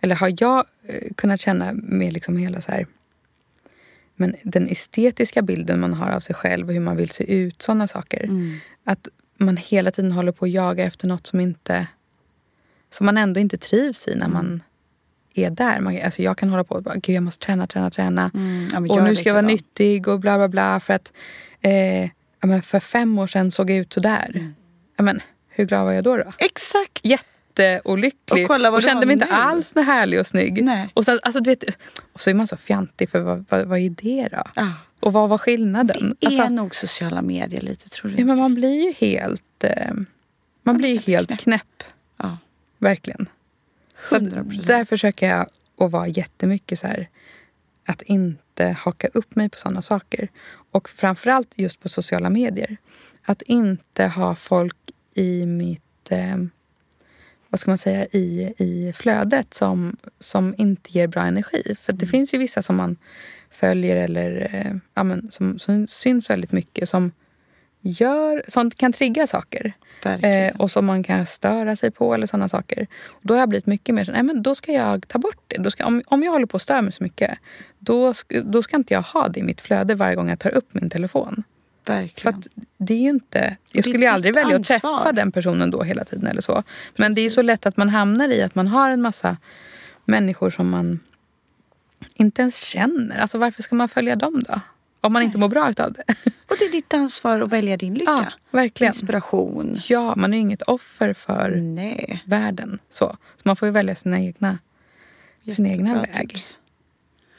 eller 0.00 0.14
har 0.14 0.34
jag 0.38 0.64
eh, 0.86 1.12
kunnat 1.16 1.40
känna 1.40 1.72
med 1.72 2.12
liksom 2.12 2.36
hela 2.36 2.60
så 2.60 2.72
här, 2.72 2.86
men 4.16 4.34
den 4.42 4.68
estetiska 4.68 5.42
bilden 5.42 5.80
man 5.80 5.94
har 5.94 6.10
av 6.10 6.20
sig 6.20 6.34
själv 6.34 6.68
och 6.68 6.72
hur 6.72 6.80
man 6.80 6.96
vill 6.96 7.10
se 7.10 7.32
ut, 7.34 7.62
sådana 7.62 7.88
saker. 7.88 8.28
Att 8.84 9.08
man 9.36 9.56
hela 9.56 9.90
tiden 9.90 10.12
håller 10.12 10.32
på 10.32 10.44
att 10.44 10.50
jaga 10.50 10.84
efter 10.84 11.08
något 11.08 11.26
som 11.26 11.40
inte, 11.40 11.86
som 12.90 13.06
man 13.06 13.16
ändå 13.16 13.40
inte 13.40 13.58
trivs 13.58 14.08
i 14.08 14.14
när 14.16 14.28
man 14.28 14.62
är 15.34 15.50
där. 15.50 15.80
Man, 15.80 15.98
alltså 16.04 16.22
jag 16.22 16.38
kan 16.38 16.48
hålla 16.48 16.64
på 16.64 16.74
och 16.74 16.82
bara, 16.82 16.94
gud 16.94 17.16
jag 17.16 17.22
måste 17.22 17.46
träna, 17.46 17.66
träna, 17.66 17.90
träna. 17.90 18.30
Mm, 18.34 18.68
ja, 18.72 18.94
och 18.94 19.02
nu 19.02 19.16
ska 19.16 19.28
jag 19.28 19.34
vara 19.34 19.42
likadan. 19.42 19.46
nyttig 19.46 20.08
och 20.08 20.20
bla 20.20 20.36
bla 20.36 20.48
bla. 20.48 20.80
För 20.80 20.94
att 20.94 21.12
eh, 21.60 22.02
ja, 22.04 22.10
men 22.40 22.62
för 22.62 22.80
fem 22.80 23.18
år 23.18 23.26
sedan 23.26 23.50
såg 23.50 23.70
jag 23.70 23.78
ut 23.78 23.92
sådär. 23.92 24.30
Mm. 24.34 24.54
Ja, 24.96 25.02
men, 25.04 25.20
hur 25.48 25.64
glad 25.64 25.84
var 25.84 25.92
jag 25.92 26.04
då? 26.04 26.16
då? 26.16 26.24
Exakt. 26.38 27.00
Jätteolycklig. 27.02 28.44
Och 28.44 28.48
kolla 28.48 28.70
vad 28.70 28.82
du 28.82 28.86
kände 28.88 29.06
mig 29.06 29.12
inte 29.12 29.26
nu. 29.26 29.32
alls 29.32 29.72
härlig 29.74 30.20
och 30.20 30.26
snygg. 30.26 30.64
Nej. 30.64 30.88
Och, 30.94 31.04
sen, 31.04 31.18
alltså, 31.22 31.40
du 31.40 31.50
vet, 31.50 31.64
och 32.12 32.20
så 32.20 32.30
är 32.30 32.34
man 32.34 32.46
så 32.46 32.56
fjantig 32.56 33.10
för 33.10 33.20
vad, 33.20 33.44
vad, 33.48 33.66
vad 33.66 33.78
är 33.78 33.90
det 33.90 34.28
då? 34.32 34.42
Ja. 34.54 34.72
Och 35.00 35.12
vad 35.12 35.28
var 35.28 35.38
skillnaden? 35.38 36.16
Det 36.20 36.26
är 36.26 36.30
Alltså, 36.30 36.48
nog 36.48 36.74
sociala 36.74 37.22
medier 37.22 37.60
lite, 37.60 37.88
tror 37.88 38.10
du 38.10 38.16
ja, 38.18 38.24
men 38.24 38.38
man 38.38 38.54
blir 38.54 38.84
ju 38.84 38.92
helt, 38.92 39.64
eh, 39.64 39.92
man 40.62 40.76
blir 40.76 40.98
helt 40.98 41.28
knäpp. 41.28 41.40
knäpp. 41.40 41.84
Ja. 42.16 42.38
Verkligen. 42.78 43.26
Så 44.08 44.16
att 44.16 44.22
100%. 44.22 44.66
där 44.66 44.84
försöker 44.84 45.28
jag 45.28 45.46
att 45.78 45.92
vara 45.92 46.08
jättemycket 46.08 46.78
så 46.78 46.86
här 46.86 47.08
att 47.86 48.02
inte 48.02 48.66
haka 48.66 49.08
upp 49.08 49.36
mig 49.36 49.48
på 49.48 49.58
sådana 49.58 49.82
saker. 49.82 50.28
Och 50.70 50.88
framförallt 50.88 51.48
just 51.54 51.80
på 51.80 51.88
sociala 51.88 52.30
medier. 52.30 52.76
Att 53.22 53.42
inte 53.42 54.06
ha 54.06 54.34
folk 54.34 54.76
i 55.14 55.46
mitt, 55.46 56.10
eh, 56.10 56.36
vad 57.48 57.60
ska 57.60 57.70
man 57.70 57.78
säga, 57.78 58.06
i, 58.06 58.54
i 58.58 58.92
flödet 58.96 59.54
som, 59.54 59.96
som 60.18 60.54
inte 60.58 60.92
ger 60.92 61.06
bra 61.06 61.22
energi. 61.22 61.76
För 61.80 61.92
det 61.92 62.06
finns 62.06 62.34
ju 62.34 62.38
vissa 62.38 62.62
som 62.62 62.76
man 62.76 62.96
följer 63.50 63.96
eller 63.96 64.54
eh, 64.54 64.76
ja, 64.94 65.02
men, 65.02 65.30
som, 65.30 65.58
som 65.58 65.86
syns 65.86 66.30
väldigt 66.30 66.52
mycket 66.52 66.88
som 66.88 67.12
gör, 67.84 68.42
som 68.48 68.70
kan 68.70 68.92
trigga 68.92 69.26
saker. 69.26 69.72
Eh, 70.04 70.56
och 70.56 70.70
som 70.70 70.86
man 70.86 71.02
kan 71.02 71.26
störa 71.26 71.76
sig 71.76 71.90
på 71.90 72.14
eller 72.14 72.26
sådana 72.26 72.48
saker. 72.48 72.86
Och 73.06 73.20
då 73.22 73.34
har 73.34 73.38
jag 73.38 73.48
blivit 73.48 73.66
mycket 73.66 73.94
mer 73.94 74.04
så, 74.04 74.12
nej 74.12 74.22
men 74.22 74.42
då 74.42 74.54
ska 74.54 74.72
jag 74.72 75.08
ta 75.08 75.18
bort 75.18 75.42
det. 75.46 75.58
Då 75.58 75.70
ska, 75.70 75.86
om, 75.86 76.02
om 76.06 76.22
jag 76.22 76.32
håller 76.32 76.46
på 76.46 76.56
att 76.56 76.62
störa 76.62 76.82
mig 76.82 76.92
så 76.92 77.02
mycket, 77.02 77.38
då, 77.78 78.14
då 78.44 78.62
ska 78.62 78.76
inte 78.76 78.94
jag 78.94 79.02
ha 79.02 79.28
det 79.28 79.40
i 79.40 79.42
mitt 79.42 79.60
flöde 79.60 79.94
varje 79.94 80.16
gång 80.16 80.28
jag 80.28 80.38
tar 80.38 80.54
upp 80.54 80.74
min 80.74 80.90
telefon. 80.90 81.44
För 81.86 81.92
Verkligen. 81.92 82.38
att 82.38 82.46
det 82.78 82.94
är 82.94 82.98
ju 82.98 83.10
inte, 83.10 83.56
jag 83.72 83.84
skulle 83.84 84.04
ju 84.04 84.06
aldrig 84.06 84.34
välja 84.34 84.56
att 84.56 84.70
ansvar. 84.70 84.78
träffa 84.78 85.12
den 85.12 85.32
personen 85.32 85.70
då 85.70 85.82
hela 85.82 86.04
tiden 86.04 86.26
eller 86.26 86.42
så. 86.42 86.62
Men 86.96 87.14
det 87.14 87.20
är 87.20 87.30
så 87.30 87.42
lätt 87.42 87.66
att 87.66 87.76
man 87.76 87.88
hamnar 87.88 88.28
i 88.28 88.42
att 88.42 88.54
man 88.54 88.68
har 88.68 88.90
en 88.90 89.02
massa 89.02 89.36
människor 90.04 90.50
som 90.50 90.68
man 90.68 91.00
inte 92.14 92.42
ens 92.42 92.56
känner. 92.56 93.18
Alltså 93.18 93.38
varför 93.38 93.62
ska 93.62 93.74
man 93.74 93.88
följa 93.88 94.16
dem 94.16 94.44
då? 94.48 94.60
Om 95.04 95.12
man 95.12 95.22
inte 95.22 95.38
mår 95.38 95.48
bra 95.48 95.70
utav 95.70 95.92
det. 95.92 96.04
Och 96.48 96.56
det 96.58 96.64
är 96.64 96.72
ditt 96.72 96.94
ansvar 96.94 97.40
att 97.40 97.52
välja 97.52 97.76
din 97.76 97.94
lycka. 97.94 98.10
Ja, 98.10 98.32
verkligen. 98.50 98.92
Inspiration. 98.92 99.80
Ja, 99.88 100.14
man 100.16 100.32
är 100.32 100.36
ju 100.36 100.40
inget 100.40 100.62
offer 100.62 101.12
för 101.12 101.50
Nej. 101.50 102.22
världen. 102.26 102.78
Så, 102.90 103.16
så 103.36 103.42
man 103.42 103.56
får 103.56 103.68
ju 103.68 103.72
välja 103.72 103.94
sina 103.94 104.20
egna, 104.20 104.58
sin 105.56 105.66
egna 105.66 105.94
väg. 105.94 106.28
tips. 106.30 106.58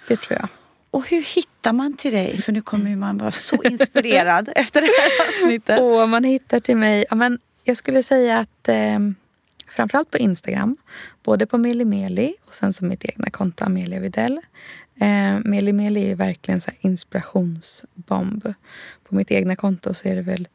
Det 0.07 0.17
tror 0.17 0.39
jag. 0.39 0.47
Och 0.91 1.09
hur 1.09 1.21
hittar 1.21 1.73
man 1.73 1.97
till 1.97 2.13
dig? 2.13 2.41
För 2.41 2.51
nu 2.51 2.61
kommer 2.61 2.95
man 2.95 3.17
vara 3.17 3.31
så 3.31 3.63
inspirerad 3.63 4.49
efter 4.55 4.81
det 4.81 4.87
här 4.87 5.27
avsnittet. 5.27 5.79
Och 5.79 6.09
man 6.09 6.23
hittar 6.23 6.59
till 6.59 6.77
mig, 6.77 7.05
ja, 7.09 7.15
men 7.15 7.39
jag 7.63 7.77
skulle 7.77 8.03
säga 8.03 8.39
att 8.39 8.67
eh, 8.67 8.99
framförallt 9.67 10.11
på 10.11 10.17
Instagram, 10.17 10.77
både 11.23 11.45
på 11.45 11.57
Meli 11.57 11.85
Meli 11.85 12.33
och 12.45 12.53
sen 12.53 12.73
som 12.73 12.87
mitt 12.87 13.05
egna 13.05 13.29
konto 13.29 13.65
Amelia 13.65 13.99
Videll. 13.99 14.41
Eh, 14.99 15.39
Meli 15.45 15.73
Meli 15.73 16.11
är 16.11 16.15
verkligen 16.15 16.61
så 16.61 16.71
här 16.71 16.77
inspirationsbomb. 16.81 18.53
På 19.03 19.15
mitt 19.15 19.31
egna 19.31 19.55
konto 19.55 19.93
så 19.93 20.07
är 20.07 20.15
det 20.15 20.21
väl 20.21 20.47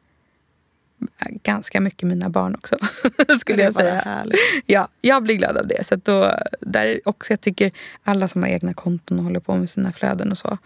ganska 1.43 1.81
mycket 1.81 2.09
mina 2.09 2.29
barn 2.29 2.55
också. 2.55 2.77
skulle 3.41 3.63
jag 3.63 3.75
säga. 3.75 3.95
härligt. 3.95 4.39
Ja, 4.67 4.89
jag 5.01 5.23
blir 5.23 5.37
glad 5.37 5.57
av 5.57 5.67
det. 5.67 5.87
Så 5.87 5.97
då, 5.97 6.39
där 6.61 6.87
är 6.87 7.01
också, 7.09 7.33
jag 7.33 7.41
tycker 7.41 7.73
alla 8.03 8.29
som 8.29 8.43
har 8.43 8.49
egna 8.51 8.75
konton 8.75 9.19
och 9.19 9.25
håller 9.25 9.41
på 9.41 9.57
med 9.57 9.71
sina 9.71 9.93
flöden 9.93 10.31
och 10.31 10.39
så. 10.39 10.59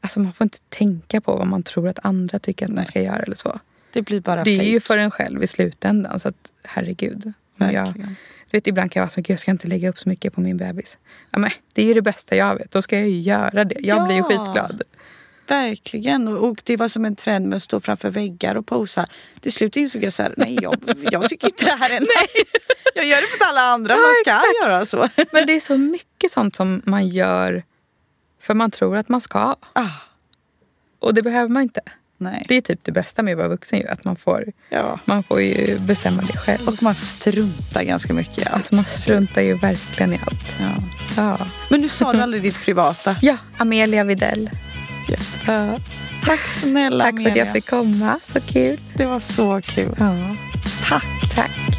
Alltså 0.00 0.20
man 0.20 0.32
får 0.32 0.44
inte 0.44 0.58
tänka 0.68 1.20
på 1.20 1.36
vad 1.36 1.46
man 1.46 1.62
tror 1.62 1.88
att 1.88 1.98
andra 2.02 2.38
tycker 2.38 2.66
att 2.66 2.72
man 2.72 2.84
ska 2.84 3.02
göra 3.02 3.18
eller 3.22 3.36
så. 3.36 3.60
Det 3.92 4.02
blir 4.02 4.20
bara 4.20 4.44
Det 4.44 4.50
är 4.50 4.58
fake. 4.58 4.68
ju 4.70 4.80
för 4.80 4.98
en 4.98 5.10
själv 5.10 5.42
i 5.42 5.46
slutändan. 5.46 6.20
Så 6.20 6.28
att 6.28 6.52
herregud. 6.62 7.32
Om 7.60 7.70
jag, 7.70 8.16
vet, 8.50 8.66
ibland 8.66 8.92
kan 8.92 9.00
jag 9.00 9.04
vara 9.06 9.10
så, 9.10 9.22
jag 9.26 9.40
ska 9.40 9.50
inte 9.50 9.66
lägga 9.66 9.88
upp 9.88 9.98
så 9.98 10.08
mycket 10.08 10.34
på 10.34 10.40
min 10.40 10.56
bebis. 10.56 10.98
Ja, 11.30 11.38
men, 11.38 11.50
det 11.72 11.82
är 11.82 11.86
ju 11.86 11.94
det 11.94 12.02
bästa 12.02 12.36
jag 12.36 12.54
vet. 12.54 12.70
Då 12.70 12.82
ska 12.82 12.98
jag 12.98 13.08
ju 13.08 13.20
göra 13.20 13.64
det. 13.64 13.76
Jag 13.80 14.04
blir 14.06 14.16
ju 14.16 14.22
Ja. 14.22 14.28
skitglad. 14.28 14.82
Verkligen. 15.46 16.28
Och 16.28 16.48
och 16.48 16.60
det 16.64 16.76
var 16.76 16.88
som 16.88 17.04
en 17.04 17.16
trend 17.16 17.46
med 17.48 17.56
att 17.56 17.62
stå 17.62 17.80
framför 17.80 18.10
väggar 18.10 18.54
och 18.54 18.66
posa. 18.66 19.06
Till 19.40 19.52
slut 19.52 19.76
insåg 19.76 20.04
jag 20.04 20.12
så 20.12 20.22
här, 20.22 20.34
nej 20.36 20.58
jag, 20.62 20.76
jag 21.10 21.28
tycker 21.28 21.46
inte 21.48 21.64
det 21.64 21.70
här 21.70 21.90
är 21.90 22.00
nice. 22.34 22.58
Jag 22.94 23.06
gör 23.06 23.20
det 23.20 23.26
för 23.26 23.36
att 23.44 23.48
alla 23.50 23.60
andra 23.60 23.94
Ja, 23.94 23.98
man 24.00 24.14
ska 24.22 24.30
exakt. 24.30 24.62
göra 24.62 24.86
så. 24.86 25.24
Men 25.32 25.46
det 25.46 25.52
är 25.52 25.60
så 25.60 25.76
mycket 25.78 26.32
sånt 26.32 26.56
som 26.56 26.82
man 26.84 27.08
gör 27.08 27.62
för 28.40 28.54
man 28.54 28.70
tror 28.70 28.96
att 28.96 29.08
man 29.08 29.20
ska. 29.20 29.56
Ah, 29.72 29.88
Och 30.98 31.14
det 31.14 31.22
behöver 31.22 31.48
man 31.48 31.62
inte. 31.62 31.80
Nej. 32.18 32.44
Det 32.48 32.54
är 32.56 32.60
typ 32.60 32.80
det 32.82 32.92
bästa 32.92 33.22
med 33.22 33.32
att 33.32 33.38
vara 33.38 33.48
vuxen 33.48 33.78
ju. 33.78 33.86
Att 33.86 34.04
man 34.04 34.16
får, 34.16 34.44
Ja. 34.70 35.00
man 35.04 35.22
får 35.22 35.40
ju 35.42 35.78
bestämma 35.78 36.22
det 36.22 36.38
själv. 36.38 36.68
Och 36.68 36.82
man 36.82 36.94
struntar 36.94 37.82
ganska 37.82 38.12
mycket 38.12 38.46
allt. 38.46 38.54
Alltså 38.54 38.74
man 38.74 38.84
struntar 38.84 39.42
ju 39.42 39.54
verkligen 39.58 40.12
i 40.12 40.18
allt. 40.26 40.56
Ja. 40.60 40.68
Ja, 41.16 41.46
Men 41.70 41.80
nu 41.80 41.88
sa 41.88 42.12
du 42.12 42.22
aldrig 42.22 42.42
ditt 42.42 42.60
privata. 42.64 43.16
ja 43.22 43.36
Amelia 43.56 44.04
Videll. 44.04 44.50
Ja. 45.46 45.76
Tack 46.24 46.46
snälla 46.46 47.04
Tack 47.04 47.22
för 47.22 47.30
att 47.30 47.36
jag 47.36 47.52
fick 47.52 47.70
komma. 47.70 48.20
Så 48.22 48.40
kul. 48.40 48.80
Det 48.94 49.06
var 49.06 49.20
så 49.20 49.60
kul. 49.64 49.94
Ja. 49.98 50.36
Tack. 50.88 51.04
Tack. 51.34 51.77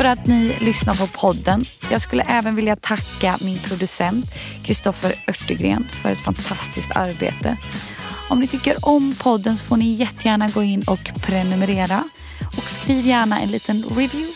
För 0.00 0.08
att 0.08 0.26
ni 0.26 0.56
lyssnar 0.60 0.94
på 0.94 1.06
podden. 1.06 1.64
Jag 1.90 2.02
skulle 2.02 2.22
även 2.22 2.54
vilja 2.54 2.76
tacka 2.76 3.38
min 3.40 3.58
producent 3.58 4.24
Kristoffer 4.62 5.14
Örtegren 5.28 5.88
för 6.02 6.12
ett 6.12 6.24
fantastiskt 6.24 6.90
arbete. 6.96 7.56
Om 8.30 8.40
ni 8.40 8.46
tycker 8.46 8.76
om 8.82 9.14
podden 9.18 9.58
så 9.58 9.66
får 9.66 9.76
ni 9.76 9.94
jättegärna 9.94 10.48
gå 10.48 10.62
in 10.62 10.82
och 10.86 11.10
prenumerera. 11.22 12.04
Och 12.56 12.62
skriv 12.62 13.06
gärna 13.06 13.40
en 13.40 13.50
liten 13.50 13.82
review. 13.82 14.32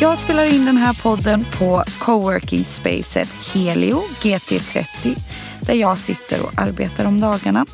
Jag 0.00 0.18
spelar 0.18 0.44
in 0.44 0.64
den 0.64 0.76
här 0.76 1.02
podden 1.02 1.46
på 1.58 1.84
coworking 1.98 2.64
spacet 2.64 3.28
Helio 3.54 4.02
GT30 4.22 5.16
där 5.60 5.74
jag 5.74 5.98
sitter 5.98 6.42
och 6.42 6.52
arbetar 6.56 7.04
om 7.04 7.20
dagarna. 7.20 7.66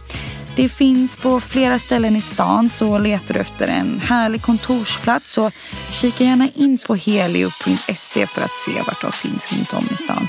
Det 0.59 0.69
finns 0.69 1.17
på 1.17 1.41
flera 1.41 1.79
ställen 1.79 2.17
i 2.17 2.21
stan 2.21 2.69
så 2.69 2.99
letar 2.99 3.35
du 3.35 3.41
efter 3.41 3.69
en 3.69 4.01
härlig 4.01 4.43
kontorsplats 4.43 5.33
så 5.33 5.51
kika 5.91 6.25
gärna 6.25 6.49
in 6.55 6.79
på 6.79 6.95
helio.se 6.95 8.27
för 8.27 8.43
att 8.43 8.55
se 8.55 8.83
vart 8.87 9.01
de 9.01 9.13
finns 9.13 9.53
runt 9.53 9.73
om 9.73 9.89
i 9.93 9.97
stan. 9.97 10.29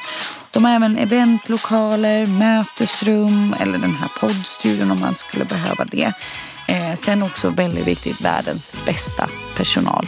De 0.52 0.66
har 0.66 0.76
även 0.76 0.98
eventlokaler, 0.98 2.26
mötesrum 2.26 3.56
eller 3.60 3.78
den 3.78 3.96
här 3.96 4.12
poddstudion 4.20 4.92
om 4.92 5.00
man 5.00 5.16
skulle 5.16 5.46
behöva 5.46 5.86
det. 5.86 6.14
Eh, 6.68 6.96
sen 6.96 7.24
också 7.24 7.50
väldigt 7.50 7.88
viktigt 7.88 8.22
världens 8.22 8.74
bästa 8.86 9.30
personal. 9.58 10.08